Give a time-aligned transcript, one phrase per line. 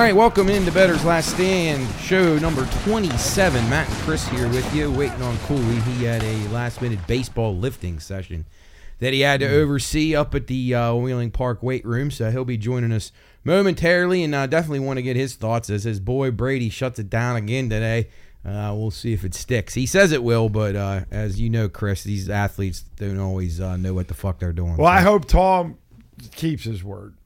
[0.00, 3.68] All right, welcome into Bettor's Last Stand, show number 27.
[3.68, 5.78] Matt and Chris here with you, waiting on Cooley.
[5.80, 8.46] He had a last minute baseball lifting session
[9.00, 9.52] that he had to mm.
[9.62, 13.12] oversee up at the uh, Wheeling Park weight room, so he'll be joining us
[13.44, 16.98] momentarily, and I uh, definitely want to get his thoughts as his boy Brady shuts
[16.98, 18.08] it down again today.
[18.42, 19.74] Uh, we'll see if it sticks.
[19.74, 23.76] He says it will, but uh, as you know, Chris, these athletes don't always uh,
[23.76, 24.78] know what the fuck they're doing.
[24.78, 24.94] Well, so.
[24.94, 25.76] I hope Tom
[26.32, 27.18] keeps his word.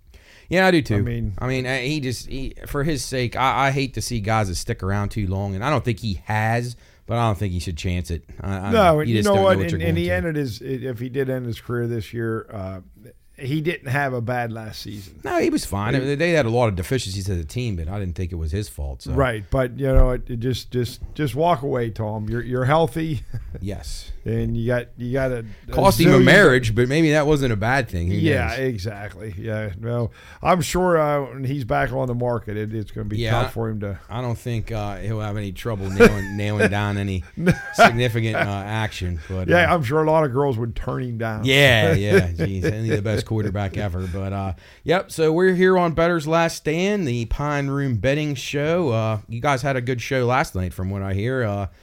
[0.55, 0.97] Yeah, I do too.
[0.97, 4.01] I mean, I mean, eh, he just he, for his sake, I, I, hate to
[4.01, 6.77] see guys that stick around too long, and I don't think he has.
[7.07, 8.25] But I don't think he should chance it.
[8.41, 9.59] I, no, you, you know what?
[9.59, 10.15] Know what and, and he to.
[10.15, 12.81] ended his if he did end his career this year, uh,
[13.37, 15.21] he didn't have a bad last season.
[15.23, 15.93] No, he was fine.
[15.93, 18.37] He, they had a lot of deficiencies as a team, but I didn't think it
[18.37, 19.03] was his fault.
[19.03, 19.13] So.
[19.13, 22.29] Right, but you know, it, it just just just walk away, Tom.
[22.31, 23.21] You're you're healthy.
[23.61, 27.53] yes, and you got you got a cost him a marriage, but maybe that wasn't
[27.53, 28.11] a bad thing.
[28.11, 28.59] yeah, knows?
[28.61, 29.35] exactly.
[29.37, 30.11] Yeah, no,
[30.43, 32.57] I'm sure uh, he's back on the market.
[32.57, 33.99] It, it's going to be yeah, tough for him to.
[34.09, 37.23] I don't think uh, he'll have any trouble nailing, nailing down any
[37.75, 39.21] significant uh, action.
[39.29, 41.45] But yeah, uh, I'm sure a lot of girls would turn him down.
[41.45, 42.27] Yeah, yeah.
[42.27, 44.07] he's only the best quarterback ever.
[44.07, 44.53] But uh,
[44.85, 45.11] yep.
[45.11, 48.89] So we're here on Bettor's Last Stand, the Pine Room Betting Show.
[48.89, 51.35] Uh, you guys had a good show last night, from what I hear.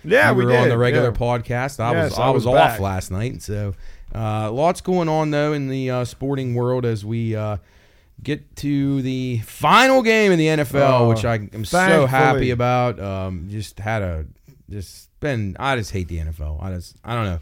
[0.04, 1.14] yeah, we, were on the regular yeah.
[1.16, 1.80] podcast.
[1.80, 2.20] I yes, was.
[2.31, 3.42] I was, was off last night.
[3.42, 3.74] So
[4.14, 7.58] uh, lots going on though in the uh, sporting world as we uh,
[8.22, 13.00] get to the final game in the NFL, oh, which I am so happy about.
[13.00, 14.26] Um, just had a
[14.70, 16.62] just been I just hate the NFL.
[16.62, 17.40] I just I don't know.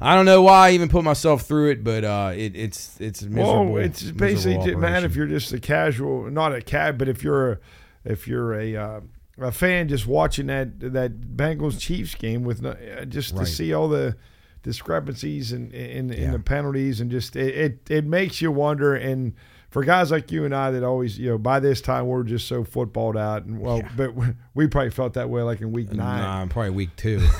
[0.00, 3.22] I don't know why I even put myself through it, but uh, it, it's it's
[3.22, 3.72] miserable.
[3.74, 7.52] Well, it's basically man, if you're just a casual, not a cat, but if you're
[7.52, 7.58] a,
[8.04, 9.00] if you're a uh,
[9.38, 13.46] a fan just watching that that Bengals Chiefs game with uh, just right.
[13.46, 14.16] to see all the
[14.62, 16.14] discrepancies in in, yeah.
[16.24, 18.94] in the penalties, and just it, it, it makes you wonder.
[18.94, 19.34] And
[19.70, 22.46] for guys like you and I that always you know by this time we're just
[22.48, 23.88] so footballed out, and well, yeah.
[23.96, 24.12] but
[24.54, 27.26] we probably felt that way like in week nine, nah, probably week two.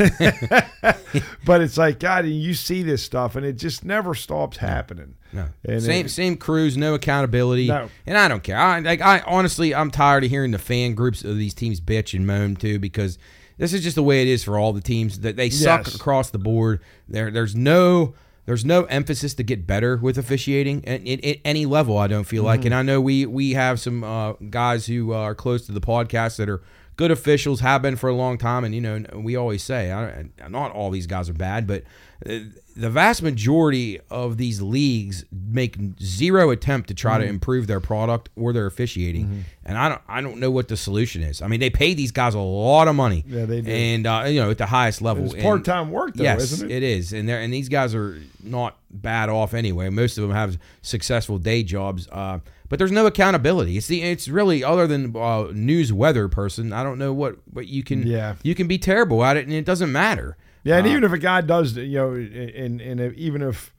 [1.47, 5.15] but it's like God, and you see this stuff, and it just never stops happening.
[5.33, 7.69] No, and same it, same crews, no accountability.
[7.69, 7.89] No.
[8.07, 8.59] and I don't care.
[8.59, 12.15] I like I honestly, I'm tired of hearing the fan groups of these teams bitch
[12.15, 13.19] and moan too because
[13.63, 15.95] this is just the way it is for all the teams that they suck yes.
[15.95, 16.81] across the board.
[17.09, 18.13] There, there's no
[18.45, 21.97] there's no emphasis to get better with officiating at, at, at any level.
[21.97, 22.47] I don't feel mm-hmm.
[22.49, 25.73] like, and I know we we have some uh, guys who uh, are close to
[25.73, 26.61] the podcast that are
[26.97, 28.65] good officials, have been for a long time.
[28.65, 31.83] And, you know, we always say, I, not all these guys are bad, but
[32.25, 32.39] uh,
[32.77, 37.23] the vast majority of these leagues make zero attempt to try mm-hmm.
[37.23, 39.25] to improve their product or their officiating.
[39.27, 39.39] Mm-hmm.
[39.65, 41.43] And I don't, I don't know what the solution is.
[41.43, 43.25] I mean, they pay these guys a lot of money.
[43.27, 43.71] Yeah, they do.
[43.71, 45.25] And, uh, you know, at the highest level.
[45.35, 46.77] It's part time work, though, yes, isn't it?
[46.79, 47.13] It is.
[47.13, 49.89] And, and these guys are not bad off anyway.
[49.89, 52.07] Most of them have successful day jobs.
[52.11, 52.41] Uh,
[52.73, 53.77] but there's no accountability.
[53.77, 56.73] It's the, it's really other than uh, news weather person.
[56.73, 58.37] I don't know what what you can yeah.
[58.43, 60.39] you can be terrible at it and it doesn't matter.
[60.65, 63.75] Yeah, and uh, even if a guy does, you know, and and even if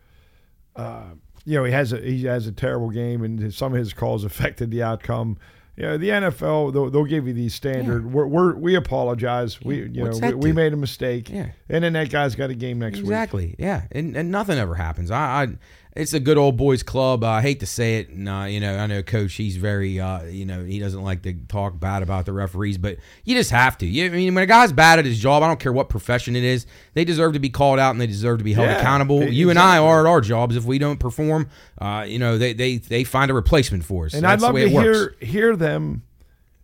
[0.75, 1.05] uh,
[1.43, 4.23] you know he has a he has a terrible game and some of his calls
[4.25, 5.39] affected the outcome.
[5.75, 8.03] You know, the NFL they'll, they'll give you these standard.
[8.03, 8.09] Yeah.
[8.11, 9.59] We're, we're, we apologize.
[9.59, 11.31] We you What's know we, we, made a mistake.
[11.31, 13.45] Yeah, and then that guy's got a game next exactly.
[13.47, 13.55] week.
[13.57, 13.65] Exactly.
[13.65, 15.09] Yeah, and and nothing ever happens.
[15.09, 15.47] I, I
[15.95, 17.23] it's a good old boys club.
[17.23, 19.33] I hate to say it, and uh, you know I know coach.
[19.35, 22.97] He's very uh, you know he doesn't like to talk bad about the referees, but
[23.23, 23.85] you just have to.
[23.85, 26.35] You, I mean, when a guy's bad at his job, I don't care what profession
[26.35, 26.65] it is,
[26.95, 29.17] they deserve to be called out and they deserve to be held yeah, accountable.
[29.17, 29.35] Exactly.
[29.37, 30.55] You and I are at our jobs.
[30.55, 31.49] If we don't perform,
[31.79, 34.13] uh, you know they they they find a replacement for us.
[34.15, 36.01] And That's I'd love to hear hear them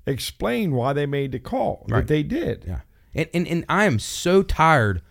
[0.07, 1.99] explain why they made the call right.
[1.99, 2.63] that they did.
[2.67, 2.79] Yeah,
[3.13, 5.01] and and, and I am so tired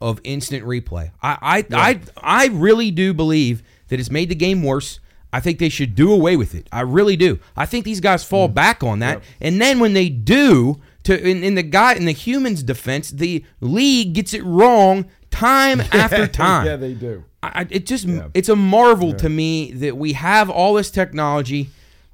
[0.00, 1.10] of instant replay.
[1.22, 1.78] I I, yeah.
[1.78, 5.00] I I really do believe that it's made the game worse.
[5.32, 6.68] I think they should do away with it.
[6.70, 7.40] I really do.
[7.56, 8.54] I think these guys fall mm.
[8.54, 9.22] back on that, yep.
[9.40, 13.44] and then when they do, to in, in, the guy in the humans' defense, the
[13.60, 16.66] league gets it wrong time after time.
[16.66, 17.24] yeah, they do.
[17.42, 18.28] I, it just yeah.
[18.32, 21.70] it's a marvel to me that we have all this technology.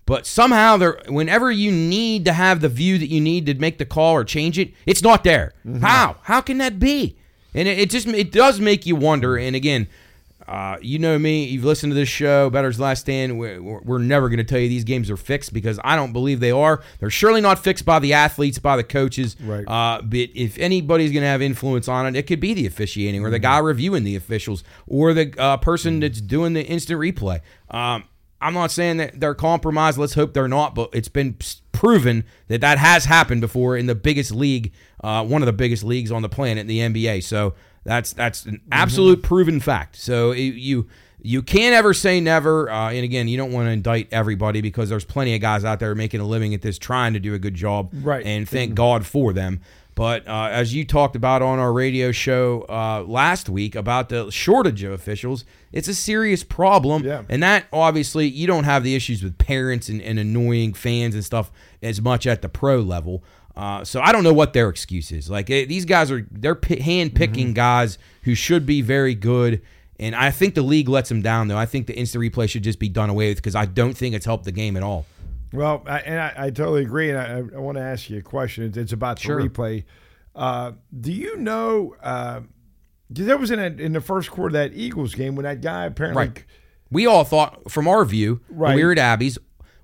[0.06, 3.78] But somehow, there, whenever you need to have the view that you need to make
[3.78, 5.52] the call or change it, it's not there.
[5.64, 5.82] Mm-hmm.
[5.84, 6.16] How?
[6.22, 7.16] How can that be?
[7.54, 9.36] and it, it just it does make you wonder.
[9.36, 9.88] And again,
[10.46, 11.44] uh, you know me.
[11.44, 13.38] You've listened to this show, Bettor's Last Stand.
[13.38, 16.40] We're, we're never going to tell you these games are fixed because I don't believe
[16.40, 16.82] they are.
[16.98, 19.36] They're surely not fixed by the athletes, by the coaches.
[19.42, 19.66] Right.
[19.66, 23.24] Uh, but if anybody's going to have influence on it, it could be the officiating
[23.24, 23.42] or the mm-hmm.
[23.42, 26.00] guy reviewing the officials or the uh, person mm-hmm.
[26.00, 27.40] that's doing the instant replay.
[27.70, 28.04] Um,
[28.40, 29.98] I'm not saying that they're compromised.
[29.98, 30.74] Let's hope they're not.
[30.74, 31.36] But it's been
[31.80, 34.70] proven that that has happened before in the biggest league,
[35.02, 37.22] uh, one of the biggest leagues on the planet, the NBA.
[37.22, 37.54] So
[37.84, 38.68] that's that's an mm-hmm.
[38.70, 39.26] absolute mm-hmm.
[39.28, 39.96] proven fact.
[39.96, 40.88] So you
[41.22, 42.68] you can't ever say never.
[42.70, 45.80] Uh, and again, you don't want to indict everybody because there's plenty of guys out
[45.80, 48.24] there making a living at this, trying to do a good job, right?
[48.26, 48.74] And thank mm-hmm.
[48.76, 49.62] God for them.
[50.00, 54.30] But uh, as you talked about on our radio show uh, last week about the
[54.30, 57.04] shortage of officials, it's a serious problem.
[57.04, 57.24] Yeah.
[57.28, 61.22] And that obviously, you don't have the issues with parents and, and annoying fans and
[61.22, 61.50] stuff
[61.82, 63.22] as much at the pro level.
[63.54, 65.28] Uh, so I don't know what their excuse is.
[65.28, 67.52] Like it, eh, these guys are they're p- hand picking mm-hmm.
[67.56, 69.60] guys who should be very good,
[69.98, 71.58] and I think the league lets them down though.
[71.58, 74.14] I think the instant replay should just be done away with because I don't think
[74.14, 75.04] it's helped the game at all.
[75.52, 78.22] Well, I, and I, I, totally agree, and I, I want to ask you a
[78.22, 78.64] question.
[78.64, 79.84] It's, it's about the replay.
[80.34, 81.96] Uh, do you know?
[82.02, 82.42] Uh,
[83.10, 85.86] that was in a, in the first quarter of that Eagles game when that guy
[85.86, 86.20] apparently.
[86.26, 86.44] Right.
[86.92, 88.74] We all thought, from our view, right.
[88.76, 89.38] we are at Abby's,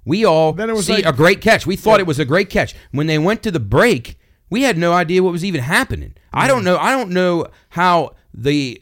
[0.04, 1.66] we all then it was see like, a great catch.
[1.66, 2.00] We thought yeah.
[2.02, 2.74] it was a great catch.
[2.92, 4.16] When they went to the break,
[4.50, 6.10] we had no idea what was even happening.
[6.10, 6.38] Mm-hmm.
[6.38, 6.76] I don't know.
[6.78, 8.80] I don't know how the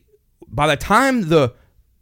[0.49, 1.55] by the time the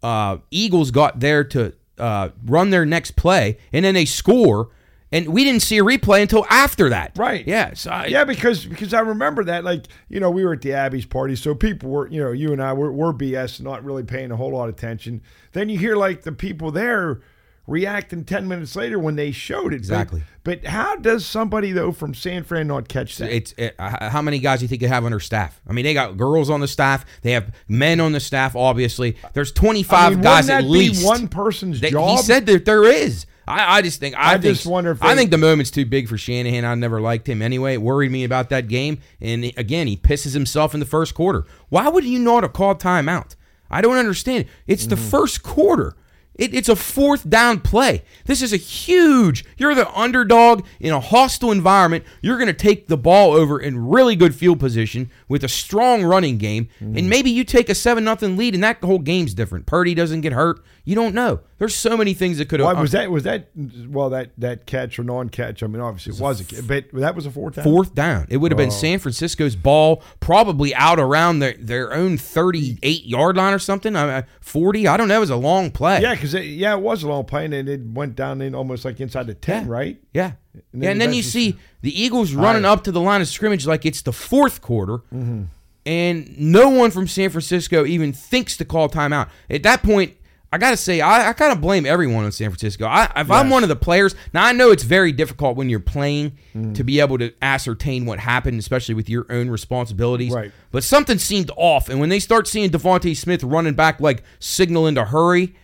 [0.02, 4.71] uh, Eagles got there to uh, run their next play, and then they score.
[5.15, 7.19] And we didn't see a replay until after that.
[7.19, 7.47] Right.
[7.47, 7.75] Yeah.
[7.75, 10.73] So I, yeah, because because I remember that, like, you know, we were at the
[10.73, 14.05] Abby's party, so people were, you know, you and I were, were BS, not really
[14.05, 15.21] paying a whole lot of attention.
[15.53, 17.21] Then you hear, like, the people there
[17.69, 19.76] Reacting 10 minutes later when they showed it.
[19.76, 20.20] Exactly.
[20.43, 23.31] But, but how does somebody, though, from San Fran not catch that?
[23.31, 25.61] It's it, uh, How many guys do you think they have on their staff?
[25.69, 27.06] I mean, they got girls on the staff.
[27.23, 29.17] They have men on the staff, obviously.
[29.32, 31.06] There's 25 I mean, guys at least.
[31.06, 32.11] one person's that, job?
[32.11, 33.26] He said that there is.
[33.47, 35.87] I, I just think I, I think, just wonder if I think the moment's too
[35.87, 36.64] big for Shanahan.
[36.64, 37.75] I never liked him anyway.
[37.75, 38.99] It worried me about that game.
[39.20, 41.44] And again, he pisses himself in the first quarter.
[41.69, 43.37] Why would you not have called timeout?
[43.70, 44.47] I don't understand.
[44.67, 44.91] It's mm-hmm.
[44.91, 45.94] the first quarter.
[46.34, 48.02] It, it's a fourth down play.
[48.25, 52.05] This is a huge, you're the underdog in a hostile environment.
[52.23, 56.02] You're going to take the ball over in really good field position with a strong
[56.02, 56.69] running game.
[56.81, 56.99] Mm.
[56.99, 59.67] And maybe you take a 7 nothing lead and that whole game's different.
[59.67, 60.62] Purdy doesn't get hurt.
[60.84, 61.40] You don't know.
[61.58, 62.76] There's so many things that could have.
[62.81, 63.50] was uh, that, was that,
[63.88, 65.62] well, that, that catch or non catch?
[65.62, 67.64] I mean, obviously it was, it was a, but that was a fourth down.
[67.64, 68.26] Fourth down.
[68.31, 68.64] It would have oh.
[68.64, 73.94] been San Francisco's ball, probably out around their, their own 38 yard line or something,
[73.94, 74.88] I 40.
[74.88, 75.19] I don't know.
[75.19, 76.02] It was a long play.
[76.02, 78.85] Yeah, because it, yeah, it was a long play, and it went down in almost
[78.85, 79.73] like inside the ten, yeah.
[79.73, 79.99] right?
[80.15, 82.71] Yeah, and then, yeah, and then you see the Eagles running right.
[82.71, 85.45] up to the line of scrimmage like it's the fourth quarter, mm-hmm.
[85.85, 89.31] and no one from San Francisco even thinks to call timeout.
[89.51, 90.17] At that point,
[90.53, 92.87] I gotta say, I, I kind of blame everyone in San Francisco.
[92.87, 93.31] I, if yes.
[93.31, 96.73] I'm one of the players, now I know it's very difficult when you're playing mm.
[96.77, 100.33] to be able to ascertain what happened, especially with your own responsibilities.
[100.33, 100.53] Right.
[100.71, 104.95] But something seemed off, and when they start seeing DeVonta Smith running back like signaling
[104.95, 105.57] to hurry,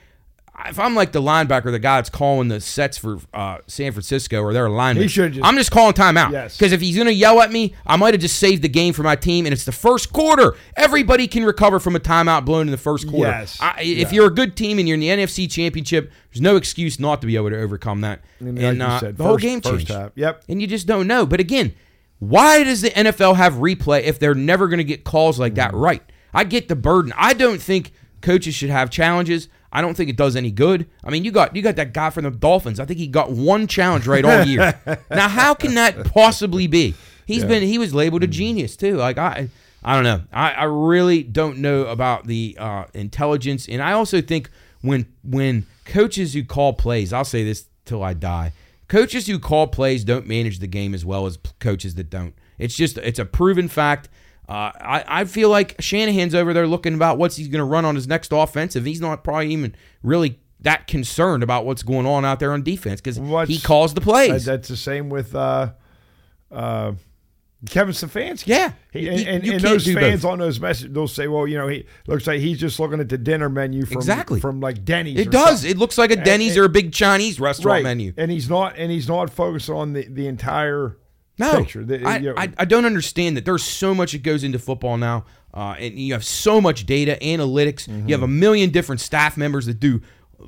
[0.67, 4.43] if I'm like the linebacker, the guy that's calling the sets for uh, San Francisco
[4.43, 6.33] or their are a lineman, just, I'm just calling timeout.
[6.33, 6.57] Yes.
[6.57, 8.93] Because if he's going to yell at me, I might have just saved the game
[8.93, 9.47] for my team.
[9.47, 10.55] And it's the first quarter.
[10.77, 13.31] Everybody can recover from a timeout blown in the first quarter.
[13.31, 13.59] Yes.
[13.61, 14.03] I, yeah.
[14.03, 17.21] If you're a good team and you're in the NFC Championship, there's no excuse not
[17.21, 18.21] to be able to overcome that.
[18.41, 19.89] And, and like uh, said, the first, whole game changed.
[19.89, 20.13] Half.
[20.17, 20.45] Yep.
[20.49, 21.25] And you just don't know.
[21.27, 21.75] But again,
[22.19, 25.73] why does the NFL have replay if they're never going to get calls like mm-hmm.
[25.73, 25.81] that mm.
[25.81, 26.03] right?
[26.35, 27.13] I get the burden.
[27.17, 29.49] I don't think coaches should have challenges.
[29.73, 30.87] I don't think it does any good.
[31.05, 32.81] I mean, you got you got that guy from the Dolphins.
[32.81, 34.79] I think he got one challenge right all year.
[35.11, 36.95] now, how can that possibly be?
[37.27, 37.49] He's yeah.
[37.49, 38.33] been he was labeled a hmm.
[38.33, 38.97] genius too.
[38.97, 39.49] Like I
[39.85, 40.23] I don't know.
[40.33, 44.51] I, I really don't know about the uh, intelligence, and I also think
[44.81, 48.53] when when coaches who call plays, I'll say this till I die.
[48.89, 52.35] Coaches who call plays don't manage the game as well as coaches that don't.
[52.59, 54.09] It's just it's a proven fact.
[54.49, 57.85] Uh, I, I feel like Shanahan's over there looking about what's he's going to run
[57.85, 58.87] on his next offensive.
[58.87, 63.01] He's not probably even really that concerned about what's going on out there on defense
[63.03, 63.17] because
[63.49, 64.47] he calls the plays.
[64.47, 65.73] that's the same with uh,
[66.51, 66.93] uh,
[67.69, 68.47] Kevin Stefanski.
[68.47, 70.31] Yeah, he, and, you, and, those fans both.
[70.33, 73.11] on those messages, they'll say, "Well, you know, he looks like he's just looking at
[73.11, 74.41] the dinner menu from exactly.
[74.41, 75.59] from like Denny's." It does.
[75.61, 75.73] Something.
[75.77, 77.83] It looks like a Denny's and, or a big Chinese restaurant right.
[77.83, 80.97] menu, and he's not and he's not focused on the the entire
[81.39, 81.85] no, picture.
[81.85, 83.45] The, I, you know, I, I, don't understand that.
[83.45, 87.17] There's so much that goes into football now, uh, and you have so much data,
[87.23, 87.89] analytics.
[87.89, 88.09] Mm-hmm.
[88.09, 88.41] You have a mm-hmm.
[88.41, 90.03] million different staff members that do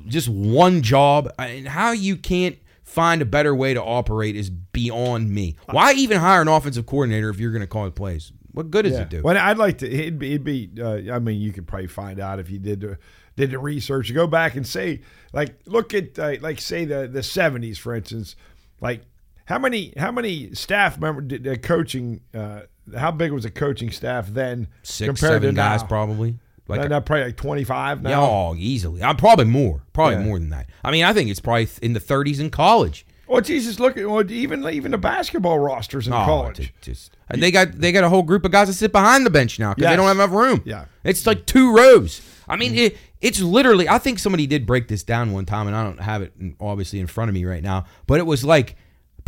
[0.07, 5.29] just one job, and how you can't find a better way to operate is beyond
[5.31, 5.55] me.
[5.69, 8.33] Uh, Why even hire an offensive coordinator if you're going to call the plays?
[8.53, 9.03] What good does yeah.
[9.03, 9.21] it do?
[9.23, 9.89] Well, I'd like to.
[9.89, 10.33] It'd be.
[10.35, 12.81] It'd be uh, I mean, you could probably find out if you did.
[12.81, 12.97] the,
[13.37, 14.13] did the research.
[14.13, 18.35] Go back and say, like, look at uh, like say the the seventies, for instance.
[18.81, 19.05] Like
[19.45, 22.21] how many how many staff member did uh, coaching?
[22.33, 22.61] Uh,
[22.97, 24.67] how big was the coaching staff then?
[24.83, 25.87] Six, compared seven to guys now?
[25.87, 26.39] probably.
[26.67, 28.23] Like now, probably like twenty five now.
[28.23, 29.03] Oh, easily.
[29.03, 29.83] I'm uh, probably more.
[29.93, 30.23] Probably yeah.
[30.23, 30.69] more than that.
[30.83, 33.05] I mean, I think it's probably in the 30s in college.
[33.27, 36.73] Well, oh, Jesus, look at well, even even the basketball rosters in oh, college.
[36.81, 39.29] Just, and they got they got a whole group of guys that sit behind the
[39.29, 39.91] bench now because yes.
[39.91, 40.61] they don't have enough room.
[40.65, 42.21] Yeah, it's like two rows.
[42.47, 42.79] I mean, mm-hmm.
[42.83, 43.89] it, it's literally.
[43.89, 46.99] I think somebody did break this down one time, and I don't have it obviously
[46.99, 48.75] in front of me right now, but it was like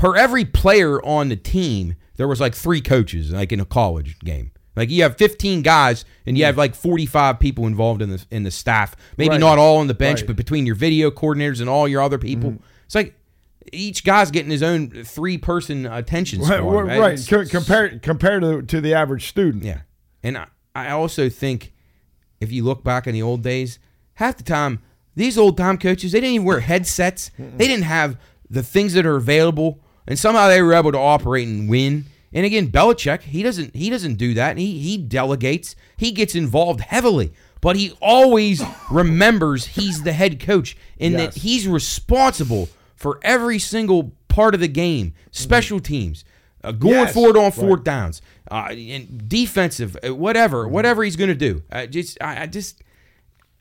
[0.04, 4.20] per every player on the team, there was like three coaches, like in a college
[4.20, 4.52] game.
[4.76, 8.44] Like you have 15 guys and you have like 45 people involved in the in
[8.44, 8.98] the staff.
[9.18, 9.40] Maybe right.
[9.40, 10.28] not all on the bench, right.
[10.28, 12.64] but between your video coordinators and all your other people, mm-hmm.
[12.86, 13.16] it's like
[13.72, 16.82] each guy's getting his own three person attention right, squad.
[16.82, 17.50] Right, right.
[17.50, 19.64] compared compared to, to the average student.
[19.64, 19.82] Yeah,
[20.22, 21.72] and I, I also think
[22.42, 23.80] if you look back in the old days,
[24.16, 24.80] half the time
[25.16, 27.30] these old time coaches they didn't even wear headsets.
[27.38, 28.20] They didn't have
[28.50, 32.06] the things that are available and somehow they were able to operate and win.
[32.34, 34.58] And again, Belichick, he doesn't he doesn't do that.
[34.58, 35.76] He he delegates.
[35.98, 37.32] He gets involved heavily,
[37.62, 41.34] but he always remembers he's the head coach and yes.
[41.36, 45.84] that he's responsible for every single part of the game, special mm-hmm.
[45.94, 46.26] teams,
[46.64, 47.14] uh, going yes.
[47.14, 47.84] forward on fourth right.
[47.84, 51.62] downs, uh, and defensive, uh, whatever, whatever he's going to do.
[51.72, 52.82] Uh, just I, I just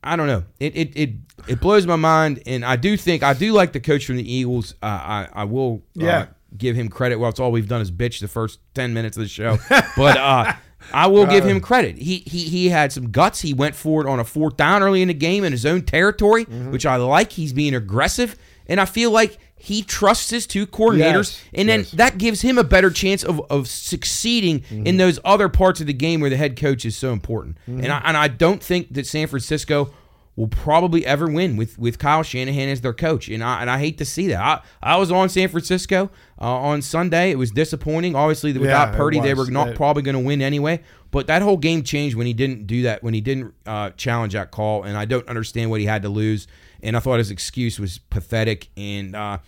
[0.04, 0.42] I don't know.
[0.59, 1.11] It it it,
[1.49, 4.30] it blows my mind, and I do think I do like the coach from the
[4.32, 4.75] Eagles.
[4.82, 6.18] Uh, I I will uh, yeah.
[6.21, 6.26] Uh,
[6.59, 7.16] give him credit.
[7.16, 9.59] Well, it's all we've done is bitch the first ten minutes of the show,
[9.97, 10.52] but uh,
[10.92, 11.61] I will give him uh.
[11.61, 11.99] credit.
[11.99, 13.40] He he he had some guts.
[13.40, 15.82] He went for it on a fourth down early in the game in his own
[15.82, 16.73] territory, mm-hmm.
[16.73, 17.30] which I like.
[17.32, 18.35] He's being aggressive,
[18.66, 21.92] and I feel like he trusts his two coordinators, yes, and then yes.
[21.92, 24.85] that gives him a better chance of, of succeeding mm-hmm.
[24.88, 27.57] in those other parts of the game where the head coach is so important.
[27.71, 27.85] Mm-hmm.
[27.85, 29.95] And, I, and I don't think that San Francisco
[30.35, 33.28] will probably ever win with, with Kyle Shanahan as their coach.
[33.28, 34.42] And I, and I hate to see that.
[34.83, 37.31] I, I was on San Francisco uh, on Sunday.
[37.31, 38.16] It was disappointing.
[38.16, 40.81] Obviously, without yeah, Purdy, they were not it, probably going to win anyway.
[41.12, 44.33] But that whole game changed when he didn't do that, when he didn't uh, challenge
[44.33, 44.83] that call.
[44.83, 46.49] And I don't understand what he had to lose
[46.83, 48.69] and I thought his excuse was pathetic.
[48.77, 49.39] And uh,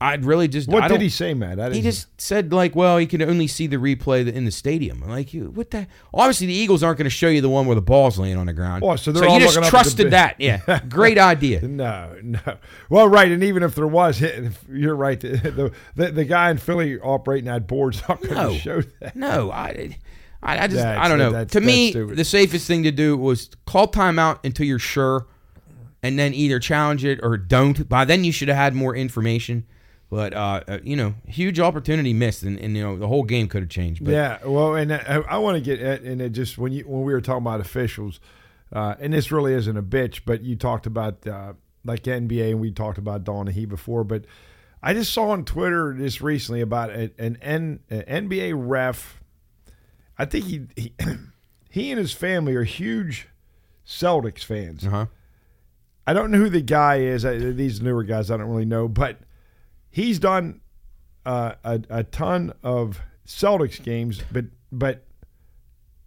[0.00, 0.68] I'd really just.
[0.68, 1.74] What did he say, Matt?
[1.74, 5.02] He just said like, well, he can only see the replay in the stadium.
[5.02, 5.86] I'm like, what the?
[6.14, 8.46] Obviously, the Eagles aren't going to show you the one where the ball's laying on
[8.46, 8.84] the ground.
[8.84, 10.36] Oh, so they're so all you just trusted that.
[10.38, 11.60] Yeah, great idea.
[11.78, 12.40] No, no.
[12.90, 14.22] Well, right, and even if there was,
[14.70, 15.20] you're right.
[15.20, 19.14] The the, the guy in Philly operating that board's not going to no, show that.
[19.16, 19.96] No, I.
[20.40, 21.44] I, I just that's, I don't know.
[21.46, 25.26] to me, the safest thing to do was call timeout until you're sure
[26.02, 27.88] and then either challenge it or don't.
[27.88, 29.64] By then, you should have had more information.
[30.10, 33.46] But uh, uh, you know, huge opportunity missed, and, and you know the whole game
[33.46, 34.02] could have changed.
[34.04, 34.12] But.
[34.12, 36.84] Yeah, well, and I, uh, I want to get at, and it just when you
[36.84, 38.18] when we were talking about officials,
[38.72, 41.52] uh, and this really isn't a bitch, but you talked about uh,
[41.84, 44.24] like NBA, and we talked about Donahue before, but
[44.82, 49.20] I just saw on Twitter just recently about an, an, an NBA ref.
[50.16, 50.94] I think he he,
[51.70, 53.28] he and his family are huge
[53.86, 54.86] Celtics fans.
[54.86, 55.04] Uh-huh.
[56.08, 57.22] I don't know who the guy is.
[57.24, 59.18] These newer guys, I don't really know, but
[59.90, 60.62] he's done
[61.26, 65.04] uh, a, a ton of Celtics games, but but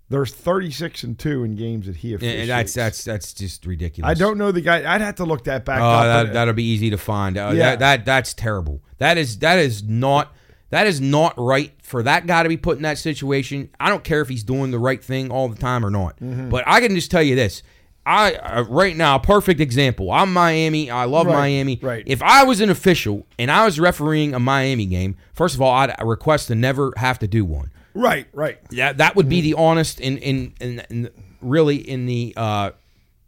[0.09, 2.47] there's 36 and two in games that he officiates.
[2.47, 4.09] Yeah, that's that's that's just ridiculous.
[4.09, 4.91] I don't know the guy.
[4.91, 5.79] I'd have to look that back.
[5.79, 7.37] Oh, up, that, will be easy to find.
[7.37, 7.53] Uh, yeah.
[7.75, 8.81] That, that, that's terrible.
[8.97, 10.33] That is that is not
[10.71, 13.69] that is not right for that guy to be put in that situation.
[13.79, 16.17] I don't care if he's doing the right thing all the time or not.
[16.17, 16.49] Mm-hmm.
[16.49, 17.61] But I can just tell you this:
[18.05, 20.09] I uh, right now perfect example.
[20.11, 20.89] I'm Miami.
[20.89, 21.79] I love right, Miami.
[21.81, 22.03] Right.
[22.07, 25.71] If I was an official and I was refereeing a Miami game, first of all,
[25.71, 27.71] I'd request to never have to do one.
[27.93, 28.25] Right.
[28.33, 28.57] Right.
[28.71, 29.51] Yeah, that would be mm-hmm.
[29.51, 31.09] the honest and in, in, in, in,
[31.41, 32.71] really in the uh,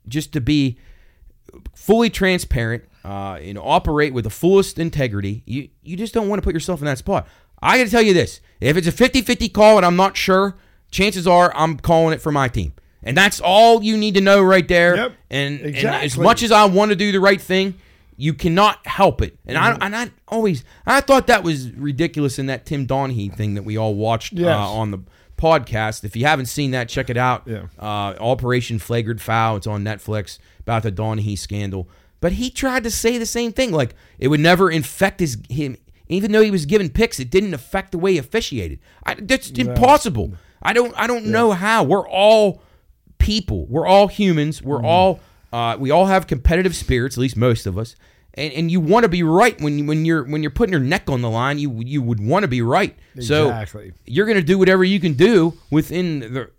[0.08, 0.80] just to be
[1.76, 5.44] fully transparent uh, and operate with the fullest integrity.
[5.46, 7.28] You you just don't want to put yourself in that spot.
[7.62, 10.56] I got to tell you this: if it's a 50-50 call and I'm not sure,
[10.90, 12.74] chances are I'm calling it for my team.
[13.06, 14.96] And that's all you need to know right there.
[14.96, 15.88] Yep, and, exactly.
[15.88, 17.76] and as much as I want to do the right thing,
[18.16, 19.38] you cannot help it.
[19.46, 19.84] And mm-hmm.
[19.84, 23.64] I and I always I thought that was ridiculous in that Tim Donaghy thing that
[23.64, 24.56] we all watched uh, yes.
[24.56, 25.00] uh, on the
[25.38, 26.04] podcast.
[26.04, 27.44] If you haven't seen that, check it out.
[27.48, 27.64] Yeah.
[27.78, 29.58] Uh, Operation Flagrant Foul.
[29.58, 31.90] It's on Netflix about the Donahue scandal.
[32.22, 33.72] But he tried to say the same thing.
[33.74, 35.76] Like it would never infect his him,
[36.08, 37.20] even though he was given picks.
[37.20, 38.80] It didn't affect the way he officiated.
[39.06, 40.34] I, that's impossible.
[40.62, 40.94] I don't.
[40.96, 41.32] I don't yeah.
[41.32, 41.84] know how.
[41.84, 42.62] We're all
[43.24, 43.66] people.
[43.66, 44.62] We're all humans.
[44.62, 44.86] We're mm.
[44.86, 45.20] all
[45.52, 47.96] uh, we all have competitive spirits, at least most of us.
[48.36, 50.82] And, and you want to be right when you, when you're when you're putting your
[50.82, 51.58] neck on the line.
[51.60, 52.96] You you would want to be right.
[53.16, 53.90] Exactly.
[53.90, 56.52] So you're going to do whatever you can do within the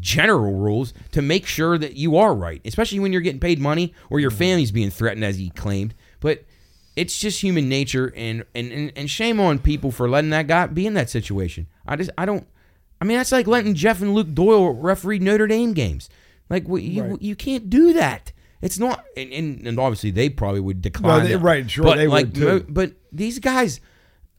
[0.00, 3.94] general rules to make sure that you are right, especially when you're getting paid money
[4.10, 4.38] or your mm-hmm.
[4.38, 5.94] family's being threatened, as he claimed.
[6.20, 6.44] But
[6.96, 10.68] it's just human nature, and and, and, and shame on people for letting that guy
[10.68, 11.66] be in that situation.
[11.86, 12.46] I just I don't
[13.00, 16.08] I mean, that's like letting Jeff and Luke Doyle referee Notre Dame games.
[16.50, 17.22] Like you, right.
[17.22, 18.32] you can't do that.
[18.60, 21.26] It's not, and, and, and obviously they probably would decline.
[21.28, 22.66] they, right, sure, but they like, would too.
[22.68, 23.80] But these guys,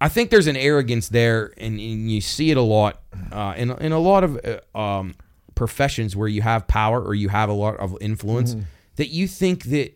[0.01, 3.01] I think there's an arrogance there, and, and you see it a lot
[3.31, 5.15] uh, in in a lot of uh, um,
[5.55, 8.63] professions where you have power or you have a lot of influence mm-hmm.
[8.97, 9.93] that you think that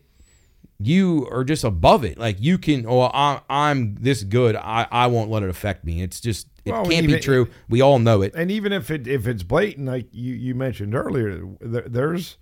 [0.78, 2.16] you are just above it.
[2.18, 4.56] Like you can, oh, I, am this good.
[4.56, 6.00] I, I won't let it affect me.
[6.00, 7.48] It's just it well, can't even, be true.
[7.68, 8.34] We all know it.
[8.34, 12.36] And even if it if it's blatant, like you you mentioned earlier, there, there's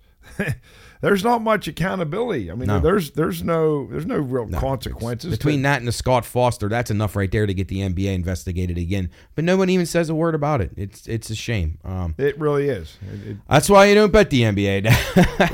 [1.03, 2.49] there's not much accountability.
[2.49, 2.79] I mean, no.
[2.79, 4.57] there's there's no there's no real no.
[4.57, 6.69] consequences between that and the Scott Foster.
[6.69, 9.09] That's enough right there to get the NBA investigated again.
[9.35, 10.71] But no one even says a word about it.
[10.77, 11.77] It's it's a shame.
[11.83, 12.95] Um, it really is.
[13.13, 14.85] It, it, that's why you don't bet the NBA.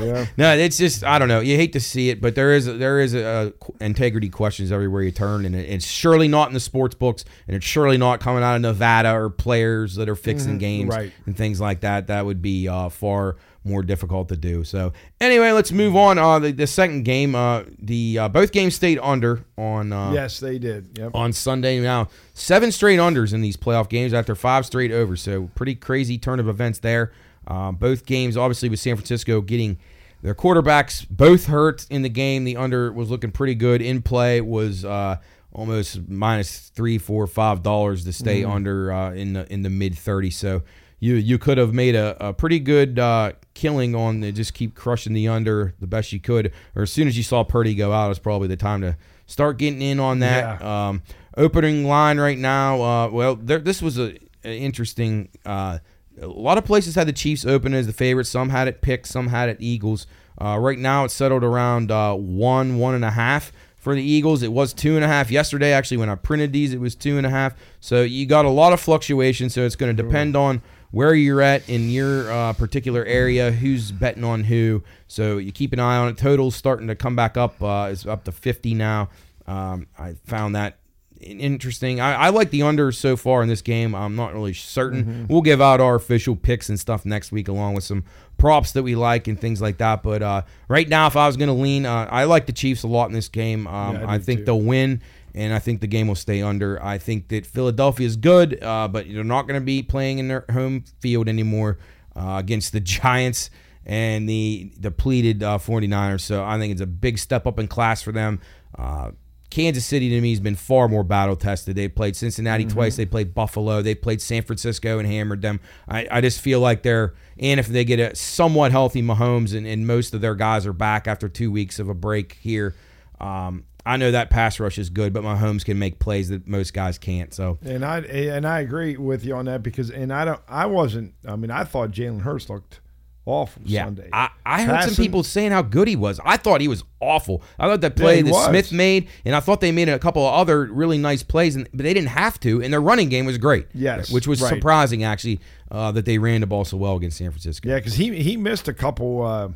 [0.00, 0.26] yeah.
[0.36, 1.40] No, it's just I don't know.
[1.40, 5.02] You hate to see it, but there is there is a, a integrity questions everywhere
[5.02, 8.20] you turn, and it, it's surely not in the sports books, and it's surely not
[8.20, 10.58] coming out of Nevada or players that are fixing mm-hmm.
[10.58, 11.12] games right.
[11.26, 12.06] and things like that.
[12.06, 14.64] That would be uh, far more difficult to do.
[14.64, 16.18] So anyway, let's move on.
[16.18, 19.92] Uh, the, the second game, uh, the uh, both games stayed under on.
[19.92, 20.96] Uh, yes, they did.
[20.98, 21.14] Yep.
[21.14, 25.20] On Sunday now, seven straight unders in these playoff games after five straight overs.
[25.22, 27.12] So pretty crazy turn of events there.
[27.46, 29.78] Uh, both games, obviously, with San Francisco getting
[30.22, 32.44] their quarterbacks both hurt in the game.
[32.44, 34.40] The under was looking pretty good in play.
[34.40, 35.16] Was uh,
[35.52, 38.52] almost minus three, four, five dollars to stay mm-hmm.
[38.52, 40.30] under uh, in the in the mid thirty.
[40.30, 40.62] So
[41.00, 44.74] you you could have made a, a pretty good uh, killing on the just keep
[44.74, 46.52] crushing the under the best you could.
[46.76, 49.56] Or as soon as you saw Purdy go out, it's probably the time to start
[49.58, 50.60] getting in on that.
[50.60, 50.88] Yeah.
[50.88, 51.02] Um,
[51.36, 52.80] opening line right now.
[52.82, 54.14] Uh, well, there, this was a,
[54.44, 55.30] a interesting.
[55.46, 55.78] Uh,
[56.20, 58.26] a lot of places had the Chiefs open as the favorite.
[58.26, 59.06] Some had it picked.
[59.08, 60.06] Some had it Eagles.
[60.38, 64.42] Uh, right now, it's settled around uh, one, one and a half for the Eagles.
[64.42, 65.72] It was two and a half yesterday.
[65.72, 67.54] Actually, when I printed these, it was two and a half.
[67.80, 69.48] So you got a lot of fluctuation.
[69.48, 73.92] So it's going to depend on where you're at in your uh, particular area, who's
[73.92, 74.82] betting on who.
[75.08, 76.18] So you keep an eye on it.
[76.18, 77.62] Totals starting to come back up.
[77.62, 79.08] Uh, it's up to 50 now.
[79.46, 80.78] Um, I found that
[81.20, 82.00] interesting.
[82.00, 83.94] I, I, like the under so far in this game.
[83.94, 85.04] I'm not really certain.
[85.04, 85.26] Mm-hmm.
[85.32, 88.04] We'll give out our official picks and stuff next week, along with some
[88.38, 90.02] props that we like and things like that.
[90.02, 92.82] But uh, right now, if I was going to lean, uh, I like the Chiefs
[92.82, 93.66] a lot in this game.
[93.68, 94.44] Um, yeah, I, I, think too.
[94.46, 95.02] they'll win
[95.34, 96.82] and I think the game will stay under.
[96.84, 100.28] I think that Philadelphia is good, uh, but they're not going to be playing in
[100.28, 101.78] their home field anymore
[102.16, 103.50] uh, against the Giants
[103.86, 106.20] and the depleted uh, 49ers.
[106.20, 108.40] So I think it's a big step up in class for them.
[108.76, 109.12] Uh,
[109.50, 111.74] Kansas City to me has been far more battle tested.
[111.74, 112.72] They played Cincinnati mm-hmm.
[112.74, 112.96] twice.
[112.96, 113.82] They played Buffalo.
[113.82, 115.58] They played San Francisco and hammered them.
[115.88, 119.66] I, I just feel like they're and if they get a somewhat healthy Mahomes and,
[119.66, 122.74] and most of their guys are back after two weeks of a break here.
[123.18, 126.74] Um, I know that pass rush is good, but Mahomes can make plays that most
[126.74, 127.32] guys can't.
[127.32, 130.66] So and I and I agree with you on that because and I don't I
[130.66, 132.80] wasn't I mean I thought Jalen Hurts looked
[133.26, 134.10] awful yeah, Sunday.
[134.12, 136.20] I, I heard some people saying how good he was.
[136.24, 137.42] I thought he was awful.
[137.58, 138.46] I thought that play yeah, that was.
[138.48, 141.68] Smith made, and I thought they made a couple of other really nice plays, and,
[141.72, 143.66] but they didn't have to, and their running game was great.
[143.72, 144.10] Yes.
[144.10, 144.48] Which was right.
[144.48, 145.38] surprising, actually,
[145.70, 147.68] uh, that they ran the ball so well against San Francisco.
[147.68, 149.50] Yeah, because he, he missed a couple uh,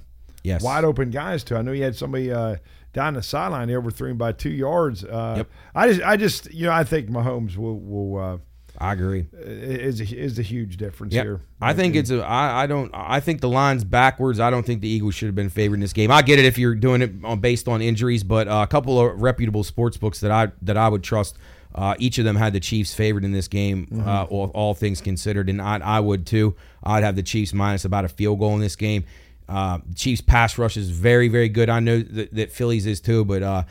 [0.44, 0.62] yes.
[0.62, 1.56] wide open guys, too.
[1.56, 2.30] I know he had somebody.
[2.30, 2.56] Uh,
[2.94, 5.04] down the sideline, he overthrew him by two yards.
[5.04, 5.50] Uh, yep.
[5.74, 8.18] I just, I just, you know, I think Mahomes will will.
[8.18, 8.38] Uh,
[8.78, 9.26] I agree.
[9.34, 11.24] Is a, is a huge difference yep.
[11.24, 11.40] here.
[11.60, 12.22] I think it's a.
[12.24, 12.90] I, I don't.
[12.94, 14.40] I think the line's backwards.
[14.40, 16.10] I don't think the Eagles should have been favored in this game.
[16.10, 18.98] I get it if you're doing it on, based on injuries, but uh, a couple
[18.98, 21.36] of reputable sports books that I that I would trust.
[21.72, 24.08] Uh, each of them had the Chiefs favored in this game, uh, mm-hmm.
[24.08, 26.54] uh, all, all, things considered, and I, I would too.
[26.84, 29.02] I'd have the Chiefs minus about a field goal in this game.
[29.48, 31.68] Uh, Chiefs pass rush is very, very good.
[31.68, 33.64] I know that, that Phillies is too, but uh,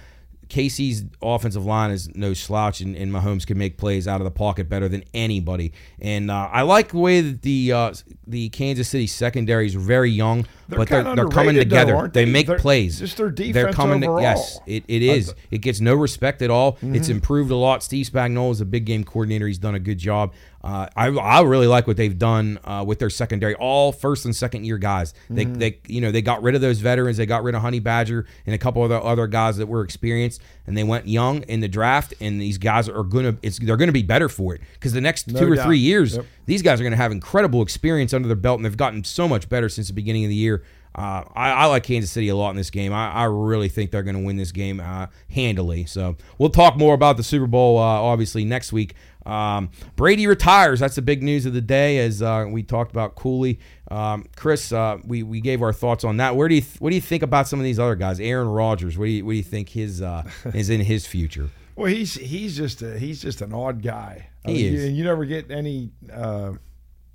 [0.48, 4.32] KC's offensive line is no slouch, and, and Mahomes can make plays out of the
[4.32, 5.74] pocket better than anybody.
[6.00, 7.94] And uh, I like the way that the uh,
[8.28, 11.94] the Kansas City secondary is very young, they're but they're, they're coming together.
[11.94, 12.26] Though, they?
[12.26, 12.32] they?
[12.32, 13.00] make they're, plays.
[13.00, 14.18] Just their defense they're coming overall.
[14.20, 15.34] To, yes, it, it is.
[15.50, 16.74] It gets no respect at all.
[16.74, 16.96] Mm-hmm.
[16.96, 17.82] It's improved a lot.
[17.82, 19.48] Steve Spagnuolo is a big game coordinator.
[19.48, 20.34] He's done a good job.
[20.66, 24.34] Uh, I, I really like what they've done uh, with their secondary, all first and
[24.34, 25.14] second year guys.
[25.30, 25.58] They, mm.
[25.60, 27.18] they you know they got rid of those veterans.
[27.18, 30.42] They got rid of Honey Badger and a couple other other guys that were experienced,
[30.66, 32.14] and they went young in the draft.
[32.22, 35.28] And these guys are gonna it's they're gonna be better for it because the next
[35.28, 35.60] no two doubt.
[35.60, 36.26] or three years, yep.
[36.46, 39.50] these guys are gonna have incredible experience under their belt, and they've gotten so much
[39.50, 40.64] better since the beginning of the year.
[40.96, 42.94] Uh, I, I, like Kansas City a lot in this game.
[42.94, 45.86] I, I really think they're going to win this game uh, handily.
[45.88, 48.94] So we'll talk more about the Super Bowl uh, obviously next week.
[49.26, 50.80] Um, Brady retires.
[50.80, 53.60] That's the big news of the day, as uh, we talked about Cooley.
[53.90, 56.36] Um, Chris, uh, we we gave our thoughts on that.
[56.36, 58.20] Where do you th- what do you think about some of these other guys?
[58.20, 58.98] Aaron Rodgers.
[58.98, 61.50] What do you what do you think his uh, is in his future?
[61.76, 64.28] well, he's he's just a, he's just an odd guy.
[64.46, 64.84] I he mean, is.
[64.86, 66.52] You, you, never get any uh,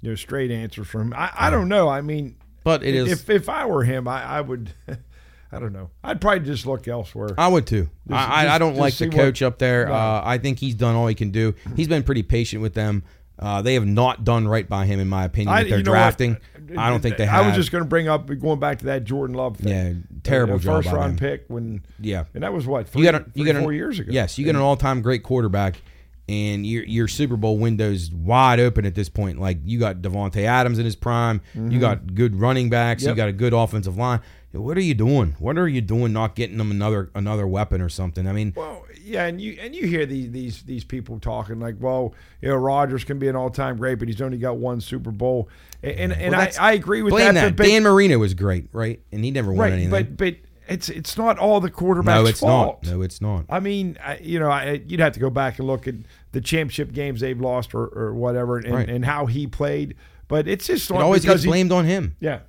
[0.01, 1.15] you know straight answers from him.
[1.15, 1.89] I, I don't know.
[1.89, 4.73] I mean, but it is if if I were him, I, I would.
[5.51, 5.91] I don't know.
[6.05, 7.31] I'd probably just look elsewhere.
[7.39, 7.85] I would too.
[8.07, 9.87] Just, I, just, I don't like the coach what, up there.
[9.87, 9.93] No.
[9.95, 11.55] Uh, I think he's done all he can do.
[11.75, 13.03] He's been pretty patient with them.
[13.39, 15.69] Uh, they have not done right by him, in my opinion.
[15.69, 16.33] they're drafting.
[16.67, 16.79] What?
[16.79, 17.25] I don't think they.
[17.25, 17.47] I have.
[17.47, 19.71] was just going to bring up going back to that Jordan Love thing.
[19.73, 21.83] Yeah, terrible the, the first round pick when.
[21.99, 23.23] Yeah, and that was what three, you got.
[23.23, 24.11] A, you got four an, years ago.
[24.13, 24.51] Yes, you yeah.
[24.51, 25.81] an all time great quarterback,
[26.29, 29.41] and your your Super Bowl window's wide open at this point.
[29.41, 31.39] Like you got Davante Adams in his prime.
[31.55, 31.71] Mm-hmm.
[31.71, 33.05] You got good running backs.
[33.05, 33.11] Yep.
[33.13, 34.21] You got a good offensive line
[34.53, 35.37] what are you doing?
[35.39, 36.13] What are you doing?
[36.13, 38.27] Not getting them another another weapon or something?
[38.27, 41.77] I mean, well, yeah, and you and you hear these these these people talking like,
[41.79, 44.81] well, you know, Rodgers can be an all time great, but he's only got one
[44.81, 45.49] Super Bowl,
[45.83, 47.35] and and, and well, I, I agree with that.
[47.35, 47.57] that.
[47.57, 49.01] But, Dan Marino was great, right?
[49.13, 49.91] And he never won right, anything.
[49.91, 52.85] But but it's it's not all the quarterback's no, it's fault.
[52.85, 52.91] Not.
[52.93, 53.45] No, it's not.
[53.51, 55.95] I mean, I, you know, I, you'd have to go back and look at
[56.33, 58.89] the championship games they've lost or, or whatever, and, right.
[58.89, 59.97] and, how he played.
[60.27, 62.17] But it's just it always gets blamed he, on him.
[62.21, 62.41] Yeah,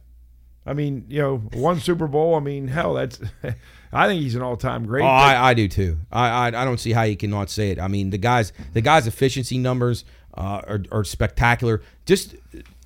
[0.69, 2.35] I mean, you know, one Super Bowl.
[2.35, 3.19] I mean, hell, that's.
[3.91, 5.01] I think he's an all-time great.
[5.03, 5.97] Oh, I, I do too.
[6.11, 7.79] I, I, I don't see how you cannot say it.
[7.79, 10.05] I mean, the guys, the guys' efficiency numbers
[10.37, 11.81] uh, are, are spectacular.
[12.05, 12.35] Just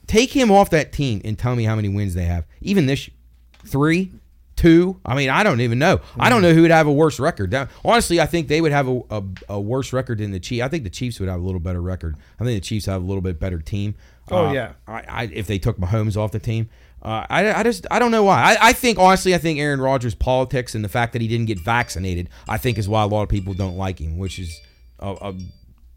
[0.08, 2.46] take him off that team and tell me how many wins they have.
[2.62, 3.10] Even this,
[3.65, 4.13] three,
[4.56, 5.02] two.
[5.06, 5.98] I mean, I don't even know.
[5.98, 6.22] Mm-hmm.
[6.22, 6.43] I don't mm.
[6.43, 7.54] know who would have a worse record.
[7.84, 10.63] honestly, I think they would have a, a, a, worse record than the Chiefs.
[10.63, 12.15] I think the Chiefs would have a little better record.
[12.39, 13.96] I think the Chiefs have a little bit better team.
[14.32, 14.72] Oh uh, yeah.
[14.88, 16.69] I, I, if they took Mahomes off the team,
[17.04, 18.42] uh, I, I just I don't know why.
[18.60, 21.48] I, I think honestly I think Aaron Rodgers' politics and the fact that he didn't
[21.48, 24.62] get vaccinated I think is why a lot of people don't like him, which is
[25.00, 25.34] a, a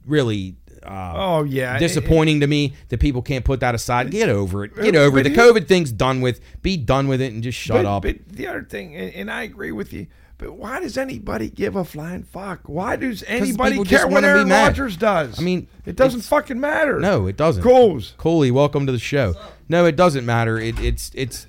[0.05, 4.11] really uh, oh yeah disappointing it, to me that people can't put that aside.
[4.11, 4.75] Get over it.
[4.75, 5.23] Get over it.
[5.23, 6.41] The COVID thing's done with.
[6.63, 8.03] Be done with it and just shut but, up.
[8.03, 10.09] But the other thing, and, and I agree with you.
[10.39, 12.63] But why does anybody give a flying fuck?
[12.69, 15.39] Why does anybody care what Aaron Rodgers does?
[15.39, 16.99] I mean, it doesn't fucking matter.
[17.01, 17.63] No, it doesn't.
[17.63, 18.13] Coles.
[18.19, 19.33] Coley, welcome to the show.
[19.69, 20.59] No, it doesn't matter.
[20.59, 21.47] It, it's it's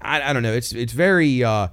[0.00, 0.54] I, I don't know.
[0.54, 1.68] It's it's very uh,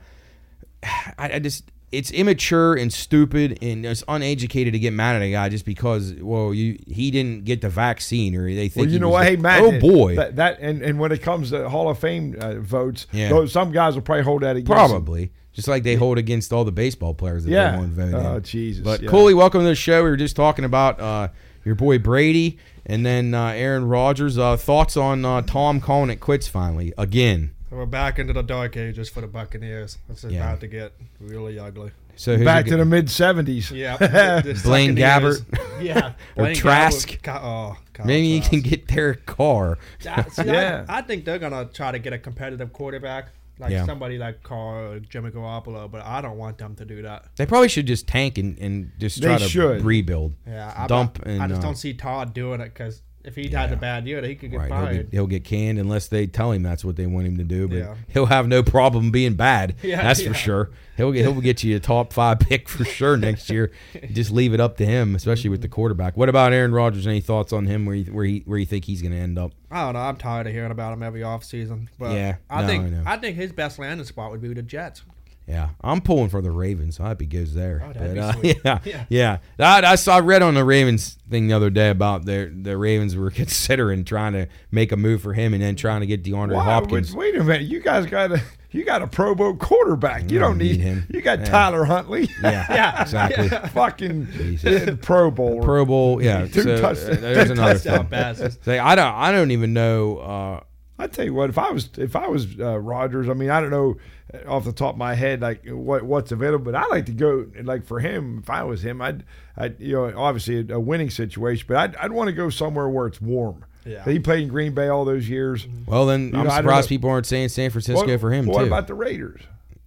[0.84, 5.32] I, I just it's immature and stupid and it's uneducated to get mad at a
[5.32, 9.00] guy just because well you he didn't get the vaccine or they think well, you
[9.00, 11.88] know what hey Matt oh boy that, that, and, and when it comes to Hall
[11.88, 13.46] of Fame uh, votes yeah.
[13.46, 15.30] some guys will probably hold that against probably him.
[15.54, 17.86] just like they hold against all the baseball players that yeah.
[17.92, 19.10] they oh Jesus but yeah.
[19.10, 21.28] Cooley welcome to the show we were just talking about uh,
[21.64, 26.18] your boy Brady and then uh, Aaron Rodgers, uh, thoughts on uh, Tom calling it
[26.18, 27.52] quits finally again?
[27.72, 29.98] We're back into the dark ages for the Buccaneers.
[30.10, 30.44] It's yeah.
[30.46, 31.92] about to get really ugly.
[32.16, 33.70] So back to the mid seventies.
[33.72, 33.98] Yeah,
[34.64, 35.44] Blaine Gabbert.
[35.82, 37.18] Yeah, or Trask.
[37.28, 39.78] oh, Maybe you can get their car.
[40.02, 43.86] yeah, I, I, think they're gonna try to get a competitive quarterback like yeah.
[43.86, 47.26] somebody like Carl or Jimmy Garoppolo, but I don't want them to do that.
[47.36, 49.82] They probably should just tank and, and just try they to should.
[49.84, 50.34] rebuild.
[50.48, 51.22] Yeah, dump.
[51.26, 53.62] I, and, I just uh, don't see Todd doing it because if he yeah.
[53.62, 54.70] had a bad year, he could get right.
[54.70, 54.94] fired.
[54.94, 57.44] He'll get, he'll get, canned unless they tell him that's what they want him to
[57.44, 57.68] do.
[57.68, 57.96] But yeah.
[58.10, 59.76] he'll have no problem being bad.
[59.86, 60.72] Yeah, that's for sure.
[60.98, 63.72] He'll get, he'll get you a top five pick for sure next year.
[64.12, 66.18] Just leave it up to him, especially with the quarterback.
[66.18, 67.06] What about Aaron Rodgers?
[67.06, 67.86] Any thoughts on him?
[67.86, 69.52] Where you, where he where you think he's going to end up?
[69.70, 70.00] I don't know.
[70.00, 71.88] I'm tired of hearing about him every offseason.
[72.00, 74.64] But yeah, I no, think I, I, think his best landing spot would be the
[74.64, 75.04] Jets.
[75.48, 77.00] Yeah, I'm pulling for the Ravens.
[77.00, 77.84] I hope he goes there.
[77.86, 79.38] Oh, but, uh, yeah, yeah, yeah.
[79.60, 82.76] I, I, saw I read on the Ravens thing the other day about their the
[82.78, 86.24] Ravens were considering trying to make a move for him and then trying to get
[86.24, 87.12] DeAndre wow, Hopkins.
[87.12, 90.32] Which, wait a minute, you guys got a You got a Pro Bowl quarterback.
[90.32, 91.06] You don't, don't need, need, him.
[91.12, 91.46] You got yeah.
[91.46, 92.28] Tyler Huntley.
[92.46, 93.02] Yeah, yeah.
[93.04, 93.50] exactly.
[93.50, 95.62] Fucking Pro Bowl.
[95.64, 96.22] Pro Bowl.
[96.24, 97.18] Yeah, two so, touchdowns.
[97.18, 98.58] Uh, there's another touchdown passes.
[98.64, 99.14] Say, I don't.
[99.14, 100.18] I don't even know.
[100.18, 100.60] Uh,
[100.98, 103.60] I tell you what, if I was if I was uh, Rodgers, I mean, I
[103.60, 103.98] don't know
[104.34, 107.12] uh, off the top of my head like what what's available, but I like to
[107.12, 108.40] go like for him.
[108.42, 109.24] If I was him, I'd,
[109.58, 113.08] i you know obviously a winning situation, but I'd, I'd want to go somewhere where
[113.08, 113.66] it's warm.
[113.86, 114.06] Yeah.
[114.06, 115.66] He played in Green Bay all those years.
[115.66, 115.92] Mm-hmm.
[115.92, 118.46] Well, then you I'm know, surprised people aren't saying San Francisco what, for him.
[118.46, 118.66] What too.
[118.68, 119.42] about the Raiders?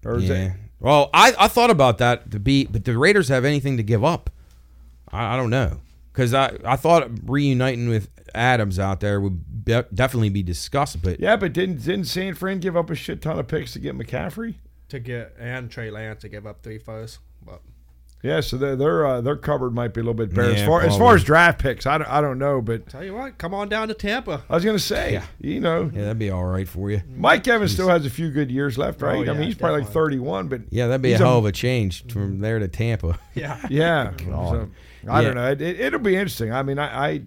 [0.05, 0.53] Or yeah.
[0.79, 4.05] well, I, I thought about that to be, but the Raiders have anything to give
[4.05, 4.31] up.
[5.11, 5.81] I, I don't know
[6.19, 11.01] because I, I thought reuniting with Adams out there would be, definitely be discussed.
[11.01, 13.79] But yeah, but didn't didn't San Fran give up a shit ton of picks to
[13.79, 14.57] get McCaffrey
[14.89, 17.21] to get and Trey Lance to give up three firsts?
[17.41, 17.63] But
[18.23, 20.67] yeah, so their their, uh, their cupboard might be a little bit bare yeah, as
[20.67, 20.89] far probably.
[20.89, 21.87] as far as draft picks.
[21.87, 24.43] I don't, I don't know, but tell you what, come on down to Tampa.
[24.51, 25.25] I was gonna say, yeah.
[25.41, 27.01] you know, yeah, that'd be all right for you.
[27.15, 27.75] Mike Evans Jeez.
[27.75, 29.19] still has a few good years left, right?
[29.19, 31.37] Oh, yeah, I mean, he's probably like thirty one, but yeah, that'd be a hell
[31.37, 32.41] a, of a change from mm-hmm.
[32.41, 33.19] there to Tampa.
[33.35, 34.13] Yeah, yeah.
[34.29, 34.69] So,
[35.09, 35.53] I don't know.
[35.53, 36.53] It, will it, be interesting.
[36.53, 37.23] I mean, I, I,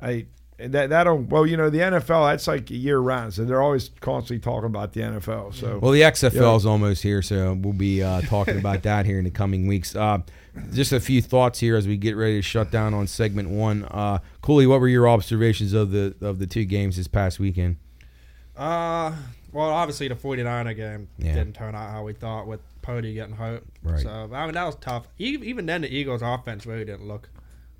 [0.00, 0.26] I
[0.70, 4.40] that that'll well, you know, the NFL that's like year round, so they're always constantly
[4.42, 5.54] talking about the NFL.
[5.54, 6.56] So well, the XFL you know.
[6.56, 9.96] is almost here, so we'll be uh, talking about that here in the coming weeks.
[9.96, 10.18] Uh,
[10.72, 13.84] just a few thoughts here as we get ready to shut down on segment one.
[13.86, 17.76] Uh, Cooley, what were your observations of the of the two games this past weekend?
[18.56, 19.12] Uh,
[19.52, 21.34] well, obviously the 49er game yeah.
[21.34, 23.64] didn't turn out how we thought with Purdy getting hurt.
[23.82, 24.00] Right.
[24.00, 25.08] So I mean that was tough.
[25.18, 27.28] Even then, the Eagles' offense really didn't look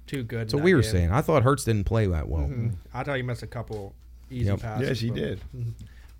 [0.07, 0.51] too good.
[0.51, 2.45] So we were saying I thought Hurts didn't play that well.
[2.45, 2.71] Mm-hmm.
[2.95, 3.95] I thought he missed a couple
[4.31, 4.61] easy yep.
[4.61, 4.89] passes.
[4.89, 5.41] Yes, he but, did.
[5.57, 5.71] Mm-hmm.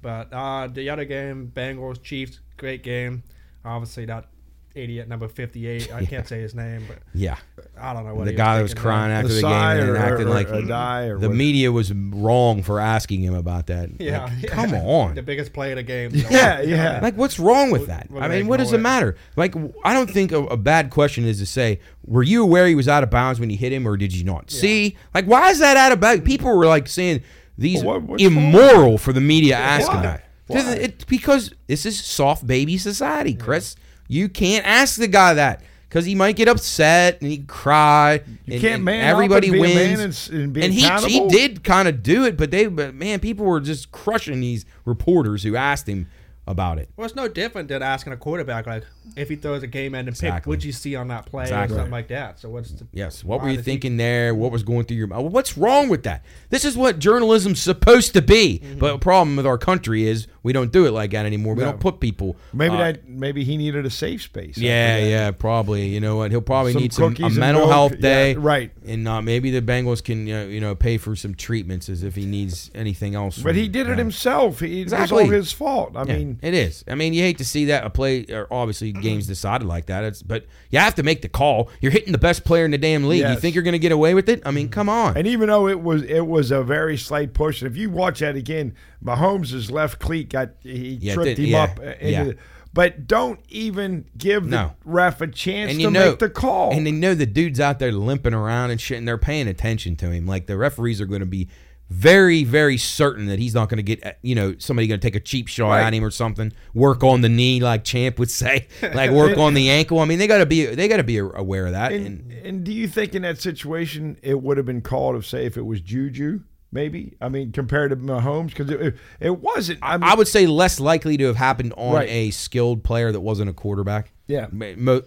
[0.03, 3.23] But uh, the other game, Bengals Chiefs, great game.
[3.65, 4.27] Obviously, that
[4.75, 5.93] idiot number 58.
[5.93, 7.37] I can't say his name, but yeah,
[7.79, 9.97] I don't know what the guy was, was crying after the, the game or, and
[9.97, 11.29] acting or, like or the whatever.
[11.35, 13.91] media was wrong for asking him about that.
[14.03, 16.11] Yeah, like, come on, the biggest play of the game.
[16.15, 17.01] yeah, like, yeah.
[17.03, 18.11] Like, what's wrong with that?
[18.11, 19.17] we I mean, what does it matter?
[19.37, 19.55] Like,
[19.85, 22.89] I don't think a, a, bad question is to say, "Were you aware he was
[22.89, 24.61] out of bounds when you hit him, or did you not yeah.
[24.61, 26.23] see?" Like, why is that out of bounds?
[26.25, 27.23] People were like saying
[27.57, 30.23] these what, immoral for the media asking why?
[30.49, 30.81] that.
[30.81, 33.77] It, because this is soft baby society, Chris.
[34.13, 38.21] You can't ask the guy that because he might get upset and he'd cry.
[38.45, 40.29] You and, can't and man everybody up and wins.
[40.29, 40.85] and, and, and he
[41.19, 44.67] he did kind of do it, but they but man, people were just crushing these
[44.85, 46.09] reporters who asked him
[46.47, 46.89] about it.
[46.97, 48.85] Well, it's no different than asking a quarterback like
[49.17, 50.41] if he throws a game ending exactly.
[50.41, 51.77] pick, what'd you see on that play exactly.
[51.77, 52.41] or something like that.
[52.41, 53.23] So what's the yes?
[53.23, 53.99] What were you thinking he...
[53.99, 54.35] there?
[54.35, 55.33] What was going through your mind?
[55.33, 56.25] What's wrong with that?
[56.51, 58.59] This is what journalism's supposed to be.
[58.61, 58.81] Mm-hmm.
[58.81, 61.55] But the problem with our country is we don't do it like that anymore.
[61.55, 61.71] We no.
[61.73, 62.37] don't put people.
[62.53, 64.59] Maybe uh, that maybe he needed a safe space.
[64.59, 65.89] Yeah, yeah, probably.
[65.89, 66.33] You know what?
[66.33, 68.71] He'll probably some need some a mental health day, yeah, right?
[68.85, 72.17] And uh, maybe the Bengals can uh, you know pay for some treatments as if
[72.17, 73.39] he needs anything else.
[73.39, 74.59] But he did it himself.
[74.61, 75.19] He, exactly.
[75.25, 75.93] It was all his fault.
[75.97, 76.17] I yeah.
[76.17, 76.85] mean it is.
[76.89, 79.03] I mean, you hate to see that a play, or obviously mm-hmm.
[79.03, 80.05] games decided like that.
[80.05, 81.69] It's, but you have to make the call.
[81.81, 83.21] You're hitting the best player in the damn league.
[83.21, 83.35] Yes.
[83.35, 84.43] You think you're going to get away with it?
[84.47, 84.73] I mean, mm-hmm.
[84.73, 85.17] come on.
[85.17, 88.37] And even though it was it was a very slight push, if you watch that
[88.37, 91.79] again, Mahomes' left cleat got he yeah, tripped did, him yeah, up.
[91.81, 92.25] Uh, yeah.
[92.25, 92.37] The,
[92.75, 94.73] but don't even give the no.
[94.87, 96.73] ref a chance and to know, make the call.
[96.73, 99.95] And they know the dude's out there limping around and shit, and they're paying attention
[99.97, 100.27] to him.
[100.27, 101.49] Like the referees are going to be
[101.91, 105.17] very, very certain that he's not going to get, you know, somebody going to take
[105.17, 105.83] a cheap shot right.
[105.87, 106.53] at him or something.
[106.75, 109.99] Work on the knee, like Champ would say, like work on the ankle.
[109.99, 111.93] I mean, they got to be, they got to be aware of that.
[111.93, 115.27] And, and, and do you think in that situation it would have been called of
[115.27, 116.41] say if it was Juju?
[116.75, 117.15] maybe?
[117.21, 119.81] I mean, compared to Mahomes, because it, it, wasn't.
[119.83, 122.09] I, mean, I, would say less likely to have happened on right.
[122.09, 124.11] a skilled player that wasn't a quarterback.
[124.27, 125.05] Yeah, but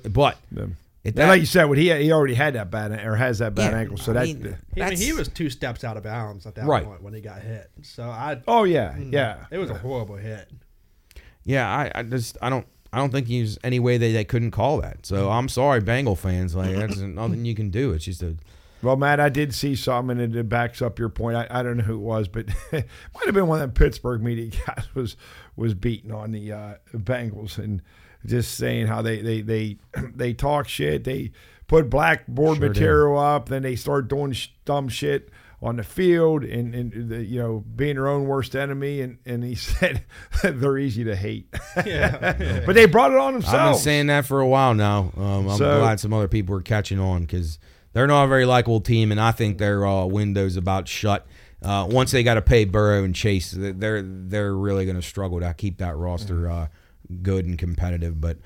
[0.52, 0.66] yeah.
[1.14, 3.74] That, like you said, what he he already had that bad or has that bad
[3.74, 6.48] yeah, ankle, so I that mean, I mean, he was two steps out of bounds
[6.48, 6.84] at that right.
[6.84, 7.70] point when he got hit.
[7.84, 10.50] So I oh yeah mm, yeah it was a horrible hit.
[11.44, 14.50] Yeah, I, I just I don't I don't think there's any way they, they couldn't
[14.50, 15.06] call that.
[15.06, 15.32] So mm.
[15.32, 17.92] I'm sorry, Bengal fans, like there's nothing you can do.
[17.94, 18.36] It's just a
[18.82, 21.38] well, Matt, I did see something, and it backs up your point.
[21.38, 23.78] I, I don't know who it was, but it might have been one of the
[23.80, 25.18] Pittsburgh media guys was
[25.56, 27.82] was beating on the uh, Bengals, and
[28.26, 29.78] just saying how they they they
[30.16, 31.04] they talk shit.
[31.04, 31.32] They
[31.68, 33.24] put blackboard sure material do.
[33.24, 35.30] up, then they start doing sh- dumb shit
[35.62, 39.02] on the field, and and the, you know being their own worst enemy.
[39.02, 40.04] And and he said
[40.44, 41.48] they're easy to hate.
[41.86, 42.64] yeah, yeah.
[42.66, 43.54] but they brought it on themselves.
[43.58, 45.12] I've been saying that for a while now.
[45.16, 47.60] Um, I'm so, glad some other people are catching on because
[47.94, 51.26] they're not a very likable team, and I think their uh, window's about shut.
[51.62, 55.40] Uh, once they got to pay Burrow and Chase, they're they're really going to struggle
[55.40, 56.52] to keep that roster.
[56.52, 56.68] Uh,
[57.22, 58.20] good and competitive.
[58.20, 58.38] But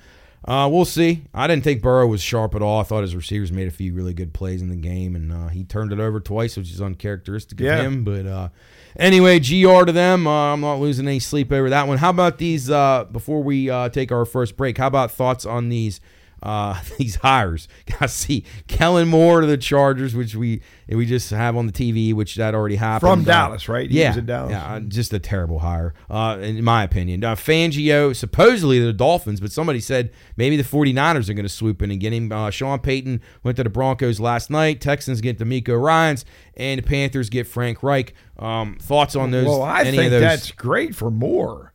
[0.44, 1.24] uh, we'll see.
[1.34, 2.80] I didn't think Burrow was sharp at all.
[2.80, 5.48] I thought his receivers made a few really good plays in the game, and uh,
[5.48, 8.04] he turned it over twice, which is uncharacteristic of him.
[8.04, 8.48] But uh,
[8.96, 10.26] anyway, gr to them.
[10.26, 11.98] Uh, I'm not losing any sleep over that one.
[11.98, 12.70] How about these?
[12.70, 16.00] Uh, before we uh, take our first break, how about thoughts on these?
[16.42, 17.68] uh, these hires.
[18.00, 22.12] I see Kellen Moore to the Chargers, which we we just have on the TV,
[22.12, 23.88] which that already happened from uh, Dallas, right?
[23.90, 24.50] He yeah, Dallas.
[24.50, 27.22] yeah, uh, just a terrible hire, uh, in my opinion.
[27.22, 31.80] Uh, Fangio, supposedly the Dolphins, but somebody said maybe the 49ers are going to swoop
[31.82, 32.32] in and get him.
[32.32, 34.80] Uh, Sean Payton went to the Broncos last night.
[34.80, 36.24] Texans get DeMeco Ryans,
[36.56, 38.12] and the Panthers get Frank Reich.
[38.38, 39.46] Um, thoughts on those?
[39.46, 40.20] Well, I think those?
[40.20, 41.69] that's great for Moore.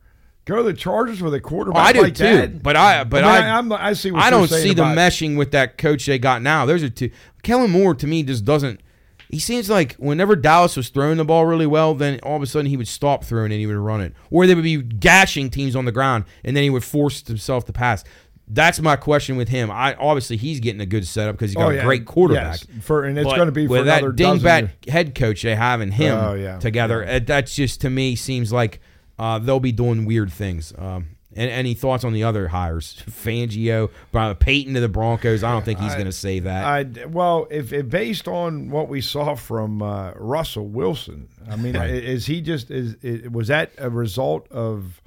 [0.46, 1.82] Go to the Chargers with a quarterback.
[1.82, 2.62] Oh, I do like too, that.
[2.62, 5.50] but I but I mean, I, I, I see I don't see the meshing with
[5.50, 6.64] that coach they got now.
[6.64, 7.10] There's a two.
[7.42, 8.80] Kellen Moore to me just doesn't.
[9.28, 12.46] He seems like whenever Dallas was throwing the ball really well, then all of a
[12.46, 15.50] sudden he would stop throwing and he would run it, or they would be gashing
[15.50, 18.04] teams on the ground and then he would force himself to pass.
[18.46, 19.68] That's my question with him.
[19.68, 21.80] I obviously he's getting a good setup because he's got oh, yeah.
[21.80, 22.60] a great quarterback.
[22.72, 22.84] Yes.
[22.84, 25.90] For and it's going to be for with that dingbat head coach they have in
[25.90, 26.60] him oh, yeah.
[26.60, 27.02] together.
[27.02, 27.18] Yeah.
[27.18, 28.78] That's just to me seems like
[29.18, 30.72] uh, they'll be doing weird things.
[30.76, 33.02] Um, and any thoughts on the other hires?
[33.10, 35.44] Fangio, by Payton to the Broncos.
[35.44, 36.64] I don't think he's going to save that.
[36.64, 41.76] I, well, if, if, based on what we saw from uh, Russell Wilson, I mean,
[41.76, 41.90] right.
[41.90, 45.00] is he just is, is was that a result of?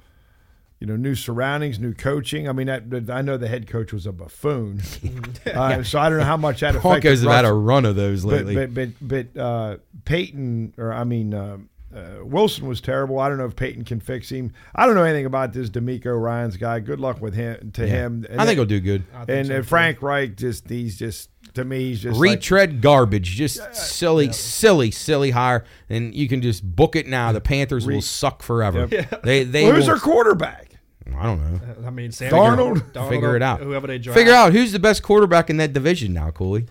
[0.82, 2.48] you know, new surroundings, new coaching.
[2.48, 4.80] I mean, that, I know the head coach was a buffoon,
[5.52, 7.28] uh, so I don't know how much that Broncos affected.
[7.28, 8.54] have had a run of those lately.
[8.54, 13.18] But but, but, but uh, Payton, or I mean, um, uh, Wilson was terrible.
[13.18, 14.52] I don't know if Payton can fix him.
[14.74, 16.80] I don't know anything about this DeMeco Ryans guy.
[16.80, 17.70] Good luck with him.
[17.74, 17.92] To yeah.
[17.92, 19.04] him, and I think he'll do good.
[19.28, 23.30] And so, uh, Frank Reich just he's just to me he's just retread like, garbage.
[23.30, 24.30] Just uh, silly, yeah.
[24.32, 25.64] silly, silly hire.
[25.88, 27.32] And you can just book it now.
[27.32, 28.86] The Panthers Re- will suck forever.
[28.90, 28.90] Yep.
[29.12, 29.18] Yeah.
[29.24, 30.68] They they Who's their quarterback.
[31.16, 31.60] I don't know.
[31.84, 32.92] Uh, I mean, Sam Darnold.
[32.92, 33.08] Darnold.
[33.08, 33.60] Figure it out.
[33.60, 34.16] Whoever they draft.
[34.16, 36.66] Figure out who's the best quarterback in that division now, Cooley.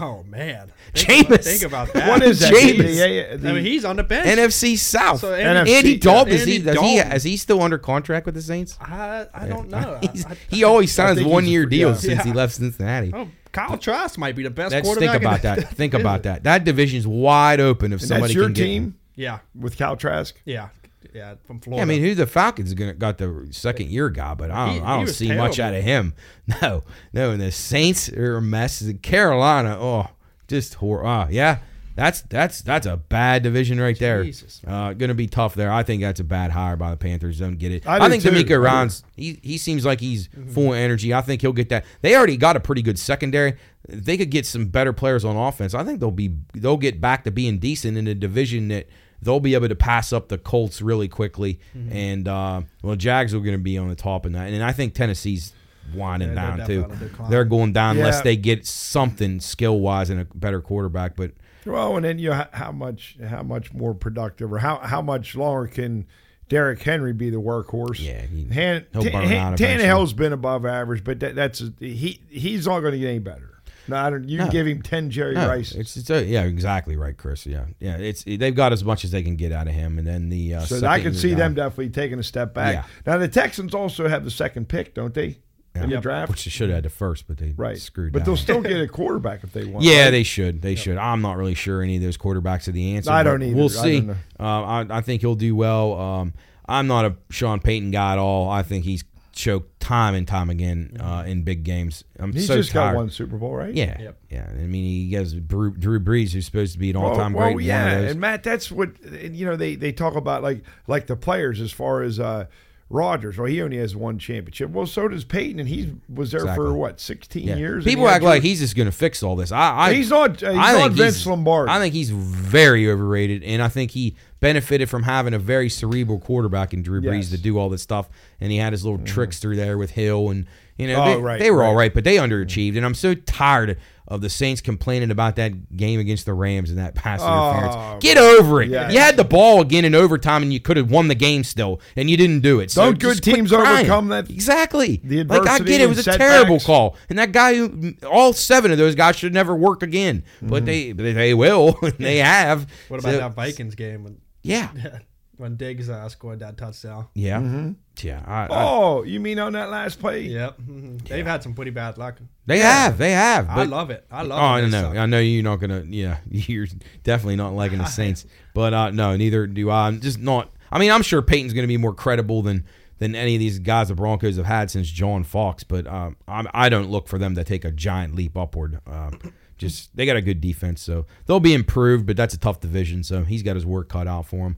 [0.00, 1.44] Oh man, Jameis.
[1.44, 2.08] think about that.
[2.08, 2.52] What is that?
[2.52, 3.40] Jameis.
[3.42, 4.26] Yeah, I mean, he's on the bench.
[4.26, 5.20] NFC South.
[5.20, 6.34] So Andy, NFC, Andy Dalton.
[6.34, 8.78] is, he, He, is he still under contract with the Saints?
[8.80, 10.00] I, I don't know.
[10.48, 12.14] he always signs one year deals yeah.
[12.14, 13.12] since he left Cincinnati.
[13.14, 14.72] Oh, Kyle Trask might be the best.
[14.72, 15.58] Let's think about that.
[15.58, 15.74] that.
[15.74, 16.44] Think about that.
[16.44, 18.82] That division's wide open if and somebody that's your can team.
[18.84, 18.98] him.
[19.14, 20.34] Yeah, with Kyle Trask.
[20.44, 20.68] Yeah,
[21.12, 21.78] yeah, from Florida.
[21.80, 24.74] Yeah, I mean, who the Falcons gonna, got the second year guy, but I don't,
[24.76, 25.48] he, I don't see terrible.
[25.48, 26.14] much out of him.
[26.60, 28.80] No, no, and the Saints are a mess.
[28.80, 30.08] The Carolina, oh,
[30.48, 31.06] just horror.
[31.06, 31.58] Ah, yeah,
[31.94, 34.26] that's that's that's a bad division right there.
[34.66, 35.72] uh, gonna be tough there.
[35.72, 37.38] I think that's a bad hire by the Panthers.
[37.38, 37.86] Don't get it.
[37.86, 38.30] I, I think too.
[38.30, 40.50] DeMeco Ryans he he seems like he's mm-hmm.
[40.50, 41.14] full of energy.
[41.14, 41.84] I think he'll get that.
[42.02, 43.54] They already got a pretty good secondary.
[43.88, 45.74] They could get some better players on offense.
[45.74, 48.88] I think they'll be they'll get back to being decent in a division that
[49.22, 51.60] they'll be able to pass up the Colts really quickly.
[51.76, 51.92] Mm-hmm.
[51.96, 54.72] And uh, well, Jags are going to be on the top of that, and I
[54.72, 55.52] think Tennessee's
[55.94, 56.86] winding yeah, down too.
[57.30, 58.02] They're going down yeah.
[58.02, 61.16] unless they get something skill wise and a better quarterback.
[61.16, 61.32] But
[61.64, 65.36] well, and then you know, how much how much more productive or how how much
[65.36, 66.06] longer can
[66.48, 68.00] Derrick Henry be the workhorse?
[68.04, 71.72] Yeah, he, Han, will burn Han, out Tannehill's been above average, but that, that's a,
[71.84, 73.50] he he's not going to get any better.
[73.88, 74.28] No, I don't.
[74.28, 74.48] You no.
[74.48, 75.72] give him ten Jerry no, Rice.
[75.72, 77.46] It's, it's a, uh, yeah, exactly right, Chris.
[77.46, 77.96] Yeah, yeah.
[77.96, 80.54] It's they've got as much as they can get out of him, and then the
[80.54, 82.74] uh, so I can see them definitely taking a step back.
[82.74, 82.84] Yeah.
[83.12, 85.38] Now the Texans also have the second pick, don't they?
[85.74, 85.84] Yeah.
[85.84, 87.78] In the draft, which they should have had the first, but they right.
[87.78, 88.12] screwed.
[88.12, 88.26] But down.
[88.26, 89.84] they'll still get a quarterback if they want.
[89.86, 90.10] Yeah, right?
[90.10, 90.60] they should.
[90.62, 90.76] They yeah.
[90.76, 90.98] should.
[90.98, 93.10] I'm not really sure any of those quarterbacks are the answer.
[93.10, 93.56] I don't either.
[93.56, 94.06] We'll see.
[94.38, 95.94] I, uh, I, I, think he'll do well.
[95.98, 96.34] Um,
[96.66, 98.50] I'm not a Sean Payton guy at all.
[98.50, 101.28] I think he's choked time and time again uh, mm-hmm.
[101.28, 102.04] in big games.
[102.18, 102.92] I'm He's so just tired.
[102.92, 103.74] got one Super Bowl, right?
[103.74, 104.18] Yeah, yep.
[104.30, 104.46] yeah.
[104.48, 107.56] I mean, he has Drew, Brees, who's supposed to be an all-time well, great.
[107.56, 109.56] Well, yeah, and Matt, that's what you know.
[109.56, 112.46] They they talk about like like the players as far as uh,
[112.92, 114.68] Rodgers, well, he only has one championship.
[114.68, 116.66] Well, so does Payton, and he was there exactly.
[116.66, 117.56] for what sixteen yeah.
[117.56, 117.84] years.
[117.84, 119.50] People act like he's just going to fix all this.
[119.50, 120.40] I, I he's not.
[120.40, 121.72] He's I not Vince Lombardi.
[121.72, 126.18] I think he's very overrated, and I think he benefited from having a very cerebral
[126.18, 127.30] quarterback in Drew Brees yes.
[127.30, 128.10] to do all this stuff.
[128.40, 129.06] And he had his little mm-hmm.
[129.06, 130.46] tricks through there with Hill and
[130.82, 131.66] you know, oh, they, right, they, were right.
[131.68, 135.74] all right, but they underachieved, and I'm so tired of the Saints complaining about that
[135.76, 137.74] game against the Rams and that pass interference.
[137.78, 138.68] Oh, get over it.
[138.68, 138.92] Yes.
[138.92, 141.80] You had the ball again in overtime, and you could have won the game still,
[141.94, 142.72] and you didn't do it.
[142.72, 144.28] So Don't good teams overcome that?
[144.28, 145.00] Exactly.
[145.04, 148.72] like I get it, it was a terrible call, and that guy, who, all seven
[148.72, 150.96] of those guys should never work again, but mm-hmm.
[150.96, 152.66] they they will, they have.
[152.88, 154.20] What about so, that Vikings game?
[154.42, 154.68] Yeah.
[154.74, 154.98] yeah
[155.42, 157.08] when Diggs uh, scored that touchdown.
[157.14, 157.40] Yeah.
[157.40, 157.72] Mm-hmm.
[158.06, 158.22] Yeah.
[158.24, 160.22] I, oh, I, you mean on that last play?
[160.22, 160.58] Yep.
[160.58, 160.96] Mm-hmm.
[160.98, 162.18] They've had some pretty bad luck.
[162.46, 162.84] They yeah.
[162.84, 162.96] have.
[162.96, 163.48] They have.
[163.48, 164.06] But, I love it.
[164.10, 164.66] I love oh, it.
[164.66, 164.88] I know.
[165.02, 166.68] I know you're not going to, yeah, you're
[167.02, 168.24] definitely not liking the Saints.
[168.54, 169.88] but uh, no, neither do I.
[169.88, 170.48] I'm just not.
[170.70, 172.64] I mean, I'm sure Payton's going to be more credible than
[172.98, 176.46] than any of these guys the Broncos have had since John Fox, but um, I'm,
[176.54, 178.78] I do not look for them to take a giant leap upward.
[178.86, 179.18] Um,
[179.58, 183.02] just they got a good defense, so they'll be improved, but that's a tough division,
[183.02, 184.56] so he's got his work cut out for him.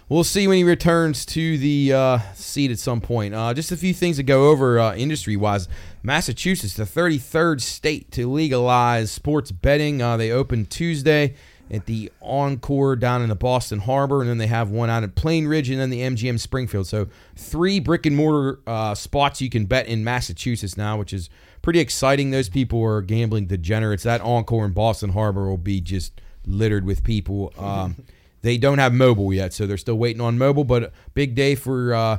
[0.09, 3.35] we'll see when he returns to the uh, seat at some point.
[3.35, 5.69] Uh, just a few things to go over uh, industry wise.
[6.03, 10.01] Massachusetts, the 33rd state to legalize sports betting.
[10.01, 11.35] Uh, they open Tuesday
[11.69, 15.17] at the Encore down in the Boston Harbor, and then they have one out at
[15.17, 16.87] Plainridge and then the MGM Springfield.
[16.87, 21.29] So, three brick and mortar uh, spots you can bet in Massachusetts now, which is
[21.63, 22.31] pretty exciting.
[22.31, 24.05] Those people are gambling degenerates.
[24.05, 27.53] That Encore in Boston Harbor will be just littered with people.
[27.59, 27.97] Um,
[28.47, 30.63] They don't have mobile yet, so they're still waiting on mobile.
[30.63, 32.19] But big day for uh,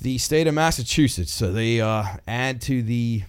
[0.00, 1.30] the state of Massachusetts.
[1.30, 3.24] So they uh, add to the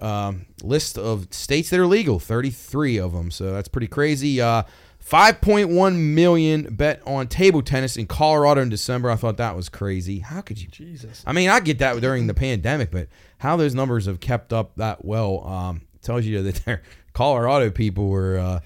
[0.00, 3.30] um, list of states that are legal, 33 of them.
[3.30, 4.40] So that's pretty crazy.
[4.40, 4.62] Uh,
[5.06, 9.10] 5.1 million bet on table tennis in Colorado in December.
[9.10, 10.20] I thought that was crazy.
[10.20, 10.68] How could you?
[10.68, 11.22] Jesus.
[11.26, 14.74] I mean, I get that during the pandemic, but how those numbers have kept up
[14.76, 16.82] that well um, tells you that they're
[17.12, 18.60] Colorado people were uh,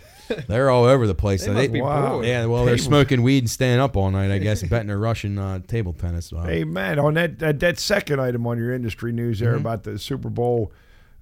[0.46, 1.44] they're all over the place.
[1.44, 2.20] They, must be wow.
[2.22, 2.64] Yeah, well, table.
[2.66, 5.92] they're smoking weed and staying up all night, I guess, betting a Russian uh, table
[5.92, 6.32] tennis.
[6.32, 6.42] Wow.
[6.42, 9.60] Uh, hey, man, on that, that, that second item on your industry news there mm-hmm.
[9.60, 10.72] about the Super Bowl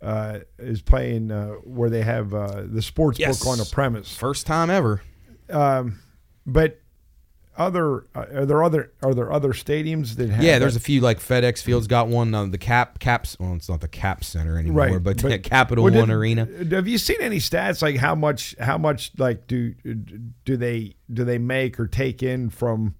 [0.02, 3.38] uh, is playing uh, where they have uh, the sports yes.
[3.38, 4.14] book on the premise.
[4.14, 5.02] First time ever.
[5.48, 6.00] Um,
[6.44, 6.78] but
[7.58, 10.82] other uh, are there other are there other stadiums that have yeah there's that?
[10.82, 13.88] a few like FedEx Fields got one uh, the Cap Caps well it's not the
[13.88, 15.02] Cap Center anymore right.
[15.02, 18.56] but, but Capital well, One did, Arena have you seen any stats like how much
[18.58, 22.94] how much like do do they do they make or take in from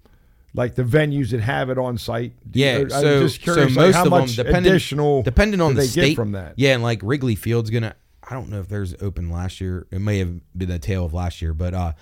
[0.54, 2.32] like the venues that have it on site.
[2.50, 6.14] Yeah, I'm so, curious, so like most of them, depending, additional depending on the state
[6.16, 6.54] from that.
[6.57, 7.94] Yeah, and like Wrigley Field's gonna.
[8.28, 9.86] I don't know if there's open last year.
[9.90, 11.92] It may have been the tail of last year, but uh,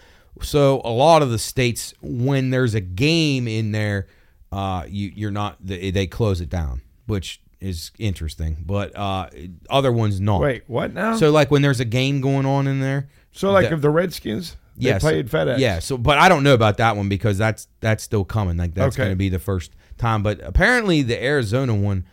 [0.43, 4.09] so a lot of the states, when there's a game in there,
[4.51, 8.57] uh, you you're not they, close it down, which is interesting.
[8.64, 9.30] But uh,
[9.70, 10.41] other ones not.
[10.41, 11.16] Wait, what now?
[11.16, 13.09] So like when there's a game going on in there.
[13.32, 15.59] So like the, if the Redskins they yes, played FedEx.
[15.59, 15.78] Yeah.
[15.78, 18.57] So but I don't know about that one because that's that's still coming.
[18.57, 19.05] Like that's okay.
[19.05, 20.22] going to be the first time.
[20.22, 22.05] But apparently the Arizona one.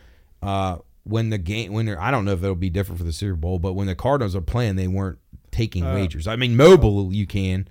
[0.42, 3.12] Uh, when the game when they're I don't know if it'll be different for the
[3.12, 5.18] Super Bowl, but when the Cardinals are playing, they weren't
[5.50, 6.28] taking uh, wagers.
[6.28, 7.68] I mean, mobile you can,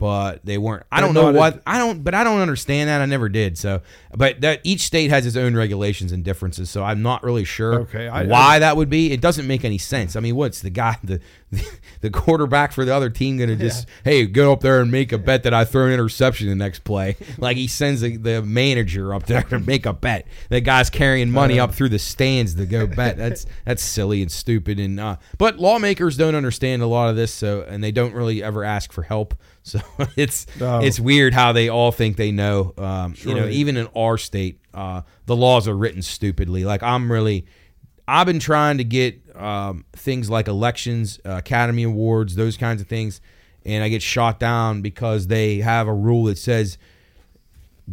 [0.00, 0.84] but they weren't.
[0.90, 3.02] I don't know what a, I don't, but I don't understand that.
[3.02, 3.58] I never did.
[3.58, 3.82] So,
[4.16, 6.70] but that each state has its own regulations and differences.
[6.70, 9.12] So I'm not really sure okay, I, why I, that would be.
[9.12, 10.16] It doesn't make any sense.
[10.16, 11.20] I mean, what's the guy the
[12.00, 13.94] the quarterback for the other team going to just, yeah.
[14.12, 16.84] hey, go up there and make a bet that I throw an interception the next
[16.84, 17.16] play?
[17.38, 20.26] like he sends the, the, manager up there to make a bet.
[20.50, 21.72] That guy's carrying money up uh.
[21.72, 23.16] through the stands to go bet.
[23.16, 24.78] That's that's silly and stupid.
[24.78, 28.42] And uh, but lawmakers don't understand a lot of this, so and they don't really
[28.42, 29.34] ever ask for help.
[29.62, 29.80] So
[30.16, 32.72] it's it's weird how they all think they know.
[32.78, 36.64] Um, you know, even in our state, uh, the laws are written stupidly.
[36.64, 37.44] Like I'm really
[38.10, 42.88] I've been trying to get um, things like elections, uh, Academy Awards, those kinds of
[42.88, 43.20] things,
[43.64, 46.76] and I get shot down because they have a rule that says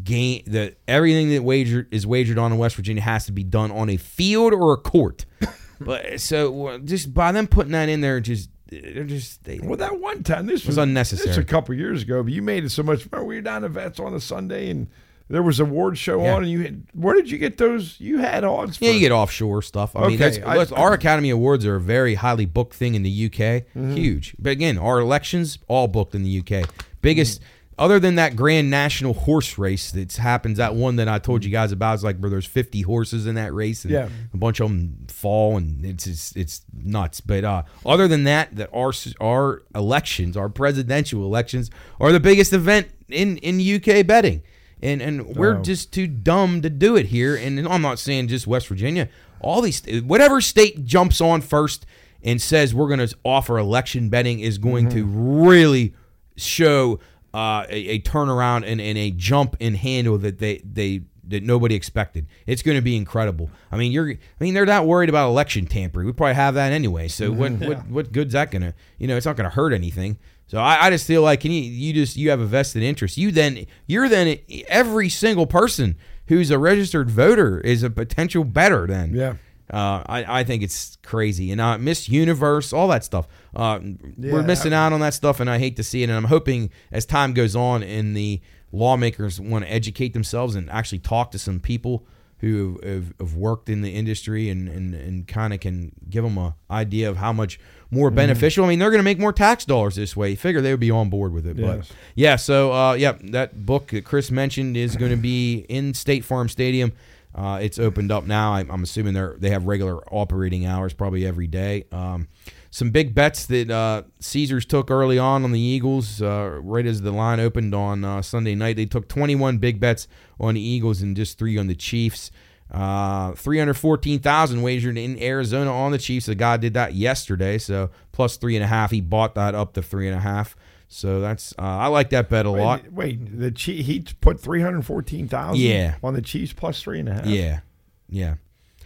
[0.03, 3.71] game that everything that wagered is wagered on in West Virginia has to be done
[3.71, 5.25] on a field or a court.
[5.79, 9.99] but so just by them putting that in there, just they're just they, well that
[9.99, 11.27] one time this was, was unnecessary.
[11.29, 13.05] This a couple years ago, but you made it so much.
[13.11, 14.87] Remember, we were down at Vets on a Sunday and
[15.29, 16.35] there was a award show yeah.
[16.35, 17.99] on, and you had, where did you get those?
[17.99, 18.77] You had odds.
[18.79, 19.95] Yeah, you get offshore stuff.
[19.95, 20.33] I okay.
[20.39, 23.31] mean, I, our Academy Awards are a very highly booked thing in the UK.
[23.39, 23.95] Mm-hmm.
[23.95, 26.69] Huge, but again, our elections all booked in the UK.
[27.01, 27.41] Biggest.
[27.41, 27.51] Mm-hmm.
[27.79, 31.51] Other than that grand national horse race that happens, that one that I told you
[31.51, 34.09] guys about is like, where there's 50 horses in that race, and yeah.
[34.33, 37.21] a bunch of them fall, and it's just, it's nuts.
[37.21, 41.69] But uh, other than that, that our our elections, our presidential elections,
[41.99, 44.41] are the biggest event in in UK betting
[44.81, 47.35] and and we're just too dumb to do it here.
[47.35, 49.09] And I'm not saying just West Virginia.
[49.39, 51.85] All these whatever state jumps on first
[52.23, 54.97] and says we're going to offer election betting is going mm-hmm.
[54.97, 55.05] to
[55.47, 55.93] really
[56.37, 56.99] show
[57.33, 61.75] uh, a, a, turnaround and, and a jump in handle that they they that nobody
[61.75, 62.25] expected.
[62.47, 63.49] It's going to be incredible.
[63.71, 66.05] I mean, you're I mean they're not worried about election tampering.
[66.07, 67.07] We probably have that anyway.
[67.07, 67.39] So mm-hmm.
[67.39, 67.67] what yeah.
[67.67, 68.73] what what good's that going to?
[68.99, 70.17] You know, it's not going to hurt anything.
[70.47, 73.17] So I, I just feel like can you you just you have a vested interest.
[73.17, 74.37] You then you're then
[74.67, 79.35] every single person who's a registered voter is a potential better than yeah.
[79.69, 81.51] Uh, I, I think it's crazy.
[81.51, 83.27] And uh, Miss Universe, all that stuff.
[83.53, 83.81] Uh,
[84.17, 86.09] yeah, we're missing I, out on that stuff, and I hate to see it.
[86.09, 88.39] And I'm hoping as time goes on and the
[88.71, 92.05] lawmakers want to educate themselves and actually talk to some people
[92.37, 96.37] who have, have worked in the industry and, and, and kind of can give them
[96.37, 97.59] an idea of how much–
[97.91, 98.15] more mm-hmm.
[98.15, 98.65] beneficial.
[98.65, 100.31] I mean, they're going to make more tax dollars this way.
[100.31, 101.57] You figure they would be on board with it.
[101.57, 101.87] Yes.
[101.89, 105.93] But yeah, so uh, yeah, that book that Chris mentioned is going to be in
[105.93, 106.93] State Farm Stadium.
[107.35, 108.53] Uh, it's opened up now.
[108.53, 111.85] I, am assuming they're they have regular operating hours probably every day.
[111.91, 112.27] Um,
[112.71, 117.01] some big bets that uh, Caesars took early on on the Eagles, uh, right as
[117.01, 118.75] the line opened on uh, Sunday night.
[118.75, 120.07] They took 21 big bets
[120.39, 122.29] on the Eagles and just three on the Chiefs.
[122.69, 126.25] Uh, 314,000 wagered in Arizona on the Chiefs.
[126.25, 128.91] The guy did that yesterday, so plus three and a half.
[128.91, 130.55] He bought that up to three and a half.
[130.89, 132.91] So that's uh, I like that bet a lot.
[132.93, 135.59] Wait, the Chief, he put three hundred fourteen thousand.
[135.63, 135.95] Yeah.
[136.03, 137.25] on the Chiefs plus three and a half.
[137.25, 137.59] Yeah,
[138.07, 138.35] yeah.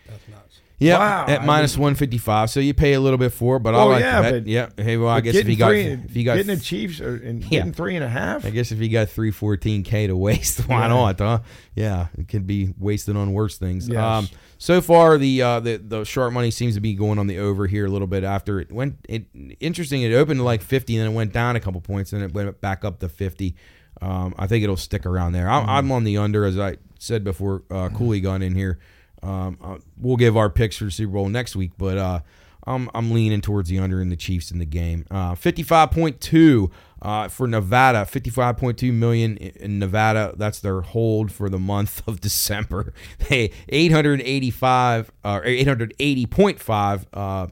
[0.07, 0.47] That's not.
[0.81, 1.25] Yeah, wow.
[1.27, 2.49] at minus one fifty five.
[2.49, 4.31] So you pay a little bit for it, but oh, I like yeah, that.
[4.31, 4.69] But, yeah.
[4.75, 7.43] Hey, well, I guess if you got if you got getting the Chiefs or, and
[7.43, 7.49] yeah.
[7.49, 8.45] getting three and a half.
[8.45, 10.87] I guess if you got three fourteen k to waste, why yeah.
[10.87, 11.19] not?
[11.19, 11.39] Huh?
[11.75, 13.87] Yeah, it could be wasted on worse things.
[13.87, 13.99] Yes.
[14.01, 14.27] Um,
[14.57, 17.67] so far, the uh, the the sharp money seems to be going on the over
[17.67, 18.23] here a little bit.
[18.23, 19.27] After it went, it
[19.59, 20.01] interesting.
[20.01, 22.33] It opened to like fifty, and then it went down a couple points, and it
[22.33, 23.55] went back up to fifty.
[24.01, 25.47] Um, I think it'll stick around there.
[25.47, 27.65] I'm, mm I'm on the under, as I said before.
[27.69, 28.79] Uh, Cooley got in here.
[29.23, 32.19] Um, uh, we'll give our picks for the Super Bowl next week, but uh,
[32.65, 35.05] I'm, I'm leaning towards the under in the Chiefs in the game.
[35.11, 40.33] Uh, 55.2 uh, for Nevada, 55.2 million in Nevada.
[40.37, 42.93] That's their hold for the month of December.
[43.19, 47.05] Hey, 885 uh, or 880.5.
[47.13, 47.47] Uh,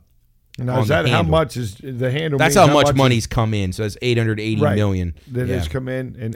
[0.58, 2.38] now, is that how much is the handle?
[2.38, 3.72] That's how, how, much, much money's is, come in.
[3.72, 5.56] So that's eight hundred eighty right, million that yeah.
[5.56, 6.36] has come in, and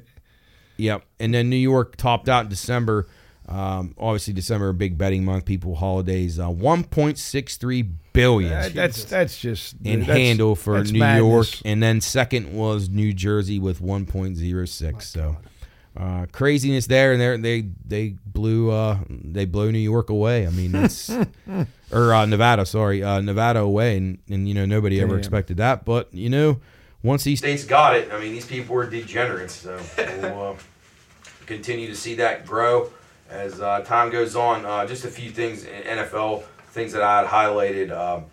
[0.78, 1.04] yep.
[1.20, 3.06] And then New York topped out in December
[3.48, 5.46] um, obviously, December a big betting month.
[5.46, 6.40] People holidays.
[6.40, 8.54] Uh, One point six three billion.
[8.54, 11.20] Uh, that's that's just in that's, handle for New madness.
[11.20, 15.10] York, and then second was New Jersey with one point zero six.
[15.10, 15.38] So
[15.98, 20.48] uh, craziness there, and they they blew uh, they blew New York away.
[20.48, 20.74] I mean,
[21.92, 25.10] or uh, Nevada, sorry, uh, Nevada away, and, and you know nobody Damn.
[25.10, 26.62] ever expected that, but you know
[27.04, 29.54] once these states got it, I mean these people were degenerates.
[29.54, 30.56] So we'll
[31.46, 32.90] continue to see that grow
[33.34, 37.22] as uh, time goes on, uh, just a few things in NFL, things that I
[37.22, 37.92] had highlighted.
[37.92, 38.26] Um,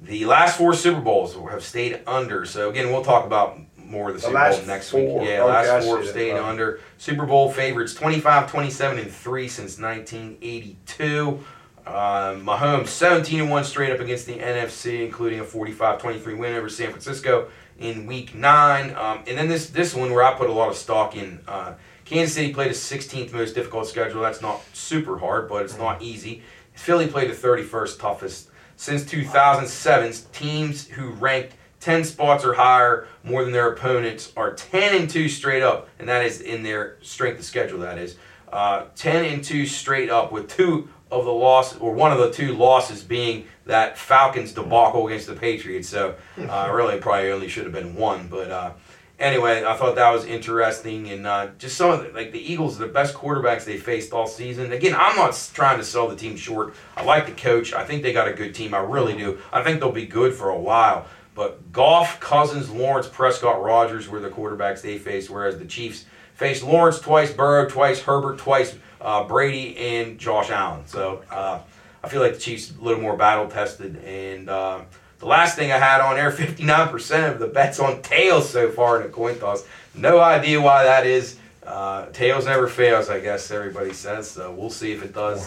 [0.00, 2.46] the last four Super Bowls have stayed under.
[2.46, 5.20] So, again, we'll talk about more of the, the Super Bowl next four.
[5.20, 5.28] week.
[5.28, 6.48] Yeah, oh, last gosh, four have stayed uh-huh.
[6.48, 6.80] under.
[6.96, 11.38] Super Bowl favorites 25, 27, and 3 since 1982.
[11.86, 16.54] Um, Mahomes 17 and 1 straight up against the NFC, including a 45 23 win
[16.54, 18.94] over San Francisco in week 9.
[18.94, 21.40] Um, and then this, this one where I put a lot of stock in.
[21.46, 21.74] Uh,
[22.08, 24.22] Kansas City played the 16th most difficult schedule.
[24.22, 26.42] That's not super hard, but it's not easy.
[26.72, 28.48] Philly played the 31st toughest.
[28.76, 35.02] Since 2007, teams who ranked 10 spots or higher more than their opponents are 10
[35.02, 38.16] and 2 straight up, and that is in their strength of schedule, that is.
[38.50, 42.30] Uh, 10 and 2 straight up, with two of the losses, or one of the
[42.32, 45.88] two losses being that Falcons debacle against the Patriots.
[45.88, 48.50] So, uh, really, probably only should have been one, but.
[48.50, 48.72] Uh,
[49.18, 52.76] anyway, I thought that was interesting, and uh, just some of the, like the Eagles
[52.80, 54.72] are the best quarterbacks they faced all season.
[54.72, 56.74] Again, I'm not trying to sell the team short.
[56.96, 57.72] I like the coach.
[57.72, 58.74] I think they got a good team.
[58.74, 59.38] I really do.
[59.52, 61.06] I think they'll be good for a while.
[61.34, 66.04] But Goff, Cousins, Lawrence, Prescott, Rodgers were the quarterbacks they faced, whereas the Chiefs
[66.34, 70.82] faced Lawrence twice, Burrow twice, Herbert twice, uh, Brady, and Josh Allen.
[70.86, 71.60] So uh,
[72.02, 74.80] I feel like the Chiefs a little more battle tested and uh,
[75.18, 79.00] the last thing I had on air: 59% of the bets on tails so far
[79.00, 79.64] in a coin toss.
[79.94, 81.36] No idea why that is.
[81.66, 84.30] Uh, tails never fails, I guess everybody says.
[84.30, 85.46] So we'll see if it does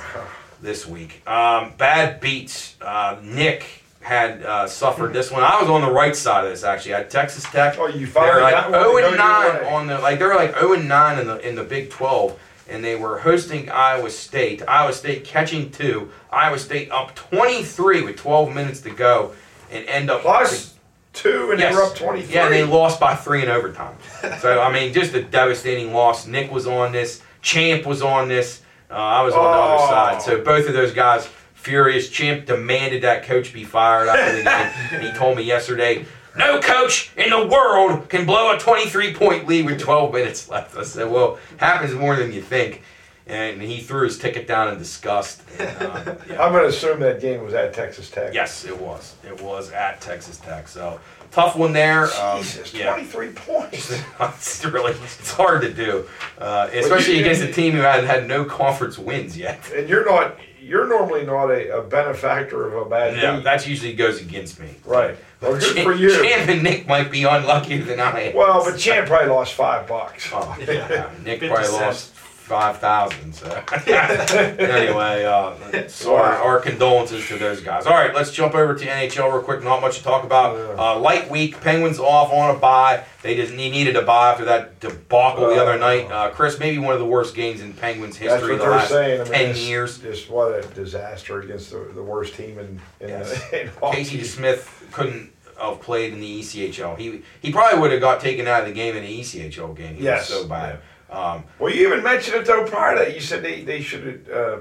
[0.61, 1.27] this week.
[1.27, 2.75] Um, bad beats.
[2.81, 3.65] Uh, Nick
[4.01, 5.41] had uh, suffered this one.
[5.43, 6.95] I was on the right side of this actually.
[6.95, 7.75] I had Texas Tech.
[7.79, 10.19] Oh, you they're like got 0 and nine on the like.
[10.19, 12.37] They're like 0 and nine in the in the Big 12
[12.69, 14.61] and they were hosting Iowa State.
[14.67, 16.09] Iowa State catching two.
[16.31, 19.33] Iowa State up 23 with 12 minutes to go
[19.71, 20.75] and end up plus
[21.13, 21.71] two, and yes.
[21.73, 22.35] they were up twenty three.
[22.35, 23.95] Yeah, and they lost by three in overtime.
[24.39, 26.27] so I mean, just a devastating loss.
[26.27, 27.21] Nick was on this.
[27.41, 28.61] Champ was on this.
[28.89, 29.51] Uh, I was on oh.
[29.51, 29.87] the other oh.
[29.89, 30.21] side.
[30.21, 32.09] So both of those guys furious.
[32.09, 36.05] Champ demanded that coach be fired after the game, and he told me yesterday.
[36.37, 40.77] No coach in the world can blow a 23 point lead with 12 minutes left.
[40.77, 42.83] I said, well, happens more than you think
[43.27, 45.41] and he threw his ticket down in disgust.
[45.59, 46.41] And, uh, yeah.
[46.41, 48.33] I'm going to assume that game was at Texas Tech.
[48.33, 49.15] Yes, it was.
[49.25, 50.67] It was at Texas Tech.
[50.67, 50.99] So
[51.31, 52.05] tough one there.
[52.15, 52.89] Um, Jesus, um, yeah.
[52.93, 54.01] 23 points.
[54.19, 56.07] it's really it's hard to do,
[56.39, 59.59] uh, especially well, against a team who had had no conference wins yet.
[59.81, 63.43] And you're not you're normally not a, a benefactor of a bad yeah, team.
[63.43, 64.69] that usually goes against me.
[64.85, 65.15] Right.
[65.41, 66.11] Well, good for you.
[66.21, 68.35] Champ and Nick might be unluckier than I am.
[68.35, 70.29] Well, but Champ probably lost five bucks.
[70.31, 71.09] Oh, yeah.
[71.23, 73.33] Nick probably lost five thousand.
[73.33, 73.47] So
[73.87, 76.35] anyway, uh, sorry.
[76.37, 77.85] Our, condolences to those guys.
[77.85, 79.63] All right, let's jump over to NHL real quick.
[79.63, 80.57] Not much to talk about.
[80.77, 81.59] Uh, light week.
[81.61, 83.03] Penguins off on a buy.
[83.23, 86.11] They just needed a buy after that debacle the uh, other night.
[86.11, 89.21] Uh, Chris, maybe one of the worst games in Penguins history the last saying.
[89.21, 89.99] I mean, ten it's, years.
[89.99, 92.65] Just what a disaster against the, the worst team in.
[92.99, 93.49] in, yes.
[93.51, 94.25] the, in Casey team.
[94.25, 96.97] Smith couldn't have played in the ECHL.
[96.97, 99.95] He he probably would have got taken out of the game in the ECHL game.
[99.95, 100.29] He yes.
[100.29, 100.75] was so bad.
[100.75, 100.81] Yeah.
[101.11, 103.13] Um, well, you even mentioned it though prior to that.
[103.13, 104.57] You said they, they should have uh,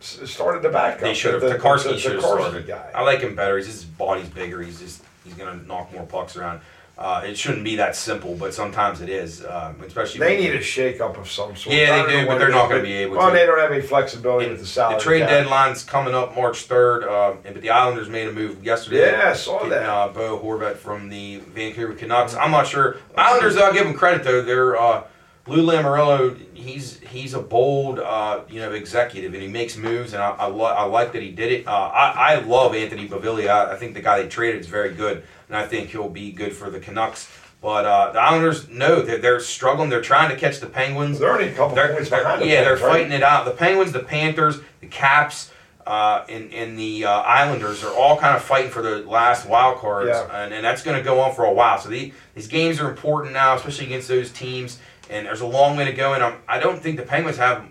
[0.00, 1.00] started the backup.
[1.00, 1.42] They should have.
[1.42, 2.66] The, should have started.
[2.66, 2.90] Guy.
[2.94, 3.58] I like him better.
[3.58, 4.62] He's, his body's bigger.
[4.62, 6.62] He's just he's gonna knock more pucks around.
[6.98, 9.44] Uh, it shouldn't be that simple, but sometimes it is.
[9.44, 11.76] Um, especially they need a shake up of some sort.
[11.76, 13.18] Yeah, they do, but they're not going to be able.
[13.18, 13.36] Well, to.
[13.36, 14.94] they don't have any flexibility and with the salary.
[14.94, 15.28] The trade cap.
[15.28, 19.10] deadline's coming up March third, uh, and, but the Islanders made a move yesterday.
[19.12, 19.86] Yeah, I saw getting, that.
[19.90, 22.32] Uh, Bo Horvat from the Vancouver Canucks.
[22.32, 22.44] Mm-hmm.
[22.44, 22.96] I'm not sure.
[23.14, 24.40] Islanders, I'll give them credit though.
[24.40, 25.02] They're uh,
[25.48, 30.22] Lou Lamoriello, he's he's a bold uh, you know executive, and he makes moves, and
[30.22, 31.68] I I, lo- I like that he did it.
[31.68, 33.48] Uh, I I love Anthony Beauvillier.
[33.48, 36.32] I, I, think the guy they traded is very good, and I think he'll be
[36.32, 37.30] good for the Canucks.
[37.60, 39.88] But uh, the Islanders, know they're, they're struggling.
[39.88, 41.18] They're trying to catch the Penguins.
[41.18, 42.40] They're already a couple they're, points they're, behind.
[42.44, 43.16] yeah, the they're fighting right?
[43.16, 43.44] it out.
[43.44, 45.52] The Penguins, the Panthers, the Caps.
[45.86, 49.78] Uh, and, and the uh, Islanders are all kind of fighting for the last wild
[49.78, 50.42] cards, yeah.
[50.42, 51.78] and, and that's going to go on for a while.
[51.78, 54.80] So the, these games are important now, especially against those teams
[55.10, 56.14] and there's a long way to go.
[56.14, 57.64] And I'm, I do not think the Penguins have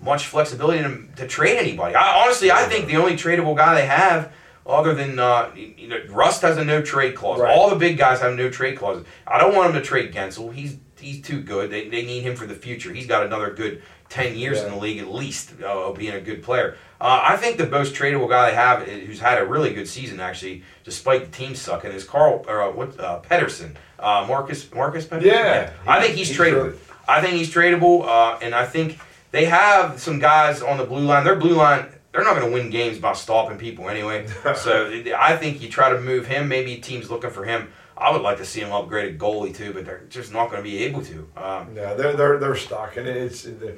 [0.00, 1.94] much flexibility to, to trade anybody.
[1.94, 4.32] I, honestly, I think the only tradable guy they have,
[4.66, 7.40] other than uh, you know, Rust has a no trade clause.
[7.40, 7.50] Right.
[7.56, 9.06] All the big guys have no trade clauses.
[9.26, 10.52] I don't want him to trade Guentzel.
[10.52, 11.68] He's he's too good.
[11.70, 12.92] They, they need him for the future.
[12.92, 13.82] He's got another good
[14.12, 14.66] 10 years yeah.
[14.66, 16.76] in the league at least, uh, being a good player.
[17.00, 19.88] Uh, I think the most tradable guy they have, uh, who's had a really good
[19.88, 24.70] season actually, despite the team sucking, is Carl or, uh, what uh, Pettersson, uh, Marcus
[24.74, 25.22] Marcus Pettersson.
[25.24, 25.32] Yeah.
[25.72, 25.72] yeah.
[25.86, 26.72] I think he's, he's tradable.
[26.78, 26.94] Sure.
[27.08, 28.98] I think he's tradable, uh, and I think
[29.30, 31.24] they have some guys on the blue line.
[31.24, 34.26] Their blue line, they're not going to win games by stopping people anyway.
[34.56, 36.48] so I think you try to move him.
[36.48, 37.72] Maybe teams looking for him.
[37.96, 40.68] I would like to see him upgrade goalie too, but they're just not going to
[40.68, 41.28] be able to.
[41.36, 43.42] Um, yeah, they're they're they're stuck, and it's.
[43.44, 43.76] They're,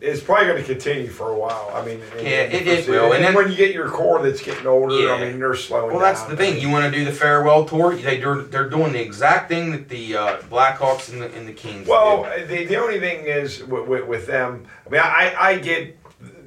[0.00, 1.70] it's probably going to continue for a while.
[1.72, 3.12] I mean, yeah, it, it will.
[3.12, 5.12] And, then, when you get your core that's getting older, yeah.
[5.12, 5.92] I mean, they're slowing.
[5.92, 6.30] Well, that's down.
[6.30, 6.60] the thing.
[6.60, 7.94] You want to do the farewell tour?
[7.96, 11.52] They are they're doing the exact thing that the uh, Blackhawks and the and the
[11.52, 11.86] Kings.
[11.88, 14.66] Well, uh, the the only thing is with, with, with them.
[14.86, 15.06] I mean, I
[15.38, 15.98] I, I get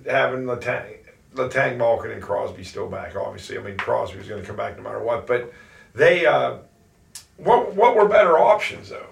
[0.10, 0.96] having Letang
[1.36, 3.16] Letang Malkin and Crosby still back.
[3.16, 5.26] Obviously, I mean Crosby's going to come back no matter what.
[5.28, 5.52] But
[5.96, 6.58] they uh,
[7.38, 9.08] what what were better options though?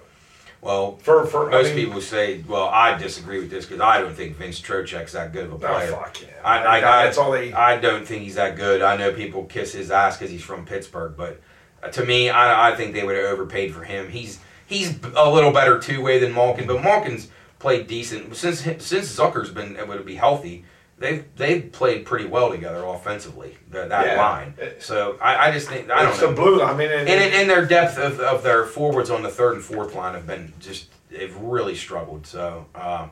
[0.66, 4.02] Well, for, for most I mean, people say, well, I disagree with this because I
[4.02, 5.92] don't think Vince Trocheck's that good of a oh, player.
[5.94, 6.28] Oh, fuck yeah.
[6.44, 7.54] I, I, that, I, that's all they.
[7.54, 8.82] I don't think he's that good.
[8.82, 11.40] I know people kiss his ass because he's from Pittsburgh, but
[11.84, 14.10] uh, to me, I, I think they would have overpaid for him.
[14.10, 17.28] He's he's a little better two way than Malkin, but Malkin's
[17.60, 20.66] played decent since since Zucker's been able uh, to be healthy
[20.98, 23.58] they they played pretty well together offensively.
[23.72, 24.18] that yeah.
[24.22, 24.54] line.
[24.62, 26.34] Uh, so I, I just think I don't know.
[26.42, 26.62] blue.
[26.62, 29.64] I mean, and, and, and their depth of, of their forwards on the third and
[29.64, 32.26] fourth line have been just they've really struggled.
[32.28, 32.66] So.
[32.74, 33.08] Uh,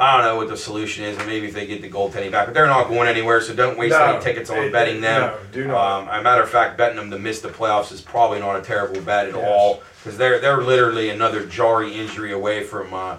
[0.00, 2.54] I don't know what the solution is, maybe if they get the goaltending back, but
[2.54, 5.22] they're not going anywhere, so don't waste no, any tickets on it, betting them.
[5.22, 6.02] No, do not.
[6.02, 8.62] Um, a matter of fact, betting them to miss the playoffs is probably not a
[8.62, 9.44] terrible bet at yes.
[9.44, 13.18] all, because they're they're literally another Jarry injury away from uh,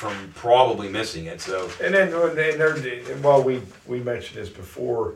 [0.00, 1.40] from probably missing it.
[1.42, 5.14] So and then and well, we we mentioned this before.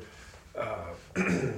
[0.56, 0.76] Uh,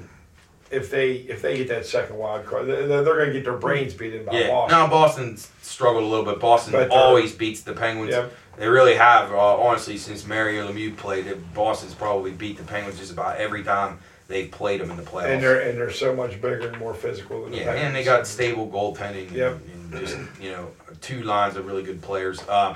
[0.70, 3.56] if they if they get that second wild card, they're, they're going to get their
[3.56, 4.46] brains beaten by yeah.
[4.46, 4.78] Boston.
[4.78, 6.38] Now Boston struggled a little bit.
[6.38, 8.12] Boston uh, always beats the Penguins.
[8.12, 8.32] Yep.
[8.58, 11.26] They really have, uh, honestly, since Mario Lemieux played.
[11.52, 13.98] Boston's probably beat the Penguins just about every time
[14.28, 15.26] they played them in the playoffs.
[15.32, 18.26] And they're and they're so much bigger and more physical than yeah, and they got
[18.28, 19.30] stable goaltending.
[19.32, 19.52] Yep.
[19.54, 20.70] And, and, just you know
[21.02, 22.40] two lines of really good players.
[22.48, 22.74] Uh,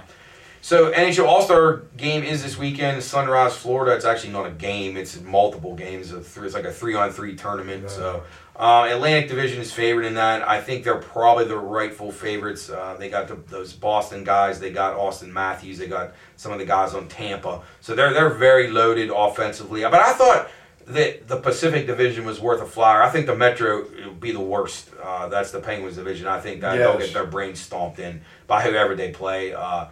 [0.63, 3.03] so NHL All Star game is this weekend.
[3.03, 3.97] Sunrise, Florida.
[3.97, 4.97] It's actually not a game.
[4.97, 6.13] It's multiple games.
[6.13, 7.89] Of three, it's like a three on three tournament.
[7.91, 8.23] So
[8.57, 10.47] uh, Atlantic Division is favored in that.
[10.47, 12.69] I think they're probably the rightful favorites.
[12.69, 14.61] Uh, they got the, those Boston guys.
[14.61, 15.79] They got Auston Matthews.
[15.79, 17.63] They got some of the guys on Tampa.
[17.81, 19.81] So they're they're very loaded offensively.
[19.83, 20.51] But I thought
[20.89, 23.03] that the Pacific Division was worth a flyer.
[23.03, 24.91] I think the Metro will be the worst.
[25.03, 26.27] Uh, that's the Penguins division.
[26.27, 26.87] I think that yes.
[26.87, 29.55] they'll get their brains stomped in by whoever they play.
[29.55, 29.87] Uh,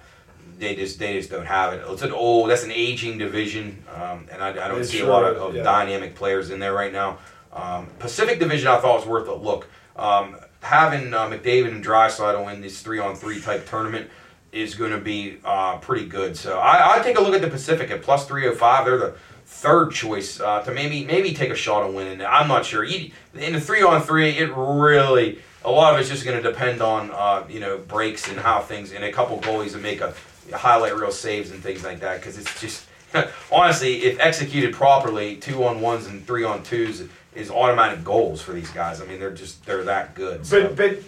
[0.58, 1.82] they just they just don't have it.
[1.86, 5.06] It's an old that's an aging division, um, and I, I don't it's see a
[5.06, 5.62] lot of, of yeah.
[5.62, 7.18] dynamic players in there right now.
[7.52, 9.68] Um, Pacific Division I thought was worth a look.
[9.96, 14.10] Um, having uh, McDavid and Draisaitl win this three on three type tournament
[14.50, 16.36] is going to be uh, pretty good.
[16.36, 18.84] So I, I take a look at the Pacific at plus three hundred oh five.
[18.84, 22.24] They're the third choice uh, to maybe maybe take a shot at winning.
[22.24, 22.84] I'm not sure.
[22.84, 26.82] In the three on three, it really a lot of it's just going to depend
[26.82, 30.14] on uh, you know breaks and how things and a couple goalies that make a,
[30.52, 32.86] highlight real saves and things like that because it's just
[33.52, 38.52] honestly, if executed properly, two on ones and three on twos is automatic goals for
[38.52, 39.00] these guys.
[39.00, 40.44] I mean, they're just they're that good.
[40.46, 40.64] So.
[40.68, 40.98] But but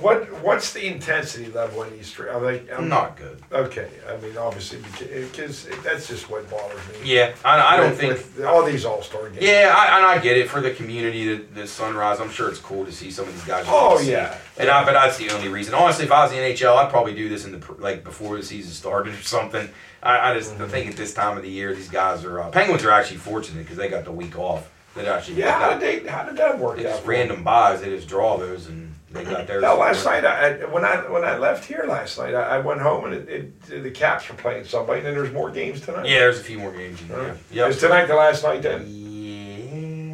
[0.00, 3.40] what what's the intensity level in East Are they I'm um, Not good.
[3.50, 3.88] okay?
[4.06, 4.78] I mean, obviously,
[5.22, 7.14] because eh, that's just what bothers me.
[7.14, 8.12] Yeah, I, I don't think.
[8.12, 9.40] with all these All Star games.
[9.42, 11.28] Yeah, I, and I get it for the community.
[11.34, 12.20] that the sunrise.
[12.20, 13.64] I'm sure it's cool to see some of these guys.
[13.68, 14.36] Oh, yeah.
[14.58, 15.72] And I, but that's the only reason.
[15.74, 18.42] Honestly, if I was the NHL, I'd probably do this in the like before the
[18.42, 19.66] season started or something.
[20.02, 20.66] I, I just I mm-hmm.
[20.68, 23.60] think at this time of the year, these guys are uh, Penguins are actually fortunate
[23.62, 24.70] because they got the week off.
[24.94, 26.06] They actually Yeah, how did they?
[26.08, 27.80] How did that work it's random buys.
[27.80, 29.62] They just draw those and they got theirs.
[29.62, 32.80] No, last night I, when I when I left here last night, I, I went
[32.80, 33.28] home and it,
[33.70, 36.06] it, the Caps were playing somebody, and then there's more games tonight.
[36.06, 37.00] Yeah, there's a few more games.
[37.04, 37.28] Right.
[37.50, 37.70] Yeah, yep.
[37.70, 38.86] is tonight the last night then?
[38.88, 39.06] Yeah.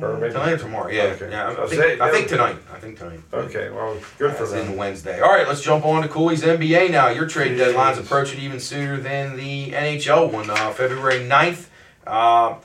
[0.05, 0.88] Or maybe tonight or tomorrow?
[0.90, 1.30] Yeah, okay.
[1.30, 1.51] yeah.
[1.59, 2.57] I, think, I think, tonight.
[2.74, 3.20] I think tonight.
[3.32, 4.76] Okay, well, good for them.
[4.76, 5.20] Wednesday.
[5.20, 7.09] All right, let's jump on to Cooley's NBA now.
[7.11, 11.68] Your trading deadline's approaching even sooner than the NHL one, uh, February 9th.
[12.05, 12.57] Uh,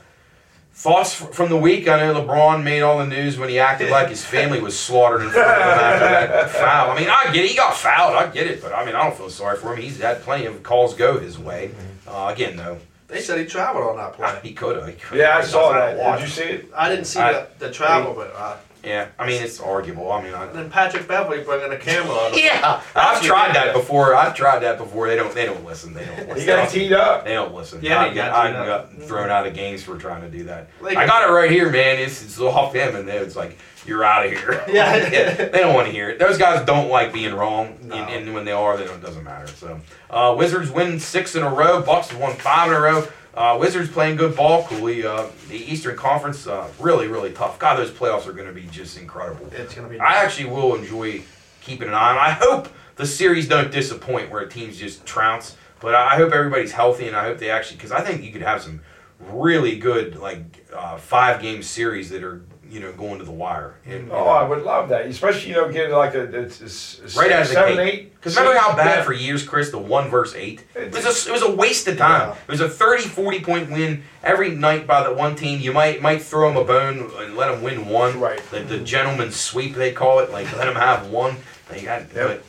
[0.78, 1.88] Thoughts from the week.
[1.88, 5.22] I know LeBron made all the news when he acted like his family was slaughtered
[5.22, 6.92] in front of him after that foul.
[6.92, 7.48] I mean, I get it.
[7.50, 8.14] He got fouled.
[8.14, 8.62] I get it.
[8.62, 9.82] But I mean, I don't feel sorry for him.
[9.82, 11.72] He's had plenty of calls go his way.
[12.06, 12.78] Uh, again, though.
[13.08, 14.38] They said he traveled on that play.
[14.48, 15.12] He could have.
[15.12, 16.16] Yeah, I saw that.
[16.16, 16.70] Did you see it?
[16.76, 18.34] I didn't see I, the, the travel, I, but.
[18.36, 20.12] Uh, yeah, I mean it's arguable.
[20.12, 22.38] I mean, I, then Patrick Beverley bringing a camera on.
[22.38, 24.14] yeah, I've tried that before.
[24.14, 25.08] I've tried that before.
[25.08, 25.34] They don't.
[25.34, 25.94] They don't listen.
[25.94, 26.18] They don't.
[26.28, 26.36] Listen.
[26.36, 27.24] He got teed up.
[27.24, 27.80] They don't listen.
[27.82, 30.68] Yeah, I got, got I got thrown out of games for trying to do that.
[30.80, 31.98] Like- I got it right here, man.
[31.98, 34.64] It's, it's all them, and it's like you're out of here.
[34.78, 35.34] Yeah.
[35.34, 36.18] they don't want to hear it.
[36.20, 37.96] Those guys don't like being wrong, and, No.
[37.96, 39.02] and when they are, they don't.
[39.02, 39.48] Doesn't matter.
[39.48, 41.82] So, uh, Wizards win six in a row.
[41.82, 43.06] Bucks won five in a row.
[43.38, 45.06] Uh, Wizards playing good ball, Cooley.
[45.06, 47.56] Uh, the Eastern Conference, uh, really, really tough.
[47.56, 49.48] God, those playoffs are going to be just incredible.
[49.52, 50.00] It's going to be.
[50.00, 51.22] I actually will enjoy
[51.60, 52.18] keeping an eye on.
[52.18, 55.56] I hope the series don't disappoint where teams just trounce.
[55.78, 58.42] But I hope everybody's healthy, and I hope they actually because I think you could
[58.42, 58.80] have some
[59.20, 63.76] really good like uh, five game series that are you know, going to the wire.
[63.86, 66.24] And, oh, know, I would love that, especially you know, getting like a, a, a,
[66.24, 68.14] a right out of seven, eight.
[68.14, 69.02] Because remember how bad yeah.
[69.04, 70.64] for years, Chris, the one verse eight.
[70.74, 72.30] It was a, it was a waste of time.
[72.30, 72.34] Yeah.
[72.42, 75.60] It was a 30, 40 point win every night by the one team.
[75.60, 78.20] You might might throw them a bone and let them win one.
[78.20, 78.42] Right.
[78.50, 80.30] The, the gentleman sweep they call it.
[80.30, 81.36] Like let them have one.
[81.70, 82.12] They got.
[82.14, 82.44] Yep.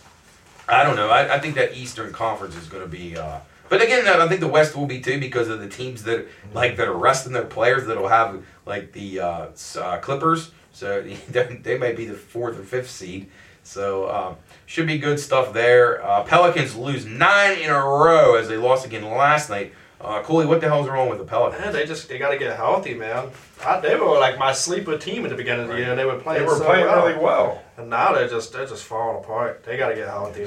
[0.65, 1.09] But I don't know.
[1.09, 3.15] I, I think that Eastern Conference is going to be.
[3.17, 3.39] Uh,
[3.70, 6.76] but again, I think the West will be too because of the teams that like
[6.78, 9.45] that are resting their players that'll have like the uh,
[9.78, 10.51] uh, Clippers.
[10.74, 13.30] So they might be the fourth or fifth seed.
[13.61, 16.03] So um, should be good stuff there.
[16.03, 19.74] Uh, Pelicans lose nine in a row as they lost again last night.
[20.01, 21.61] Uh, Cooley, what the hell's wrong with the Pelicans?
[21.61, 23.30] Man, they just they got to get healthy, man.
[23.63, 25.95] I, they were like my sleeper team at the beginning of the year.
[25.95, 26.41] They were playing.
[26.41, 27.05] They were so playing well.
[27.05, 29.63] really well, and now they're just they're just falling apart.
[29.65, 30.43] They got to get healthy.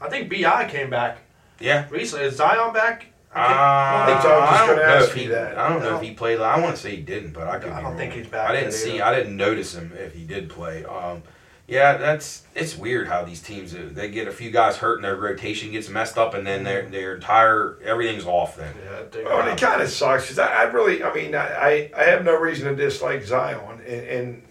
[0.00, 1.18] I think Bi came back
[1.60, 3.06] yeah, recently is Zion back?
[3.34, 5.58] Uh, I think not know going to ask if he, that.
[5.58, 6.38] I don't know if he played.
[6.40, 7.96] I want to say he didn't, but I, could I don't wrong.
[7.96, 8.48] think he's back.
[8.50, 9.00] I didn't see.
[9.00, 9.04] Either.
[9.04, 10.84] I didn't notice him if he did play.
[10.84, 11.22] Um,
[11.66, 15.04] yeah, that's it's weird how these teams uh, they get a few guys hurt and
[15.04, 16.92] their rotation gets messed up and then their mm-hmm.
[16.92, 18.72] their entire everything's off then.
[18.84, 21.90] Yeah, well, oh, and it kind of sucks because I, I, really I mean I,
[21.96, 24.42] I have no reason to dislike Zion and, and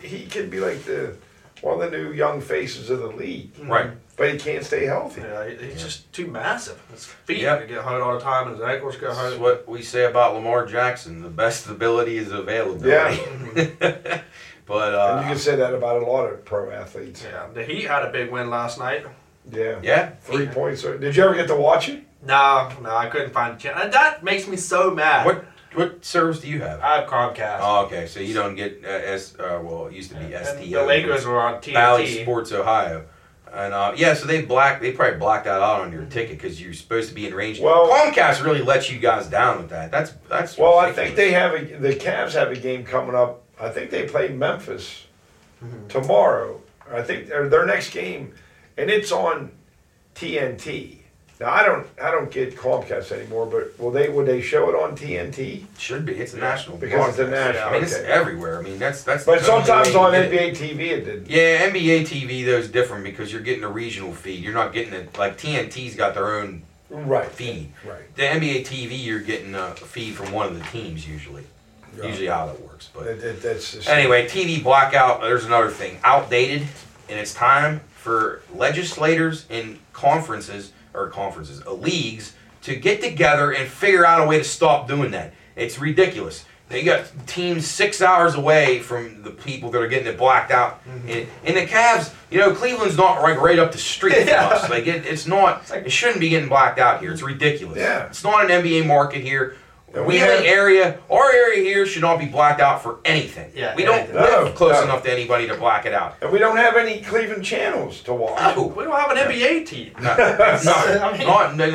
[0.00, 1.16] he could be like the
[1.60, 3.50] one of the new young faces of the league.
[3.64, 5.20] Right but he can't stay healthy.
[5.20, 5.74] Yeah, he's yeah.
[5.74, 6.82] just too massive.
[6.90, 7.68] His feet yep.
[7.68, 9.30] get hurt all the time, and his ankles get hurt.
[9.30, 13.22] That's what we say about Lamar Jackson: the best ability is availability.
[13.80, 14.20] Yeah.
[14.66, 17.24] but uh, you can say that about a lot of pro athletes.
[17.30, 19.06] Yeah, the Heat had a big win last night.
[19.52, 19.78] Yeah.
[19.82, 20.10] Yeah.
[20.22, 20.54] Three yeah.
[20.54, 20.82] points.
[20.82, 22.02] Did you ever get to watch it?
[22.24, 23.88] No, no, I couldn't find a channel.
[23.88, 25.26] That makes me so mad.
[25.26, 25.44] What
[25.74, 26.80] what service do you have?
[26.80, 27.58] I have Comcast.
[27.60, 28.06] Oh, okay.
[28.06, 29.34] So you don't get uh, S.
[29.38, 30.54] Uh, well, it used to be yeah.
[30.54, 31.74] the Lakers were on TNT.
[31.74, 33.04] Bally Sports Ohio.
[33.52, 36.10] And uh, yeah, so they black they probably blacked that out on your mm-hmm.
[36.10, 37.60] ticket because you're supposed to be in range.
[37.60, 39.90] Well, Comcast really lets you guys down with that.
[39.90, 40.58] That's that's.
[40.58, 40.98] Well, ridiculous.
[40.98, 43.42] I think they have a, the Cavs have a game coming up.
[43.60, 45.06] I think they play Memphis
[45.62, 45.86] mm-hmm.
[45.86, 46.60] tomorrow.
[46.90, 48.34] I think their next game,
[48.76, 49.52] and it's on
[50.16, 50.95] TNT.
[51.40, 54.74] Now I don't I don't get Comcast anymore, but will they would they show it
[54.74, 55.64] on TNT?
[55.78, 56.12] Should be.
[56.14, 57.18] It's a national because broadcast.
[57.18, 57.54] it's a national.
[57.54, 57.94] Yeah, I mean, okay.
[57.94, 58.58] it's everywhere.
[58.60, 59.24] I mean, that's that's.
[59.26, 61.28] But sometimes on NBA TV it didn't.
[61.28, 64.42] Yeah, NBA TV though is different because you're getting a regional feed.
[64.42, 67.68] You're not getting it like TNT's got their own right feed.
[67.86, 68.14] Right.
[68.16, 71.44] The NBA TV you're getting a feed from one of the teams usually.
[72.02, 73.06] Usually how that works, but
[73.40, 74.26] that's anyway.
[74.28, 75.22] TV blackout.
[75.22, 76.60] There's another thing outdated,
[77.08, 83.68] and it's time for legislators and conferences or conferences, uh, leagues to get together and
[83.68, 85.32] figure out a way to stop doing that.
[85.54, 86.44] It's ridiculous.
[86.68, 90.82] They got teams six hours away from the people that are getting it blacked out.
[90.84, 91.08] Mm-hmm.
[91.10, 94.48] And, and, the Cavs, you know, Cleveland's not like right up the street yeah.
[94.48, 94.70] from us.
[94.70, 95.62] Like it, it's not.
[95.62, 97.12] It's like, it shouldn't be getting blacked out here.
[97.12, 97.78] It's ridiculous.
[97.78, 98.06] Yeah.
[98.06, 99.56] It's not an NBA market here
[100.04, 103.50] we have an area, our area here should not be blacked out for anything.
[103.54, 104.16] Yeah, we don't anything.
[104.16, 104.84] live no, close no.
[104.84, 106.16] enough to anybody to black it out.
[106.20, 108.56] And we don't have any Cleveland channels to watch.
[108.56, 109.92] No, we don't have an NBA team.
[110.00, 111.72] No, no, not, I mean,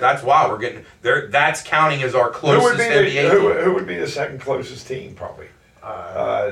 [0.00, 1.28] that's why we're getting there.
[1.28, 3.64] That's counting as our closest NBA the, who, team.
[3.64, 5.48] Who would be the second closest team, probably?
[5.82, 5.86] Uh,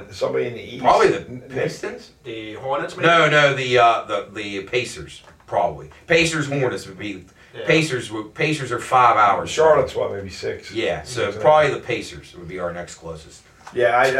[0.07, 0.83] uh somebody in the East.
[0.85, 2.97] Probably the Pistons, the Hornets.
[2.97, 3.09] Maybe?
[3.09, 5.23] No, no, the uh, the the Pacers.
[5.47, 7.67] Probably Pacers Hornets would be yeah.
[7.67, 9.49] Pacers were, Pacers are five hours.
[9.49, 10.73] Charlotte's what maybe six.
[10.73, 13.43] Yeah, so probably the Pacers would be our next closest.
[13.73, 14.11] Yeah, I, I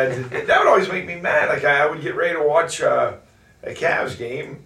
[0.45, 1.49] that would always make me mad.
[1.49, 3.15] Like I, would get ready to watch uh,
[3.65, 4.65] a Cavs game,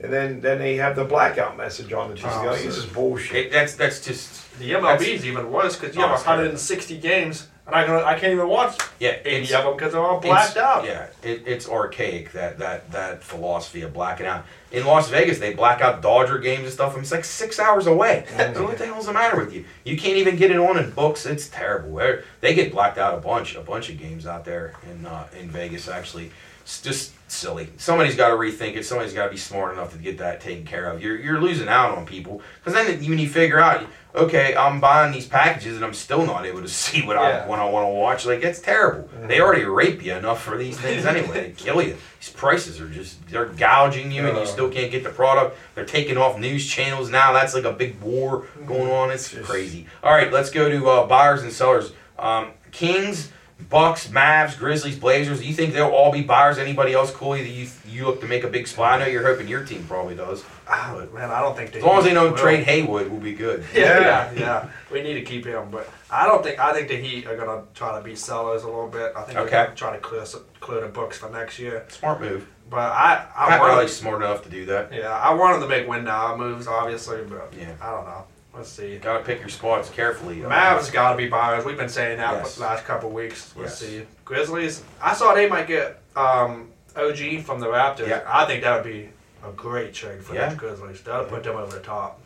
[0.00, 2.44] and then then they have the blackout message on the TV.
[2.44, 3.36] Oh, this is bullshit.
[3.46, 7.48] It, that's that's just the MLB is even worse because you oh, have 160 games
[7.66, 10.56] and I can I can't even watch yeah, any of them because they're all blacked
[10.56, 10.84] out.
[10.84, 14.44] Yeah, it, it's archaic that that that philosophy of blacking out.
[14.72, 16.96] In Las Vegas, they black out Dodger games and stuff.
[16.96, 18.24] I'm like six hours away.
[18.36, 18.62] Mm-hmm.
[18.62, 19.64] what the hell's the matter with you?
[19.84, 21.24] You can't even get it on in books.
[21.26, 21.96] It's terrible.
[22.40, 25.50] They get blacked out a bunch, a bunch of games out there in uh, in
[25.50, 26.30] Vegas actually.
[26.66, 27.68] It's just silly.
[27.76, 28.84] Somebody's got to rethink it.
[28.84, 31.00] Somebody's got to be smart enough to get that taken care of.
[31.00, 33.86] You're, you're losing out on people because then when you figure out,
[34.16, 37.44] okay, I'm buying these packages and I'm still not able to see what yeah.
[37.44, 38.26] I when I want to watch.
[38.26, 39.04] Like it's terrible.
[39.04, 39.28] Mm-hmm.
[39.28, 41.40] They already rape you enough for these things anyway.
[41.40, 41.96] they kill you.
[42.18, 44.46] These prices are just they're gouging you, and you uh.
[44.46, 45.56] still can't get the product.
[45.76, 47.32] They're taking off news channels now.
[47.32, 48.66] That's like a big war mm-hmm.
[48.66, 49.12] going on.
[49.12, 49.86] It's, crazy.
[50.02, 51.92] All right, let's go to uh, buyers and sellers.
[52.18, 53.30] Um, Kings
[53.70, 55.42] Bucks, Mavs, Grizzlies, Blazers.
[55.44, 56.58] You think they'll all be buyers?
[56.58, 59.00] Anybody else cool that you you look to make a big splash?
[59.00, 60.44] I know you're hoping your team probably does.
[60.70, 61.78] Oh, man, I don't think they.
[61.78, 62.38] As long as they don't will.
[62.38, 63.64] trade Haywood, we'll be good.
[63.74, 66.96] Yeah, yeah, yeah, We need to keep him, but I don't think I think the
[66.96, 69.12] Heat are gonna try to be sellers a little bit.
[69.16, 69.50] I think okay.
[69.50, 70.24] they're gonna try to clear
[70.60, 71.86] clear the books for next year.
[71.88, 72.46] Smart move.
[72.68, 74.92] But I, I am probably smart enough to do that.
[74.92, 78.26] Yeah, I wanted to make win now moves, obviously, but yeah, I don't know.
[78.56, 78.96] Let's see.
[78.96, 80.36] Got to pick your spots carefully.
[80.36, 81.66] Mavs got to be buyers.
[81.66, 82.54] We've been saying that yes.
[82.56, 83.52] the last couple weeks.
[83.54, 83.90] Let's yes.
[83.90, 84.02] see.
[84.24, 84.82] Grizzlies.
[85.02, 88.08] I saw they might get um, OG from the Raptors.
[88.08, 88.22] Yeah.
[88.26, 89.10] I think that would be
[89.44, 90.48] a great trade for yeah.
[90.48, 91.02] the Grizzlies.
[91.02, 91.28] That would yeah.
[91.34, 92.22] put them over the top.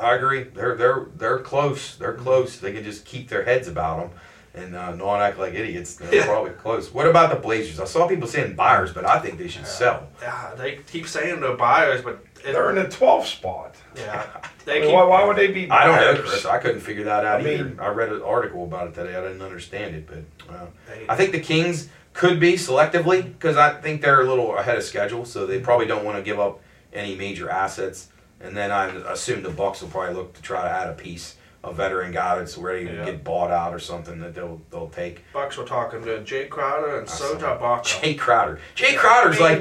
[0.00, 0.42] I agree.
[0.44, 1.94] They're they're they're close.
[1.94, 2.58] They're close.
[2.58, 4.18] They could just keep their heads about them
[4.54, 5.94] and uh, not act like idiots.
[5.94, 6.26] They're yeah.
[6.26, 6.92] probably close.
[6.92, 7.78] What about the Blazers?
[7.78, 10.08] I saw people saying buyers, but I think they should sell.
[10.20, 13.76] Yeah, they keep saying they're buyers, but they're in the 12th spot.
[13.96, 14.26] Yeah.
[14.64, 15.68] They I mean, keep, why, why would they be?
[15.68, 16.44] I don't know, Chris.
[16.44, 17.64] I couldn't figure that out I either.
[17.64, 19.16] Mean, I read an article about it today.
[19.16, 20.22] I didn't understand it, but
[20.54, 20.66] uh,
[21.08, 24.84] I think the Kings could be selectively because I think they're a little ahead of
[24.84, 26.60] schedule, so they probably don't want to give up
[26.92, 28.10] any major assets.
[28.40, 31.34] And then I assume the Bucks will probably look to try to add a piece
[31.64, 33.04] a veteran guy that's ready to yeah.
[33.04, 35.22] get bought out or something that they'll they'll take.
[35.32, 37.88] Bucks were talking to Jae Crowder and Sota Baca.
[37.88, 38.60] Jae Crowder.
[38.76, 39.58] Jae Crowder's like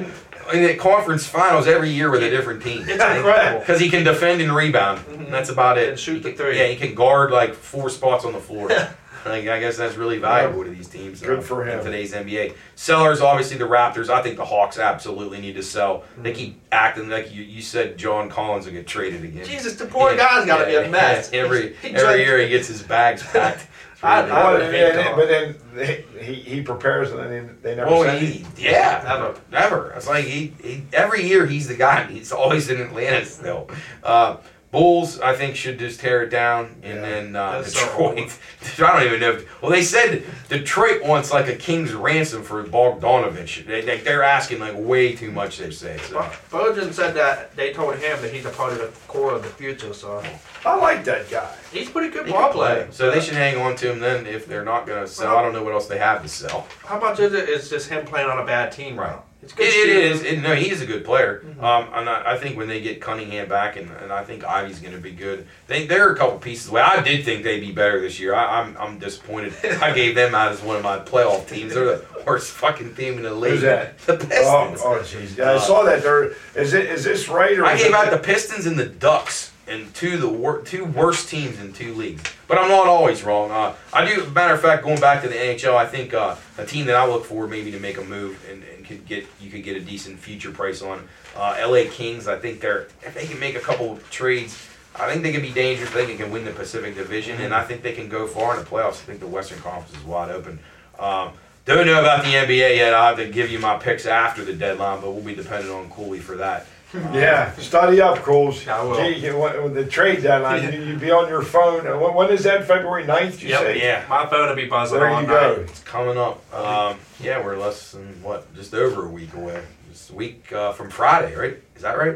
[0.54, 2.82] in the conference finals every year with a different team.
[2.88, 4.99] It's incredible because he can defend and rebound.
[5.02, 5.32] Mm-hmm.
[5.32, 5.89] that's about it.
[5.89, 6.58] And shoot he the three.
[6.58, 8.70] yeah, he can guard like four spots on the floor.
[9.26, 10.72] Like, I guess that's really valuable yeah.
[10.72, 11.22] to these teams.
[11.22, 11.80] Good for him.
[11.80, 12.55] In today's NBA.
[12.76, 14.09] Sellers, obviously, the Raptors.
[14.09, 15.99] I think the Hawks absolutely need to sell.
[15.99, 16.24] Mm-hmm.
[16.24, 19.45] They keep acting like you, you said John Collins will get traded again.
[19.45, 20.17] Jesus, the poor yeah.
[20.17, 20.82] guy's got to yeah.
[20.82, 21.32] be a mess.
[21.34, 23.67] every every year he gets his bags packed.
[24.03, 27.91] I, I, I yeah, but then they, he, he prepares and then they never.
[27.91, 29.91] Well, oh, he, yeah, never, never.
[29.91, 32.05] It's like he, he, every year he's the guy.
[32.05, 33.69] He's always in Atlanta still.
[34.03, 34.38] Uh,
[34.72, 38.38] Bulls, I think, should just tear it down, and yeah, then uh, Detroit.
[38.61, 39.32] So I don't even know.
[39.34, 43.67] If, well, they said Detroit wants like a king's ransom for Bogdanovic.
[43.67, 45.57] They, they, they're asking like way too much.
[45.57, 45.97] They say.
[46.07, 46.19] So.
[46.51, 49.49] Bojan said that they told him that he's a part of the core of the
[49.49, 49.93] future.
[49.93, 50.24] So
[50.65, 51.53] I like that guy.
[51.74, 52.84] He's pretty good he ball player.
[52.86, 52.93] Play.
[52.93, 53.15] So yeah.
[53.15, 55.32] they should hang on to him then if they're not gonna sell.
[55.32, 56.65] Well, I don't know what else they have to sell.
[56.86, 57.49] How much is it?
[57.49, 59.09] It's just him playing on a bad team, right?
[59.11, 59.24] Now.
[59.44, 59.66] It's good.
[59.66, 60.24] It, it is.
[60.24, 61.42] It, no, he's a good player.
[61.46, 61.64] Mm-hmm.
[61.64, 64.94] Um, i I think when they get Cunningham back, and, and I think Ivey's going
[64.96, 65.48] to be good.
[65.68, 66.70] They there are a couple pieces.
[66.70, 68.36] Well, I did think they'd be better this year.
[68.36, 69.54] I, am I'm, I'm disappointed.
[69.82, 71.74] I gave them out as one of my playoff teams.
[71.74, 73.54] They're the worst fucking team in the league.
[73.54, 73.98] Who's that?
[74.00, 74.39] The Pistons.
[74.84, 75.39] Oh, oh jeez.
[75.39, 76.04] Oh, uh, I saw that.
[76.04, 76.86] There is it.
[76.86, 77.58] Is this right?
[77.58, 81.30] Or I gave out the Pistons and the Ducks and two the wor- two worst
[81.30, 82.22] teams in two leagues.
[82.48, 83.50] But I'm not always wrong.
[83.50, 84.24] Uh, I do.
[84.30, 87.08] Matter of fact, going back to the NHL, I think uh, a team that I
[87.08, 89.80] look for maybe to make a move and, and could get you could get a
[89.82, 91.08] decent future price on.
[91.36, 94.54] Uh, LA Kings, I think they're if they can make a couple trades,
[94.96, 95.89] I think they can be dangerous.
[95.92, 98.54] I think they can win the Pacific Division, and I think they can go far
[98.58, 99.02] in the playoffs.
[99.04, 100.60] I think the Western Conference is wide open.
[101.00, 101.32] Um,
[101.66, 102.94] don't know about the NBA yet.
[102.94, 105.89] I'll have to give you my picks after the deadline, but we'll be dependent on
[105.92, 106.66] Cooley for that.
[106.94, 108.68] Yeah, study up, Coles.
[108.68, 108.98] I will.
[108.98, 111.84] Gee, you, the trade deadline, you- you'd be on your phone.
[111.86, 112.66] When, uh, when is that?
[112.68, 113.82] February 9th, you Yep, say?
[113.82, 115.39] yeah, my phone will be buzzing There all you night.
[115.56, 115.62] go.
[115.62, 116.42] It's coming up.
[116.54, 119.62] Um, yeah, we're less than what, just over a week away.
[119.89, 121.58] It's a week uh, from Friday, right?
[121.76, 122.16] Is that right?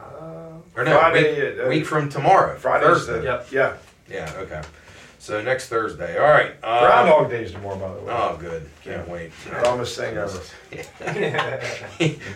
[0.00, 0.02] Uh,
[0.76, 2.56] Or no, Friday, week, uh, week from tomorrow.
[2.56, 3.24] Thursday.
[3.24, 3.48] Yep.
[3.52, 3.72] yeah.
[4.10, 4.30] Yeah.
[4.38, 4.60] Okay.
[5.24, 6.18] So next Thursday.
[6.18, 6.50] All right.
[6.62, 8.12] Um, Groundhog Day is tomorrow, by the way.
[8.14, 8.68] Oh, good.
[8.84, 9.10] Can't yeah.
[9.12, 9.32] wait.
[9.62, 10.38] Dumbest thing ever.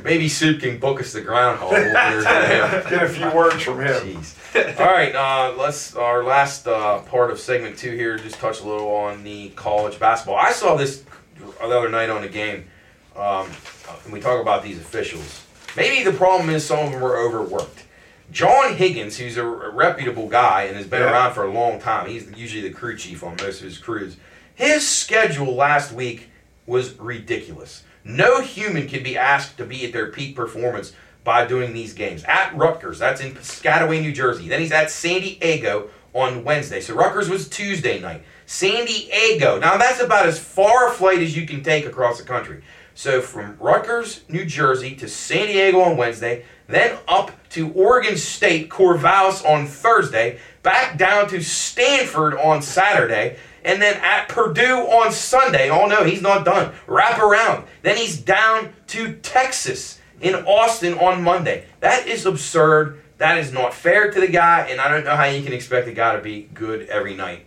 [0.03, 1.71] Maybe Soup can book us the groundhog.
[1.73, 3.95] Get a few words from him.
[4.23, 4.81] Jeez.
[4.81, 5.15] All right.
[5.15, 8.17] Uh, let's our last uh, part of segment two here.
[8.17, 10.37] Just touch a little on the college basketball.
[10.37, 11.05] I saw this
[11.61, 12.61] the other night on the game.
[13.15, 13.23] Um,
[13.87, 15.45] uh, and we talk about these officials.
[15.77, 17.83] Maybe the problem is some of them were overworked.
[18.31, 21.11] John Higgins, who's a reputable guy and has been yeah.
[21.13, 24.17] around for a long time, he's usually the crew chief on most of his crews.
[24.55, 26.29] His schedule last week
[26.67, 27.85] was ridiculous.
[28.05, 30.93] No human can be asked to be at their peak performance
[31.25, 32.25] by doing these games.
[32.25, 34.49] At Rutgers, that's in Piscataway, New Jersey.
[34.49, 36.81] Then he's at San Diego on Wednesday.
[36.81, 38.23] So Rutgers was Tuesday night.
[38.47, 39.59] San Diego.
[39.59, 42.63] Now that's about as far a flight as you can take across the country.
[42.95, 48.69] So from Rutgers, New Jersey to San Diego on Wednesday then up to Oregon State
[48.69, 55.71] Corvallis on Thursday, back down to Stanford on Saturday, and then at Purdue on Sunday.
[55.71, 56.73] Oh no, he's not done.
[56.87, 57.65] Wrap around.
[57.83, 61.65] Then he's down to Texas in Austin on Monday.
[61.81, 63.01] That is absurd.
[63.17, 65.89] That is not fair to the guy, and I don't know how you can expect
[65.89, 67.47] a guy to be good every night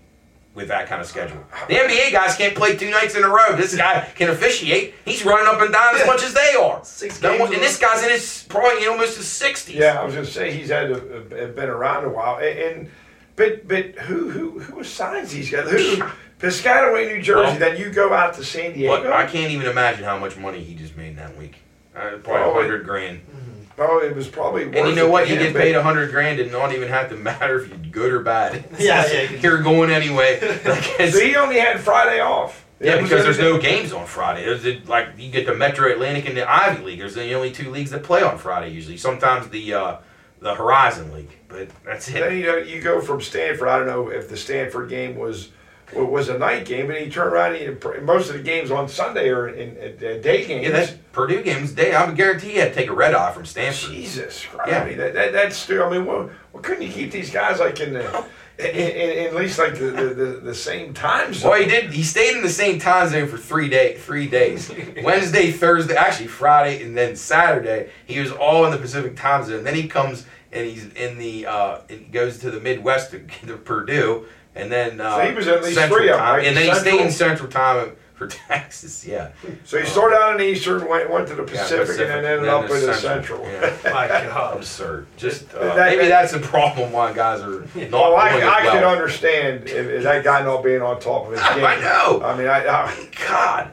[0.54, 1.44] with that kind of schedule.
[1.68, 3.56] The NBA guys can't play two nights in a row.
[3.56, 4.94] This guy can officiate.
[5.06, 6.84] He's running up and down as much as they are.
[6.84, 9.76] Six no one, and this guy's in his probably almost his sixties.
[9.78, 12.36] Yeah, I was gonna say he's had a, a, been around a while.
[12.38, 12.90] And, and
[13.36, 15.70] but but who who who assigns these guys?
[15.70, 16.04] Who
[16.40, 17.42] Piscataway, New Jersey?
[17.42, 19.14] Well, then you go out to San Diego.
[19.14, 21.58] I can't even imagine how much money he just made that week.
[21.96, 23.20] Uh, probably hundred grand.
[23.20, 23.41] Hmm.
[23.84, 24.64] Oh, it was probably.
[24.66, 25.28] and you know what?
[25.28, 28.12] You get paid a hundred grand and not even have to matter if you're good
[28.14, 28.64] or bad.
[28.80, 29.22] yeah, yeah.
[29.42, 30.40] You're going anyway.
[30.72, 32.66] Like, so he only had Friday off.
[32.80, 34.46] Yeah, yeah because there's no games on Friday.
[34.46, 37.00] There's it, like you get the Metro Atlantic and the Ivy League.
[37.00, 38.98] There's the only two leagues that play on Friday usually.
[38.98, 39.98] Sometimes the uh,
[40.40, 42.14] the Horizon League, but that's it.
[42.16, 43.68] Then you know you go from Stanford.
[43.68, 45.50] I don't know if the Stanford game was
[45.96, 47.56] it was a night game, and he turned around.
[47.56, 50.64] And he, most of the games on Sunday are in, in uh, day games.
[50.66, 51.94] Yeah, that Purdue game's day.
[51.94, 53.92] I guarantee you had to take a red eye from Stanford.
[53.92, 54.72] Jesus Christ!
[54.72, 54.84] Yeah.
[54.84, 55.84] I mean, that, that, that's true.
[55.84, 58.26] I mean, well, well, couldn't you keep these guys like in the?
[58.60, 61.50] In, in, at least like the, the, the, same time zone.
[61.50, 61.92] Well, he did.
[61.92, 64.70] He stayed in the same time zone for three day three days.
[65.04, 67.90] Wednesday, Thursday, actually Friday, and then Saturday.
[68.06, 69.64] He was all in the Pacific time zone.
[69.64, 73.58] Then he comes and he's in the uh, and goes to the Midwest to, to
[73.58, 76.48] Purdue and then uh, so he was at least Central three of them, right?
[76.48, 76.84] and then Central.
[76.84, 79.08] he stayed in Central Time for Texas.
[79.08, 79.32] Yeah.
[79.64, 82.26] So he started out in the Eastern, went went to the Pacific, yeah, Pacific and
[82.26, 83.42] then ended then up in the Central.
[83.44, 83.72] Yeah.
[83.94, 85.08] My God, absurd.
[85.18, 87.92] Just uh, that, maybe that's the problem why guys are not.
[87.92, 88.72] Well, I, I well.
[88.74, 91.64] can understand if, if that guy not being on top of his game.
[91.66, 92.22] I know.
[92.24, 93.72] I mean, I, I God.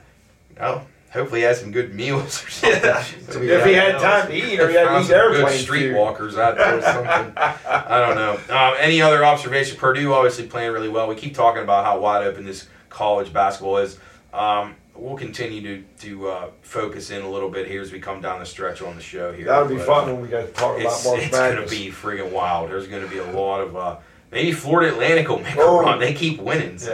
[0.58, 0.86] No.
[1.12, 2.82] Hopefully, he had some good meals or something.
[3.44, 6.82] if he had time to eat, or he had these airplane streetwalkers out there or
[6.82, 7.32] something.
[7.36, 8.34] I don't know.
[8.54, 9.78] Um, any other observation?
[9.78, 11.08] Purdue obviously playing really well.
[11.08, 13.98] We keep talking about how wide open this college basketball is.
[14.34, 18.20] Um, we'll continue to to uh, focus in a little bit here as we come
[18.20, 19.46] down the stretch on the show here.
[19.46, 21.90] That'll be but, fun when we got to talk about March It's going to be
[21.90, 22.68] friggin' wild.
[22.68, 23.96] There's going to be a lot of uh,
[24.30, 25.78] maybe Florida Atlantic will make oh.
[25.80, 26.00] a run.
[26.00, 26.90] They keep winning, so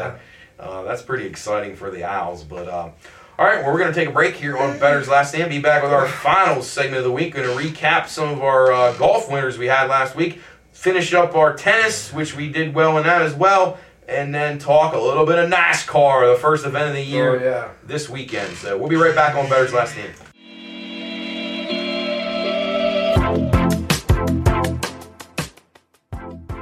[0.60, 0.64] yeah.
[0.64, 2.44] uh, that's pretty exciting for the Owls.
[2.44, 2.90] But uh,
[3.36, 5.50] all right, well, we're going to take a break here on Bettor's Last Stand.
[5.50, 7.34] Be back with our final segment of the week.
[7.34, 10.40] We're going to recap some of our uh, golf winners we had last week,
[10.72, 13.76] finish up our tennis, which we did well in that as well,
[14.08, 17.42] and then talk a little bit of NASCAR, the first event of the year oh,
[17.44, 17.68] yeah.
[17.84, 18.56] this weekend.
[18.56, 20.12] So we'll be right back on Bettor's Last Stand.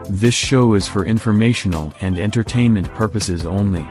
[0.09, 3.87] This show is for informational and entertainment purposes only.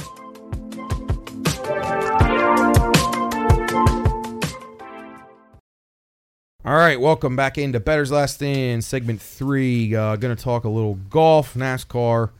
[6.67, 9.93] All right, welcome back into Bettor's Last In, segment three.
[9.93, 12.31] Uh, going to talk a little golf, NASCAR,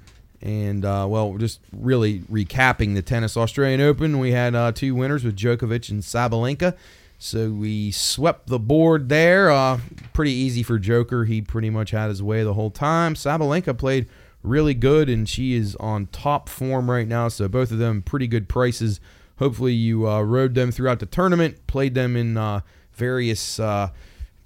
[0.42, 4.18] and, uh, well, just really recapping the Tennis Australian Open.
[4.18, 6.76] We had uh, two winners with Djokovic and Sabalenka.
[7.20, 9.52] So we swept the board there.
[9.52, 9.82] Uh,
[10.14, 11.26] pretty easy for Joker.
[11.26, 13.14] He pretty much had his way the whole time.
[13.14, 14.08] Sabalenka played
[14.42, 17.28] really good, and she is on top form right now.
[17.28, 19.00] So both of them pretty good prices.
[19.38, 22.62] Hopefully you uh, rode them throughout the tournament, played them in uh,
[22.96, 23.92] various uh,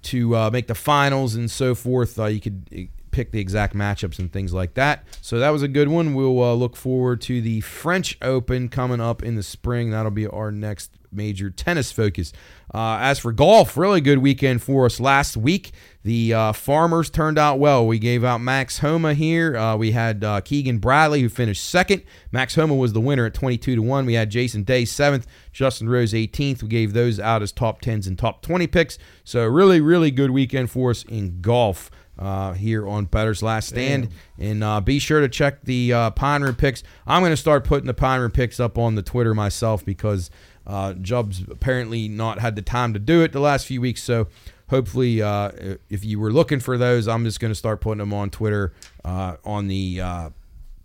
[0.02, 2.18] to uh, make the finals and so forth.
[2.18, 2.80] Uh, you could uh,
[3.10, 5.04] pick the exact matchups and things like that.
[5.20, 6.14] So that was a good one.
[6.14, 9.90] We'll uh, look forward to the French Open coming up in the spring.
[9.90, 12.32] That'll be our next major tennis focus.
[12.72, 15.72] Uh, as for golf, really good weekend for us last week.
[16.04, 17.86] The uh, farmers turned out well.
[17.86, 19.56] We gave out Max Homa here.
[19.56, 22.02] Uh, we had uh, Keegan Bradley who finished second.
[22.32, 24.06] Max Homa was the winner at 22 to one.
[24.06, 26.62] We had Jason Day seventh, Justin Rose 18th.
[26.62, 28.98] We gave those out as top 10s and top 20 picks.
[29.24, 31.90] So really, really good weekend for us in golf.
[32.18, 34.10] Uh, here on Bettor's Last Stand.
[34.36, 34.46] Damn.
[34.46, 36.82] And uh, be sure to check the uh, Pine Room picks.
[37.06, 40.28] I'm going to start putting the Pine Room picks up on the Twitter myself because
[40.70, 44.28] uh, Job's apparently not had the time to do it the last few weeks, so
[44.68, 45.50] hopefully, uh,
[45.88, 48.72] if you were looking for those, I'm just going to start putting them on Twitter
[49.04, 50.30] uh, on the uh,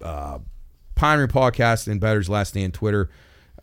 [0.01, 0.39] uh,
[0.95, 3.11] Pioneer Podcast and Better's Last Stand Twitter.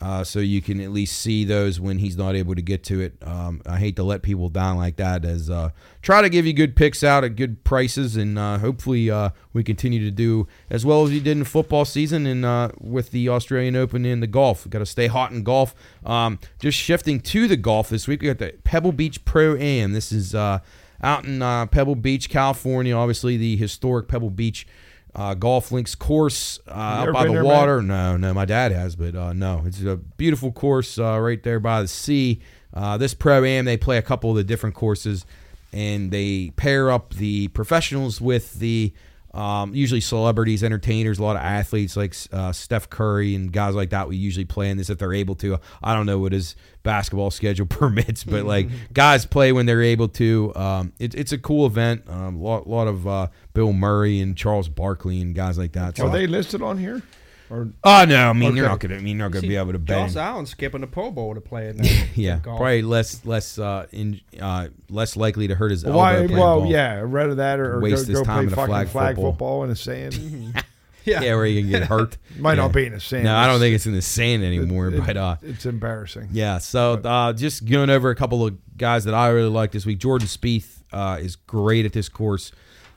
[0.03, 3.01] Uh, so you can at least see those when he's not able to get to
[3.01, 3.15] it.
[3.23, 5.25] Um, I hate to let people down like that.
[5.25, 5.71] As uh,
[6.03, 9.63] try to give you good picks out at good prices, and uh, hopefully uh, we
[9.63, 13.29] continue to do as well as you did in football season and uh, with the
[13.29, 14.69] Australian Open and the golf.
[14.69, 15.73] Got to stay hot in golf.
[16.05, 19.93] Um, just shifting to the golf this week, we got the Pebble Beach Pro Am.
[19.93, 20.59] This is uh,
[21.01, 21.39] out in
[21.69, 22.93] Pebble Beach, California.
[22.93, 24.67] Obviously, the historic Pebble Beach
[25.15, 27.83] uh, golf links course uh, by the water.
[27.83, 31.61] no, no, my dad has, but uh, no, it's a beautiful course uh, right there
[31.61, 32.41] by the sea.
[32.75, 35.27] Uh, this pro am, they play a couple of the different courses,
[35.73, 38.93] and they pair up the professionals with the
[39.35, 43.91] um, usually celebrities, entertainers, a lot of athletes like uh, Steph Curry and guys like
[43.91, 44.07] that.
[44.09, 45.59] We usually play in this if they're able to.
[45.83, 50.09] I don't know what his basketball schedule permits, but like guys play when they're able
[50.09, 50.53] to.
[50.55, 52.05] Um, it, it's a cool event.
[52.09, 55.99] A um, lot, lot, of uh, Bill Murray and Charles Barkley and guys like that.
[56.01, 57.03] Are they listed on here?
[57.51, 59.73] Or oh no, I mean you're not gonna, I mean you're not gonna be able
[59.73, 60.09] to bang.
[60.09, 61.81] Josh Allen skipping the Pro Bowl to play in
[62.15, 62.59] yeah, golf.
[62.59, 65.97] probably less less uh, in, uh, less likely to hurt his elbow.
[65.99, 69.33] Why, well, yeah, rather that or, waste his time in a flag, flag football.
[69.33, 70.15] football in the sand.
[71.05, 71.21] yeah.
[71.21, 72.17] yeah, where you can get hurt.
[72.39, 72.63] Might yeah.
[72.63, 73.25] not be in the sand.
[73.25, 74.89] No, I don't think it's in the sand anymore.
[74.89, 76.29] it, but uh, it's embarrassing.
[76.33, 76.59] Yeah.
[76.59, 79.99] So uh, just going over a couple of guys that I really like this week.
[79.99, 82.53] Jordan Spieth uh, is great at this course.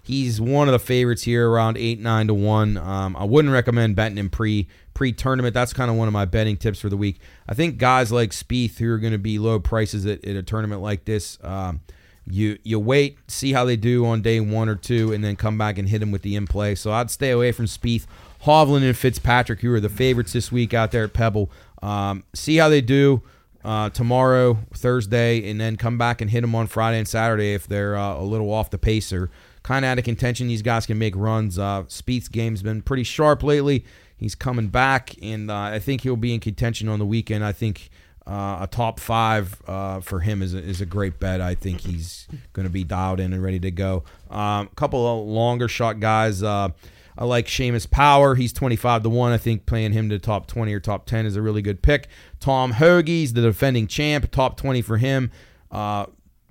[0.06, 2.78] He's one of the favorites here, around eight nine to one.
[2.78, 5.56] Um, I wouldn't recommend betting him pre pre tournament.
[5.56, 7.20] That's kind of one of my betting tips for the week.
[7.49, 10.43] I think guys like Spieth who are going to be low prices at, at, a
[10.43, 11.39] tournament like this.
[11.41, 11.82] Um,
[12.30, 15.58] you you wait, see how they do on day one or two, and then come
[15.58, 16.76] back and hit them with the in play.
[16.76, 18.06] So I'd stay away from Spieth,
[18.43, 21.49] Hovland, and Fitzpatrick, who are the favorites this week out there at Pebble.
[21.82, 23.24] Um, see how they do
[23.64, 27.66] uh, tomorrow, Thursday, and then come back and hit them on Friday and Saturday if
[27.68, 29.32] they're uh, a little off the pacer
[29.66, 30.47] kind of out of contention.
[30.47, 31.57] These guys can make runs.
[31.57, 31.86] Uh,
[32.32, 33.84] game's been pretty sharp lately.
[34.16, 37.43] He's coming back, and uh, I think he'll be in contention on the weekend.
[37.43, 37.89] I think
[38.28, 41.41] uh, a top five uh, for him is a, is a great bet.
[41.41, 44.03] I think he's going to be dialed in and ready to go.
[44.30, 46.43] A um, couple of longer shot guys.
[46.43, 46.70] Uh,
[47.18, 48.36] I like Seamus Power.
[48.36, 49.32] He's 25 to 1.
[49.32, 52.07] I think playing him to top 20 or top 10 is a really good pick.
[52.39, 55.32] Tom Hoge's the defending champ, top 20 for him.
[55.72, 56.05] Uh,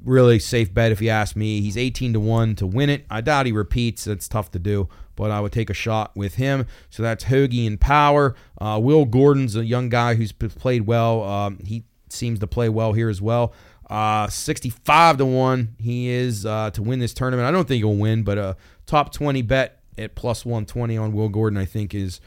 [0.04, 1.60] really safe bet if you ask me.
[1.60, 3.04] He's 18 to 1 to win it.
[3.10, 4.04] I doubt he repeats.
[4.04, 6.66] That's tough to do, but I would take a shot with him.
[6.90, 8.34] So that's Hoge and Power.
[8.60, 11.22] Uh, Will Gordon's a young guy who's played well.
[11.24, 13.52] Um, he seems to play well here as well.
[13.90, 17.46] Uh, 65 to 1 he is uh, to win this tournament.
[17.48, 21.28] I don't think he'll win, but a top 20 bet at plus 120 on Will
[21.28, 22.20] Gordon, I think, is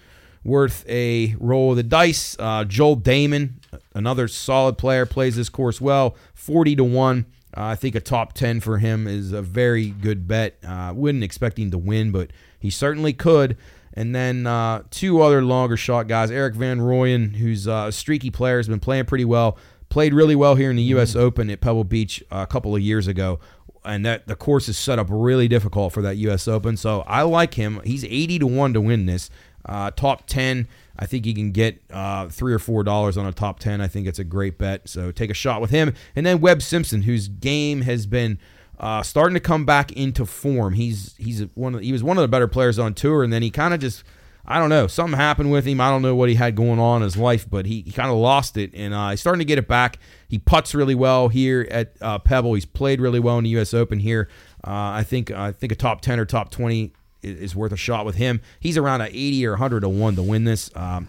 [0.44, 2.36] worth a roll of the dice.
[2.40, 3.54] Uh, Joel Dahmen,
[3.94, 7.26] another solid player, plays this course well, 40 to 1.
[7.58, 10.58] I think a top 10 for him is a very good bet.
[10.68, 13.58] Uh, wouldn't expect him to win, but he certainly could.
[13.94, 18.30] And then uh, two other longer shot guys Eric Van Rooyen, who's uh, a streaky
[18.30, 19.58] player, has been playing pretty well.
[19.90, 21.12] Played really well here in the U.S.
[21.12, 21.26] mm mm-hmm.
[21.26, 23.40] Open at Pebble Beach a couple of years ago.
[23.84, 26.48] And that the course is set up really difficult for that U.S.
[26.48, 26.78] Open.
[26.78, 27.82] So I like him.
[27.86, 29.30] He's 80 to 1 to win this.
[29.66, 30.68] Uh, top 10.
[31.00, 33.82] I think he can get uh, three or four dollars on a top ten.
[33.82, 34.88] I think it's a great bet.
[34.90, 35.94] So take a shot with him.
[36.16, 38.40] And then Webb Simpson, whose game has been
[38.80, 40.74] uh, starting to come back into form.
[40.74, 43.42] He's he's one of, he was one of the better players on tour, and then
[43.44, 44.04] he kind of just
[44.46, 45.80] I don't know something happened with him.
[45.82, 48.10] I don't know what he had going on in his life, but he, he kind
[48.10, 50.00] of lost it, and uh, he's starting to get it back.
[50.30, 52.54] He puts really well here at uh, Pebble.
[52.56, 53.74] He's played really well in the U.S.
[53.76, 54.30] Open here.
[54.66, 56.94] Uh, I think I think a top ten or top twenty
[57.28, 58.42] is worth a shot with him.
[58.60, 60.70] He's around a 80 or 100 to 1 to win this.
[60.76, 61.08] Um,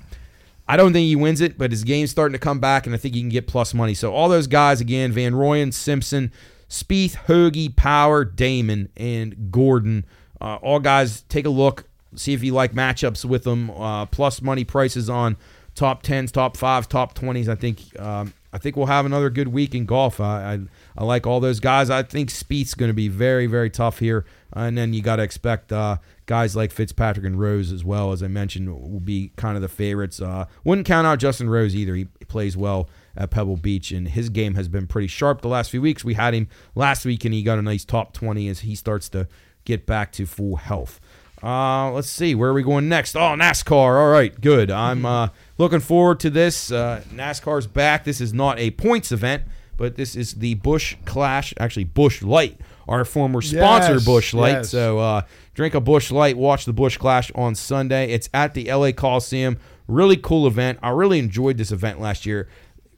[0.67, 2.99] I don't think he wins it, but his game's starting to come back, and I
[2.99, 3.95] think he can get plus money.
[3.95, 6.31] So all those guys again: Van Rooyen, Simpson,
[6.69, 10.05] Spieth, Hoge, Power, Dahmen, and Gordon.
[10.41, 11.85] Uh, all guys, take a look,
[12.17, 13.71] see if you like matchups with them.
[13.71, 15.39] Uh, plus money prices on
[15.75, 17.49] top tens, top fives, top twenties.
[17.49, 20.21] I think um, I think we'll have another good week in golf.
[20.21, 20.61] I, I
[20.99, 21.91] I like all those guys.
[21.91, 24.25] I think Spieth's going to be very, very tough here.
[24.53, 28.21] And then you got to expect uh, guys like Fitzpatrick and Rose as well, as
[28.21, 30.21] I mentioned, will be kind of the favorites.
[30.21, 31.95] Uh, wouldn't count out Justin Rose either.
[31.95, 35.71] He plays well at Pebble Beach, and his game has been pretty sharp the last
[35.71, 36.05] few weeks.
[36.05, 39.09] We had him last week, and he got a nice top 20 as he starts
[39.11, 39.29] to
[39.65, 40.99] get back to full health.
[41.41, 43.15] Uh, let's see, where are we going next?
[43.15, 43.71] Oh, NASCAR.
[44.01, 44.73] All right, good.
[44.73, 45.07] I'm mm-hmm.
[45.07, 46.73] uh, looking forward to this.
[46.73, 48.03] Uh, NASCAR's back.
[48.03, 49.45] This is not a points event.
[49.79, 54.51] But this is the Busch Clash, actually Busch Light, our former sponsor yes, Busch Light.
[54.57, 54.71] Yes.
[54.71, 55.23] So uh,
[55.55, 58.11] drink a Busch Light, watch the Busch Clash on Sunday.
[58.11, 59.57] It's at the LA Coliseum.
[59.87, 60.81] Really cool event.
[60.83, 62.49] I really enjoyed this event last year.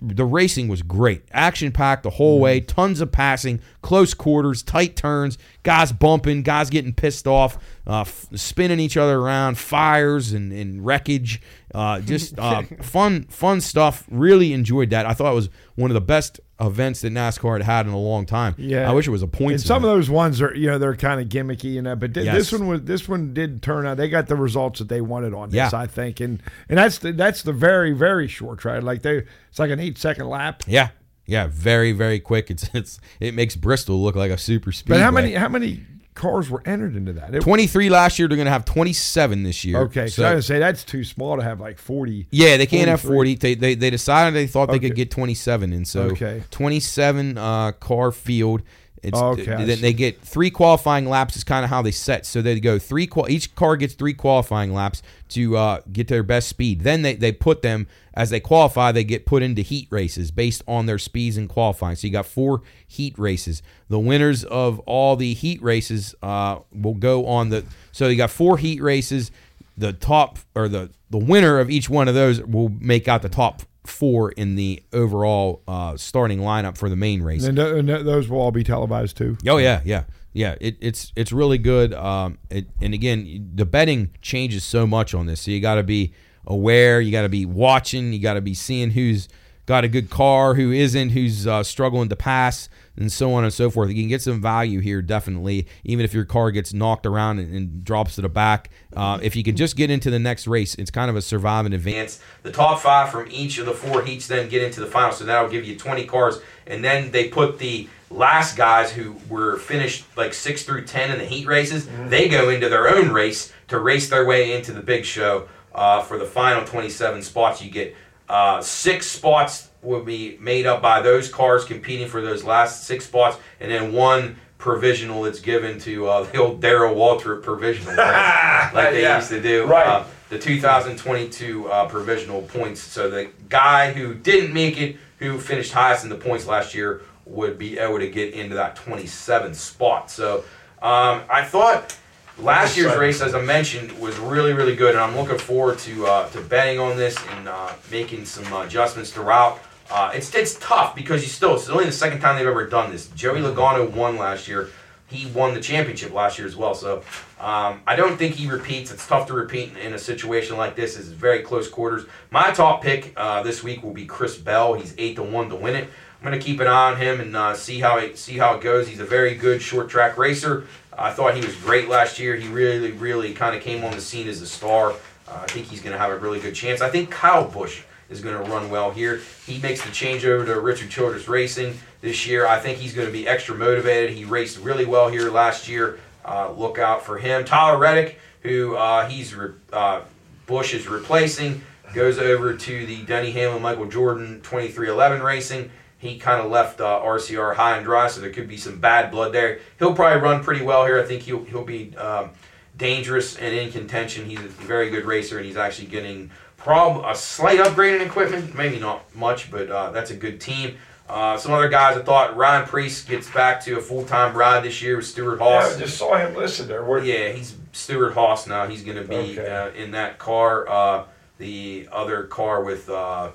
[0.03, 2.59] The racing was great, action packed the whole way.
[2.59, 2.67] Mm-hmm.
[2.69, 8.25] Tons of passing, close quarters, tight turns, guys bumping, guys getting pissed off, uh, f-
[8.35, 11.43] spinning each other around, fires and, and wreckage.
[11.75, 14.05] Uh, just uh, fun, fun stuff.
[14.11, 15.05] Really enjoyed that.
[15.05, 17.99] I thought it was one of the best events that NASCAR had had in a
[17.99, 18.55] long time.
[18.59, 19.53] Yeah, I wish it was a point.
[19.53, 19.93] And some event.
[19.93, 21.97] of those ones are you know they're kind of gimmicky you know.
[21.97, 22.35] but th- yes.
[22.35, 23.97] this one was this one did turn out.
[23.97, 25.81] They got the results that they wanted on this, yeah.
[25.81, 28.83] I think, and and that's the, that's the very very short track.
[28.83, 30.63] Like they, it's like an eight second lap.
[30.67, 30.91] Yeah,
[31.27, 32.51] yeah, very very quick.
[32.51, 34.91] It's it's it makes Bristol look like a super speed.
[34.91, 35.81] But how many how many
[36.15, 37.35] cars were entered into that.
[37.35, 38.29] It, 23 last year.
[38.29, 39.81] They're going to have 27 this year.
[39.83, 40.07] Okay.
[40.09, 42.29] So, I was say that's too small to have like 40.
[42.31, 43.37] Yeah, they can't have 40.
[43.37, 44.79] They, they, they decided they thought okay.
[44.79, 45.73] they could get 27.
[45.73, 46.43] And so okay.
[46.51, 48.63] 27 uh, car field.
[49.03, 49.65] It's, oh, okay.
[49.65, 52.27] Then they get three qualifying laps is kind of how they set.
[52.27, 56.23] So they go three each car gets three qualifying laps to uh, get to their
[56.23, 56.81] best speed.
[56.81, 60.63] Then they, they put them as they qualify, they get put into heat races based
[60.69, 61.97] on their speeds and qualifying.
[61.97, 63.63] So you got four heat races.
[63.89, 67.65] The winners of all the heat races uh, will go on the.
[67.93, 69.31] So you got four heat races.
[69.79, 73.31] The top or the the winner of each one of those will make out the
[73.31, 77.45] top four in the overall uh, starting lineup for the main race.
[77.45, 79.37] And, th- and th- those will all be televised too.
[79.47, 80.55] Oh yeah, yeah, yeah.
[80.61, 81.93] It, it's it's really good.
[81.93, 85.83] Um, it, and again, the betting changes so much on this, so you got to
[85.83, 86.15] be
[86.47, 87.01] aware.
[87.01, 88.13] You got to be watching.
[88.13, 89.29] You got to be seeing who's
[89.67, 92.69] got a good car, who isn't, who's uh, struggling to pass
[93.01, 93.89] and so on and so forth.
[93.89, 97.53] You can get some value here, definitely, even if your car gets knocked around and,
[97.55, 98.71] and drops to the back.
[98.95, 101.65] Uh, if you can just get into the next race, it's kind of a survive
[101.65, 102.21] and advance.
[102.43, 105.25] The top five from each of the four heats then get into the final, so
[105.25, 106.39] that'll give you 20 cars.
[106.67, 111.19] And then they put the last guys who were finished like six through 10 in
[111.19, 112.09] the heat races, mm-hmm.
[112.11, 116.03] they go into their own race to race their way into the big show uh,
[116.03, 117.63] for the final 27 spots.
[117.63, 117.97] You get
[118.29, 123.05] uh, six spots will be made up by those cars competing for those last six
[123.07, 128.71] spots, and then one provisional that's given to uh, the old Darrell Waltrip provisional, right?
[128.75, 129.17] like they yeah.
[129.17, 129.67] used to do.
[129.67, 129.87] Right.
[129.87, 132.81] Uh, the 2022 uh, provisional points.
[132.81, 137.03] So the guy who didn't make it, who finished highest in the points last year,
[137.25, 140.09] would be able to get into that 27th spot.
[140.11, 140.45] So
[140.83, 141.97] um, I thought
[142.39, 146.07] last year's race, as I mentioned, was really really good, and I'm looking forward to
[146.07, 149.59] uh, to betting on this and uh, making some adjustments throughout
[149.91, 152.91] uh, it's it's tough because he's still it's only the second time they've ever done
[152.91, 153.09] this.
[153.09, 153.59] Joey mm-hmm.
[153.59, 154.69] Logano won last year.
[155.09, 156.73] He won the championship last year as well.
[156.73, 156.99] So
[157.41, 158.93] um, I don't think he repeats.
[158.93, 160.97] It's tough to repeat in, a situation like this.
[160.97, 162.07] It's very close quarters.
[162.31, 164.75] My top pick uh, this week will be Chris Bell.
[164.75, 165.85] He's eight to one to win it.
[166.19, 168.61] I'm gonna keep an eye on him and uh, see how it see how it
[168.63, 168.87] goes.
[168.87, 170.69] He's a very good short track racer.
[170.97, 172.37] I thought he was great last year.
[172.37, 174.93] He really, really kind of came on the scene as a star.
[174.93, 176.83] Uh, I think he's going to have a really good chance.
[176.83, 179.21] I think Kyle Busch is going to run well here.
[179.47, 182.47] He makes the changeover to Richard Childress Racing this year.
[182.47, 184.11] I think he's going to be extra motivated.
[184.15, 186.01] He raced really well here last year.
[186.25, 187.45] Uh, look out for him.
[187.45, 190.03] Tyler Reddick, who uh, he's re- uh,
[190.47, 191.63] Busch is replacing,
[191.95, 195.71] goes over to the Denny Hamlin Michael Jordan 2311 Racing.
[195.99, 199.11] He kind of left RCR uh, high and dry, so there could be some bad
[199.11, 199.61] blood there.
[199.79, 200.99] He'll probably run pretty well here.
[201.01, 201.97] I think he'll he'll be.
[201.97, 202.31] Um,
[202.77, 204.25] dangerous and in contention.
[204.25, 206.31] He's a very good racer, and he's actually getting
[206.61, 210.77] prob- a slight upgrade in equipment, maybe not much, but uh, that's a good team.
[211.09, 214.63] Uh, some other guys I thought Ryan Preece gets back to a full time ride
[214.63, 215.71] this year with Stewart Haas.
[215.71, 216.85] Yeah, I just saw him listed there.
[216.85, 218.67] Where- yeah, he's Stewart Haas now.
[218.69, 219.49] He's going to be okay.
[219.51, 220.69] uh, in that car.
[220.69, 221.05] Uh,
[221.39, 223.31] the other car with uh,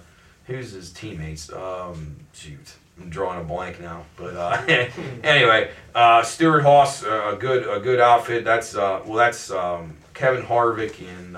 [0.46, 1.52] who's his teammates?
[1.52, 2.76] Um, shoot.
[3.02, 4.62] I'm drawing a blank now, but uh,
[5.24, 8.46] anyway, uh, Stewart Haas, a good a good outfit.
[8.46, 11.36] That's uh, well, that's um, Kevin Harvick and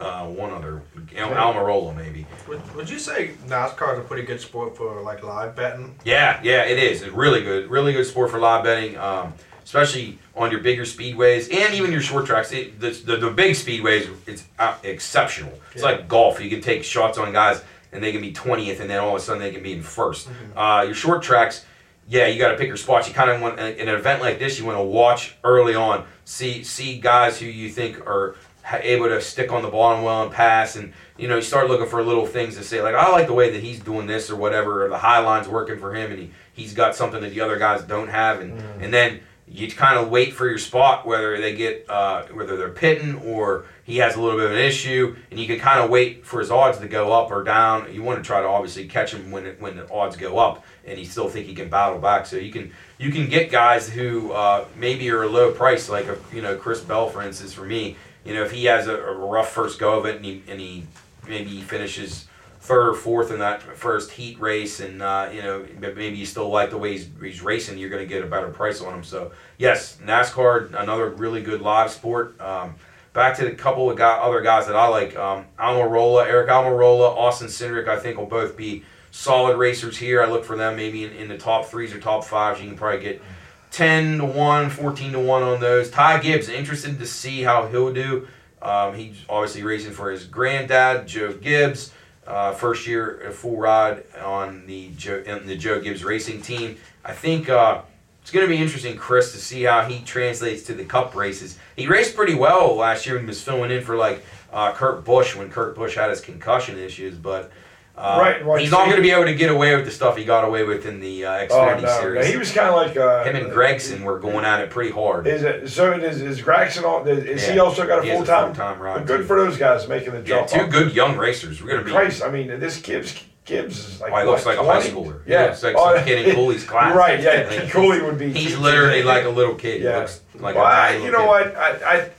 [0.00, 0.82] uh, one other,
[1.16, 2.26] Al- Almirola maybe.
[2.46, 5.96] Would, would you say NASCAR is a pretty good sport for like live betting?
[6.04, 7.02] Yeah, yeah, it is.
[7.02, 9.34] It's really good, really good sport for live betting, um,
[9.64, 12.52] especially on your bigger speedways and even your short tracks.
[12.52, 15.52] It, the, the, the big speedways, it's uh, exceptional.
[15.72, 15.90] It's yeah.
[15.90, 16.40] like golf.
[16.40, 17.60] You can take shots on guys
[17.90, 19.80] and they can be 20th and then all of a sudden they can be in
[19.82, 20.58] 1st mm-hmm.
[20.58, 21.64] uh, your short tracks,
[22.10, 23.06] yeah, you got to pick your spots.
[23.06, 26.06] You kind of want in an event like this, you want to watch early on,
[26.24, 28.34] see see guys who you think are
[28.76, 31.68] able to stick on the ball and well and pass and you know you start
[31.68, 34.30] looking for little things to say like i like the way that he's doing this
[34.30, 37.30] or whatever or the high line's working for him and he, he's got something that
[37.32, 38.82] the other guys don't have and mm.
[38.82, 39.20] and then
[39.50, 43.64] you kind of wait for your spot whether they get uh, whether they're pitting or
[43.84, 46.40] he has a little bit of an issue and you can kind of wait for
[46.40, 49.30] his odds to go up or down you want to try to obviously catch him
[49.30, 52.26] when it, when the odds go up and you still think he can battle back
[52.26, 56.04] so you can you can get guys who uh, maybe are a low price like
[56.06, 57.96] a, you know chris bell for instance for me
[58.28, 60.60] you know, if he has a, a rough first go of it and he, and
[60.60, 60.84] he
[61.26, 62.26] maybe he finishes
[62.60, 66.50] third or fourth in that first heat race, and uh, you know maybe you still
[66.50, 69.02] like the way he's, he's racing, you're going to get a better price on him.
[69.02, 72.38] So yes, NASCAR, another really good live sport.
[72.38, 72.74] Um,
[73.14, 77.16] back to the couple of guy, other guys that I like, um, Almirola, Aric Almirola,
[77.16, 80.22] Austin Cindric, I think will both be solid racers here.
[80.22, 82.60] I look for them maybe in, in the top threes or top fives.
[82.60, 83.22] You can probably get
[83.70, 85.90] 10 to 1, 14 to 1 on those.
[85.90, 88.26] Ty Gibbs, interested to see how he'll do.
[88.60, 91.92] Um, he's obviously racing for his granddad, Joe Gibbs.
[92.26, 96.76] Uh, first year full ride on the Joe, in the Joe Gibbs racing team.
[97.02, 97.80] I think uh,
[98.20, 101.58] it's going to be interesting, Chris, to see how he translates to the Cup races.
[101.74, 105.36] He raced pretty well last year and was filling in for like uh, Kurt Busch
[105.36, 107.50] when Kurt Busch had his concussion issues, but
[107.98, 108.60] uh, right, right.
[108.60, 110.62] He's not going to be able to get away with the stuff he got away
[110.64, 112.00] with in the uh, Xfinity oh, no.
[112.00, 112.26] series.
[112.28, 115.26] he was kind of like uh, him and Gragson were going at it pretty hard.
[115.26, 115.92] Is it so?
[115.92, 117.06] Is, is Gragson all?
[117.06, 117.52] Is yeah.
[117.54, 118.52] he also got a full time?
[118.54, 119.06] time ride.
[119.06, 120.48] Good for those guys making the jump.
[120.50, 120.70] Yeah, two up.
[120.70, 121.60] good young racers.
[121.62, 121.90] We're going to be.
[121.90, 124.12] Christ, I mean, this Gibbs Gibbs is like.
[124.12, 124.70] Oh, he looks like 20?
[124.70, 125.22] a high schooler.
[125.26, 126.94] Yeah, he like oh, some kid in Cooley's class.
[126.94, 127.20] Right.
[127.20, 128.32] Yeah, like Cooley would be.
[128.32, 129.82] He's literally like a little kid.
[129.82, 129.94] Yeah.
[129.94, 131.54] He looks like well, I, you know kid.
[131.54, 131.56] what?
[131.56, 132.10] I, I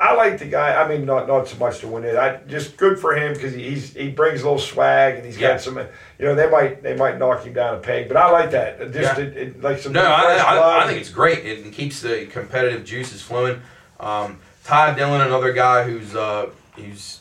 [0.00, 0.74] I like the guy.
[0.80, 2.16] I mean, not not so much to win it.
[2.16, 5.52] I just good for him because he's he brings a little swag and he's yeah.
[5.52, 5.76] got some.
[5.76, 5.86] You
[6.24, 8.78] know, they might they might knock him down a peg, but I like that.
[8.92, 9.24] Just yeah.
[9.24, 9.92] it, it, like some.
[9.92, 11.44] No, I, I, I, think it's great.
[11.44, 13.60] It keeps the competitive juices flowing.
[13.98, 17.20] Um, Ty Dillon, another guy who's uh, who's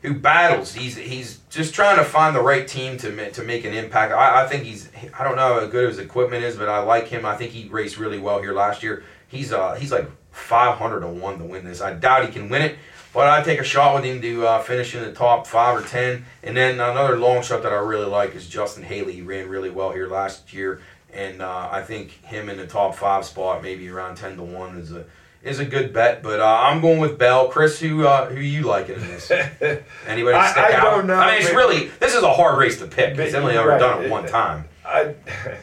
[0.00, 0.72] who battles.
[0.72, 4.14] He's he's just trying to find the right team to to make an impact.
[4.14, 4.88] I, I think he's
[5.18, 7.26] I don't know how good his equipment is, but I like him.
[7.26, 9.04] I think he raced really well here last year.
[9.28, 11.80] He's uh he's like 500 to 1 to win this.
[11.80, 12.76] I doubt he can win it,
[13.12, 15.82] but I take a shot with him to uh, finish in the top 5 or
[15.86, 16.24] 10.
[16.42, 19.12] And then another long shot that I really like is Justin Haley.
[19.14, 20.80] He ran really well here last year,
[21.12, 24.76] and uh, I think him in the top 5 spot, maybe around 10 to 1,
[24.78, 25.04] is a
[25.44, 27.48] is a good bet, but uh, I'm going with Bell.
[27.48, 29.30] Chris, who uh, who you like in this?
[29.30, 32.86] Anybody I, stick I Know, I mean, it's really this is a hard race to
[32.86, 33.78] pick He's only ever right.
[33.78, 34.64] done it one time.
[34.86, 35.14] I,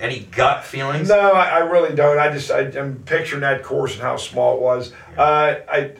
[0.00, 1.10] Any gut feelings?
[1.10, 2.18] No, I, I really don't.
[2.18, 4.92] I just I, am picturing that course and how small it was.
[5.16, 5.92] Uh, I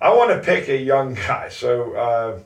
[0.00, 2.38] I want to pick a young guy, so uh,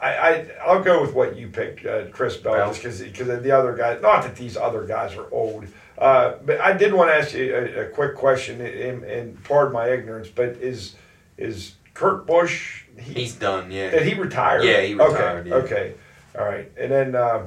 [0.00, 3.50] I, I will go with what you picked, uh, Chris Bell, just because because the
[3.50, 4.00] other guys.
[4.00, 5.66] Not that these other guys are old,
[5.98, 9.74] uh, but I did want to ask you a, a quick question, and, and pardon
[9.74, 10.94] my ignorance, but is
[11.36, 12.84] is Kurt Busch?
[12.98, 13.70] He, He's done.
[13.70, 13.90] Yeah.
[13.90, 14.62] Did he retire?
[14.62, 15.40] Yeah, he retired.
[15.46, 15.48] Okay.
[15.50, 15.54] Yeah.
[15.56, 15.94] Okay.
[16.38, 17.14] All right, and then.
[17.14, 17.46] Uh,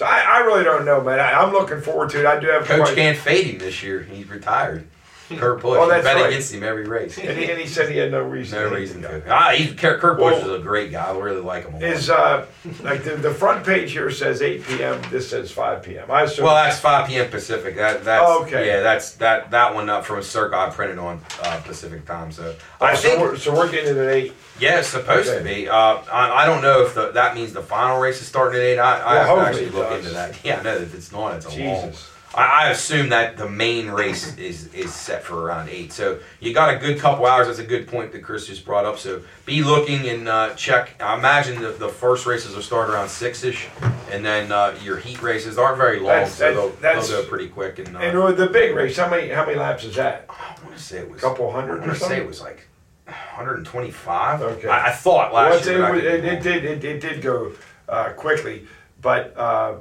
[0.00, 1.20] so I, I really don't know, man.
[1.20, 2.24] I, am looking forward to it.
[2.24, 2.96] I do have Coach quite...
[2.96, 4.02] him this year.
[4.04, 4.88] He's retired.
[5.36, 5.78] Kurt Busch.
[5.80, 6.26] Oh, that's bet right.
[6.30, 7.18] against him every race.
[7.18, 8.58] And he, and he said he had no reason.
[8.58, 9.22] No to reason to.
[9.28, 11.08] Ah, he's, Kurt well, is a great guy.
[11.10, 11.82] I really like him.
[11.82, 12.46] Is uh,
[12.82, 15.00] like the, the front page here says 8 p.m.
[15.10, 16.10] This says 5 p.m.
[16.10, 16.44] I assume.
[16.46, 17.30] Well, that's 5 p.m.
[17.30, 17.76] Pacific.
[17.76, 18.66] That that's oh, okay.
[18.66, 20.56] Yeah, that's that that one up from Circa.
[20.56, 22.32] I printed on uh, Pacific time.
[22.32, 23.54] So oh, I so think we're, so.
[23.54, 24.32] We're getting it at eight.
[24.58, 25.38] Yeah, it's supposed okay.
[25.38, 25.68] to be.
[25.68, 28.64] Uh, I, I don't know if the, that means the final race is starting at
[28.64, 28.78] eight.
[28.78, 30.00] I, I have to actually look does.
[30.06, 30.38] into that.
[30.44, 31.36] Yeah, I know that it's not.
[31.36, 31.82] It's a Jesus.
[31.84, 31.92] long.
[32.34, 35.92] I, I assume that the main race is is set for around eight.
[35.92, 37.46] So you got a good couple hours.
[37.46, 38.98] That's a good point that Chris just brought up.
[38.98, 41.00] So be looking and uh, check.
[41.02, 43.68] I imagine the, the first races will start around six ish,
[44.10, 47.48] and then uh, your heat races aren't very long, That's- so they'll, they'll go pretty
[47.48, 47.78] quick.
[47.80, 50.26] And, uh, And with the big race, how many how many laps is that?
[50.28, 52.20] I want to say it was a Couple hundred I or want to say something?
[52.22, 52.66] it was like
[53.06, 54.42] 125.
[54.42, 54.68] Okay.
[54.68, 55.94] I, I thought last Well, year.
[55.96, 57.52] it, it, it did it, it did go
[57.88, 58.68] uh, quickly,
[59.02, 59.74] but uh,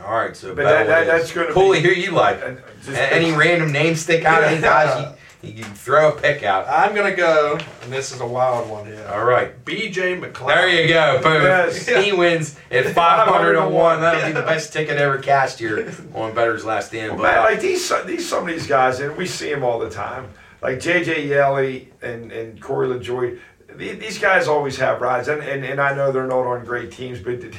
[0.00, 2.42] all right, so but that, that, that's going to Pulley, be, who you like?
[2.42, 2.56] Uh,
[2.92, 4.42] any random name stick out?
[4.44, 6.68] Any guys you, you throw a pick out?
[6.68, 8.86] I'm going to go, and this is a wild one.
[8.92, 9.10] Yeah.
[9.12, 10.18] All right, B.J.
[10.20, 10.46] McLeod.
[10.48, 11.20] There you go.
[11.22, 11.42] Boom.
[11.42, 11.86] Yes.
[11.88, 14.00] He wins at 501.
[14.02, 15.78] That'll be the best ticket ever cast here
[16.14, 17.12] on Bettor's Last Stand.
[17.18, 19.64] Well, but, man, uh, like these, these some of these guys, and we see them
[19.64, 20.28] all the time.
[20.60, 21.26] Like J.J.
[21.28, 23.38] Yeley and and Corey LaJoie.
[23.76, 27.18] These guys always have rides, and, and and I know they're not on great teams,
[27.20, 27.40] but.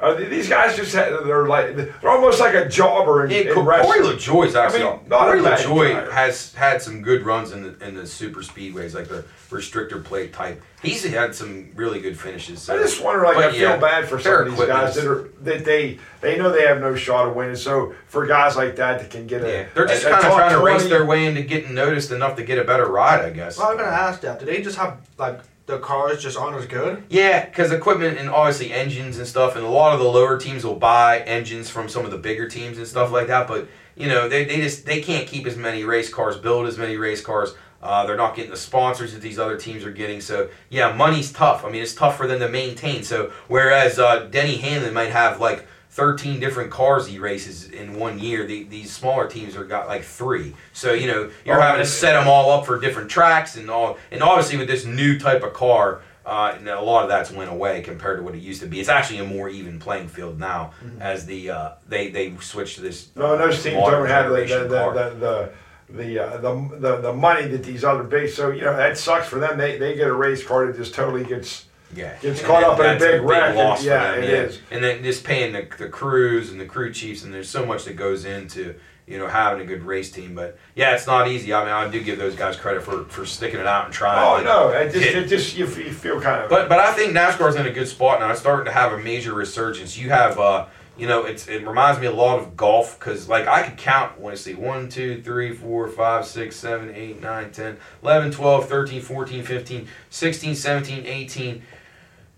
[0.00, 3.54] Uh, these guys just had, they're like they're almost like a jobber in, yeah, in
[3.54, 4.82] Corey is actually.
[4.82, 8.94] I mean, Corey LaJoie has had some good runs in the in the super speedways,
[8.94, 10.62] like the restrictor plate type.
[10.82, 12.62] He's had some really good finishes.
[12.62, 12.74] So.
[12.74, 15.28] I just wonder, like, but I feel bad for some of these guys that are
[15.42, 17.56] that they they know they have no shot of winning.
[17.56, 20.60] So for guys like that that can get a, they're just kind of trying to
[20.64, 23.58] race their way into getting noticed enough to get a better ride, I guess.
[23.58, 24.40] Well, I'm gonna ask that.
[24.40, 25.40] Do they just have like
[25.70, 27.04] the cars just aren't as good?
[27.08, 30.64] Yeah, because equipment and obviously engines and stuff, and a lot of the lower teams
[30.64, 33.46] will buy engines from some of the bigger teams and stuff like that.
[33.48, 36.76] But you know, they, they just they can't keep as many race cars, build as
[36.76, 37.54] many race cars.
[37.82, 40.20] Uh, they're not getting the sponsors that these other teams are getting.
[40.20, 41.64] So yeah, money's tough.
[41.64, 43.02] I mean, it's tough for them to maintain.
[43.02, 48.18] So whereas uh, Denny Hamlin might have like 13 different cars he races in one
[48.20, 48.46] year.
[48.46, 50.54] The, these smaller teams are got like three.
[50.72, 53.68] So, you know, you're oh, having to set them all up for different tracks and
[53.68, 53.98] all.
[54.12, 57.82] And obviously, with this new type of car, uh, a lot of that's went away
[57.82, 58.78] compared to what it used to be.
[58.78, 61.02] It's actually a more even playing field now mm-hmm.
[61.02, 63.08] as the uh, they they switched to this.
[63.16, 65.14] No, those teams don't have the the, the
[65.92, 68.36] the, the, uh, the, the the money that these other base.
[68.36, 69.58] So you know that sucks for them.
[69.58, 71.64] They they get a race car it just totally gets
[71.94, 73.56] yeah, gets and caught up in a big wreck.
[73.82, 74.36] yeah, it yeah.
[74.42, 74.60] is.
[74.70, 77.84] And then just paying the, the crews and the crew chiefs, and there's so much
[77.84, 78.76] that goes into
[79.08, 80.34] you know having a good race team.
[80.36, 81.52] But yeah, it's not easy.
[81.52, 84.40] I mean, I do give those guys credit for, for sticking it out and trying.
[84.40, 86.50] Oh no, it just, it just you, you, feel kind of.
[86.50, 88.30] But but I think NASCAR's in a good spot now.
[88.30, 89.98] It's starting to have a major resurgence.
[89.98, 90.38] You have.
[90.38, 90.66] Uh,
[90.98, 94.22] you know, it's it reminds me a lot of golf because like I could count.
[94.22, 99.00] Let's see, one, two, three, four, five, six, seven, eight, nine, ten, eleven, twelve, thirteen,
[99.00, 101.62] fourteen, fifteen, sixteen, seventeen, eighteen.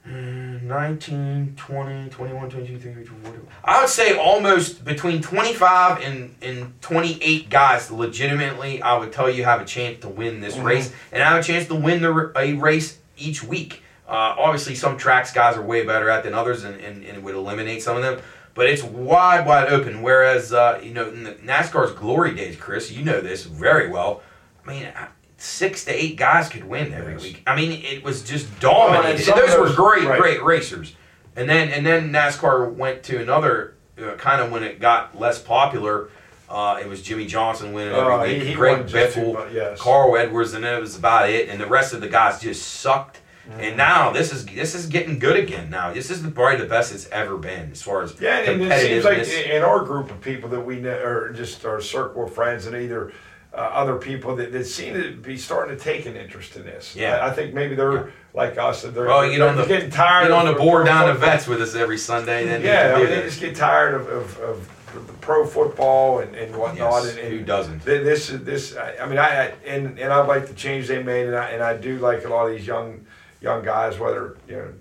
[0.05, 3.41] 19, 20, 21, 22, 23, 24.
[3.65, 9.45] I would say almost between 25 and, and 28 guys legitimately, I would tell you,
[9.45, 10.67] have a chance to win this mm-hmm.
[10.67, 10.93] race.
[11.13, 13.83] And I have a chance to win the, a race each week.
[14.09, 17.35] Uh, obviously, some tracks guys are way better at than others and, and, and would
[17.37, 18.21] eliminate some of them.
[18.55, 20.03] But it's wide, wide open.
[20.03, 24.21] Whereas, uh, you know, in NASCAR's glory days, Chris, you know this very well.
[24.67, 25.09] I mean, I,
[25.43, 27.23] six to eight guys could win every yes.
[27.23, 27.43] week.
[27.47, 29.31] I mean, it was just dominated.
[29.33, 30.21] Oh, those, were great, right.
[30.21, 30.95] great racers.
[31.35, 35.41] And then and then NASCAR went to another uh, kind of when it got less
[35.43, 36.11] popular.
[36.49, 38.43] Uh, it was Jimmie Johnson winning every uh, week.
[38.43, 39.81] He, he Greg Biffle, yes.
[39.81, 41.49] Carl Edwards, and that was about it.
[41.49, 43.21] And the rest of the guys just sucked.
[43.49, 43.53] Mm-hmm.
[43.61, 43.79] And mm.
[43.79, 45.71] now this is this is getting good again.
[45.71, 48.39] Now this is probably the best it's ever been as far as yeah.
[48.41, 51.65] And, and it seems like in our group of people that we know, or just
[51.65, 53.13] our circle of friends and either
[53.55, 56.97] uh, other people that, that seem to be starting to take an interest in this.
[56.97, 58.13] Yeah, I, I think maybe they're yeah.
[58.35, 58.83] like us.
[58.83, 60.25] They're, well, you know, the, getting tired.
[60.25, 62.47] Get on the board down the vets with us every Sunday.
[62.47, 66.57] Then yeah, I mean, they just get tired of, of, of pro football and, and
[66.57, 66.93] whatnot.
[67.05, 67.83] Yes, and, and who doesn't?
[67.85, 71.37] This this I mean I, I and and I like the change they made and
[71.37, 73.05] I and I do like a lot of these young
[73.43, 74.73] young guys whether you know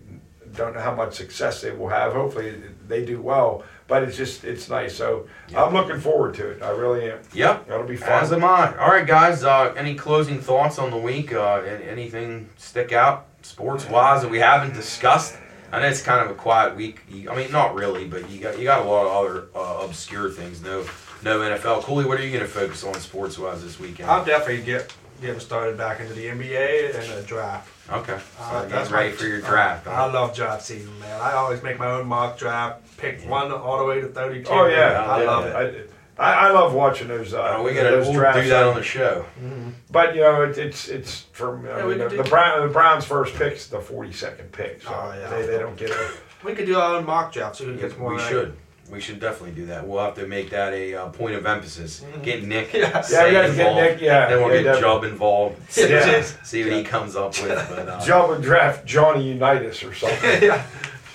[0.53, 2.13] don't know how much success they will have.
[2.13, 2.55] Hopefully
[2.87, 4.95] they do well but it's just it's nice.
[4.95, 6.63] So I'm looking forward to it.
[6.63, 7.19] I really am.
[7.33, 8.09] Yep, that'll be fun.
[8.09, 8.71] As am I.
[8.77, 9.43] All right, guys.
[9.43, 11.33] Uh, any closing thoughts on the week?
[11.33, 15.37] Uh, anything stick out sports wise that we haven't discussed?
[15.73, 17.01] I know it's kind of a quiet week.
[17.29, 20.29] I mean, not really, but you got you got a lot of other uh, obscure
[20.29, 20.61] things.
[20.61, 20.85] No,
[21.21, 21.81] no NFL.
[21.83, 24.09] Cooley, what are you going to focus on sports wise this weekend?
[24.09, 27.71] I'll definitely get getting started back into the NBA and the draft.
[27.89, 28.17] Okay.
[28.37, 29.87] So uh, that's right for your draft.
[29.87, 31.21] Uh, I love draft season, man.
[31.21, 33.29] I always make my own mock draft, pick yeah.
[33.29, 34.49] one all the way to 32.
[34.49, 34.75] Oh, yeah.
[34.89, 34.97] Man.
[35.09, 35.59] I love yeah.
[35.61, 35.87] it.
[36.17, 37.33] I, I, love watching those.
[37.33, 39.25] Uh, oh, we got to we'll do that on the show.
[39.39, 39.69] Mm-hmm.
[39.89, 43.79] But you know, it, it's it's from the, Brown, the Browns' first pick is the
[43.79, 44.83] forty second pick.
[44.83, 45.29] So oh, yeah.
[45.29, 46.11] they, they don't get it.
[46.43, 48.11] We could do our own mock draft so who gets more.
[48.11, 48.29] We right.
[48.29, 48.57] should.
[48.91, 49.87] We should definitely do that.
[49.87, 52.01] We'll have to make that a uh, point of emphasis.
[52.01, 52.21] Mm-hmm.
[52.23, 52.73] Get Nick.
[52.73, 54.01] Yeah, yeah gotta get Nick.
[54.01, 55.57] Yeah, then we'll yeah, get Job involved.
[55.77, 56.21] Yeah.
[56.43, 57.51] See what he comes up with.
[57.51, 60.43] uh, Job would draft Johnny Unitas or something.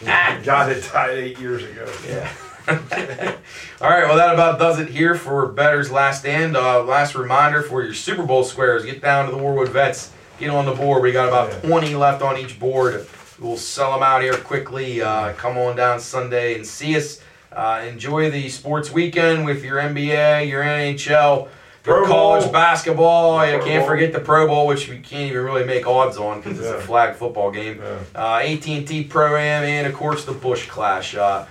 [0.02, 0.42] yeah.
[0.42, 1.86] God had died eight years ago.
[2.08, 2.32] Yeah.
[2.68, 6.56] All right, well, that about does it here for Bettor's Last Stand.
[6.56, 10.48] Uh, last reminder for your Super Bowl squares get down to the Warwood Vets, get
[10.48, 11.02] on the board.
[11.02, 11.68] We got about yeah.
[11.70, 13.06] 20 left on each board.
[13.38, 15.02] We'll sell them out here quickly.
[15.02, 17.20] Uh, come on down Sunday and see us.
[17.56, 21.44] Uh, enjoy the sports weekend with your NBA, your NHL,
[21.86, 22.52] your Pro college Bowl.
[22.52, 23.38] basketball.
[23.38, 23.86] Pro you can't Bowl.
[23.88, 26.74] forget the Pro Bowl, which we can't even really make odds on because yeah.
[26.74, 27.80] it's a flag football game.
[27.80, 28.00] Yeah.
[28.14, 31.14] Uh, AT&T Pro-Am, and of course the Busch Clash.
[31.16, 31.46] Uh,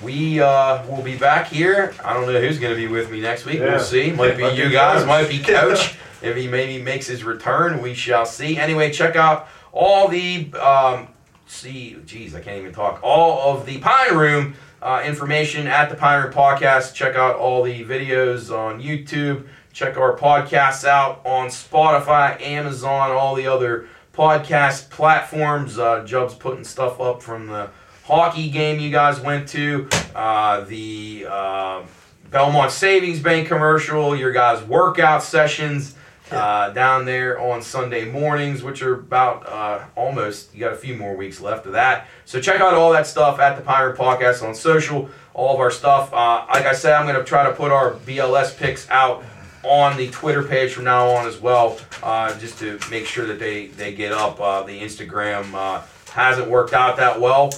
[0.00, 1.92] we uh, will be back here.
[2.04, 3.58] I don't know who's going to be with me next week.
[3.58, 3.72] Yeah.
[3.72, 4.12] We'll see.
[4.12, 5.04] Might be you guys.
[5.06, 5.96] Might be Coach.
[6.22, 8.56] if he maybe makes his return, we shall see.
[8.58, 11.08] Anyway, check out all the um,
[11.48, 11.98] see.
[12.06, 13.00] Geez, I can't even talk.
[13.02, 16.94] All of the Pine Room uh, information at the Pioneer Podcast.
[16.94, 19.46] Check out all the videos on YouTube.
[19.72, 25.78] Check our podcasts out on Spotify, Amazon, all the other podcast platforms.
[25.78, 27.70] Uh, Jub's putting stuff up from the
[28.04, 31.82] hockey game you guys went to, uh, the uh,
[32.30, 35.94] Belmont Savings Bank commercial, your guys' workout sessions
[36.30, 40.96] uh, down there on Sunday mornings, which are about uh, almost, you got a few
[40.96, 42.08] more weeks left of that.
[42.24, 45.70] So check out all that stuff at the Pirate Podcast on social, all of our
[45.70, 46.12] stuff.
[46.12, 49.24] Uh, like I said, I'm going to try to put our BLS picks out
[49.64, 53.38] on the Twitter page from now on as well, uh, just to make sure that
[53.38, 54.40] they, they get up.
[54.40, 55.82] Uh, the Instagram uh,
[56.12, 57.50] hasn't worked out that well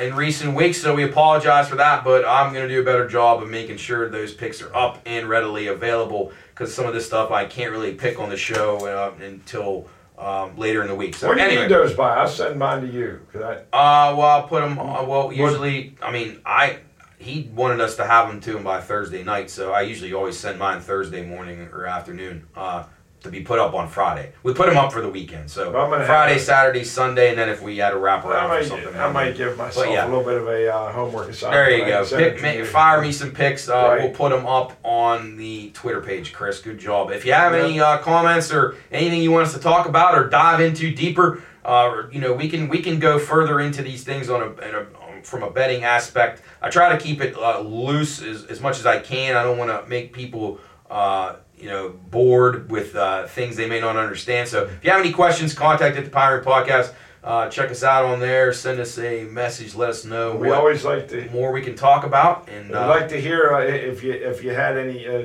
[0.00, 3.08] in recent weeks, so we apologize for that, but I'm going to do a better
[3.08, 7.06] job of making sure those picks are up and readily available because some of this
[7.06, 9.86] stuff I can't really pick on the show uh, until
[10.18, 11.14] um, later in the week.
[11.14, 12.16] So, what do you anyway, need those by?
[12.16, 13.20] I'll send mine to you.
[13.36, 13.38] I?
[13.72, 14.76] Uh, well, I'll put them.
[14.78, 16.78] Uh, well, usually, I mean, I
[17.18, 20.36] he wanted us to have them to him by Thursday night, so I usually always
[20.36, 22.46] send mine Thursday morning or afternoon.
[22.56, 22.84] Uh,
[23.22, 24.32] to be put up on Friday.
[24.42, 27.60] We put them up for the weekend, so well, Friday, Saturday, Sunday, and then if
[27.60, 30.04] we had a wrap around or something, I, I might give myself yeah.
[30.06, 31.66] a little bit of a uh, homework assignment.
[31.66, 32.38] There you go.
[32.40, 33.68] Pick, fire me some picks.
[33.68, 34.02] Uh, right.
[34.02, 36.32] We'll put them up on the Twitter page.
[36.32, 37.10] Chris, good job.
[37.10, 37.64] If you have yeah.
[37.64, 41.42] any uh, comments or anything you want us to talk about or dive into deeper,
[41.64, 44.80] uh, you know, we can we can go further into these things on a, a
[44.80, 46.40] um, from a betting aspect.
[46.62, 49.36] I try to keep it uh, loose as, as much as I can.
[49.36, 50.60] I don't want to make people.
[50.88, 54.48] Uh, you know bored with uh, things they may not understand.
[54.48, 56.92] So if you have any questions, contact at the Pirate Podcast.
[57.22, 58.52] Uh, check us out on there.
[58.52, 59.74] Send us a message.
[59.74, 60.36] Let us know.
[60.36, 63.20] We always like to more we can talk about, and we would uh, like to
[63.20, 65.24] hear uh, if you if you had any uh,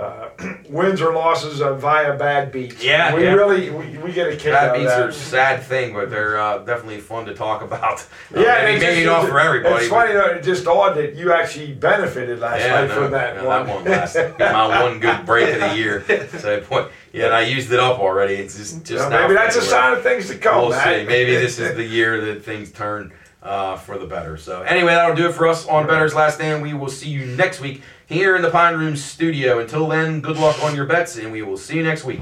[0.00, 0.30] uh,
[0.68, 2.82] wins or losses uh, via bad beats.
[2.82, 3.32] Yeah, we yeah.
[3.32, 4.88] really we, we, get a kick bad out of that.
[4.88, 8.00] Bad beats are a sad thing, but they're uh, definitely fun to talk about.
[8.34, 9.74] Um, yeah, maybe, maybe off for everybody.
[9.84, 13.10] It's funny though, it's just odd that you actually benefited last yeah, night no, from
[13.12, 13.66] that no, one.
[13.66, 16.04] That one last, my one good break of the year.
[16.38, 18.34] So point, yeah, and I used it up already.
[18.34, 20.60] It's just just no, maybe that's a sign of things to come.
[20.62, 21.00] We'll Matt.
[21.02, 21.06] see.
[21.06, 23.12] Maybe this is the year that things turn.
[23.42, 24.36] Uh, for the better.
[24.36, 26.62] So, anyway, that'll do it for us on Better's Last Stand.
[26.62, 27.80] We will see you next week
[28.10, 29.60] here in the Pine Room studio.
[29.60, 32.20] Until then, good luck on your bets, and we will see you next week.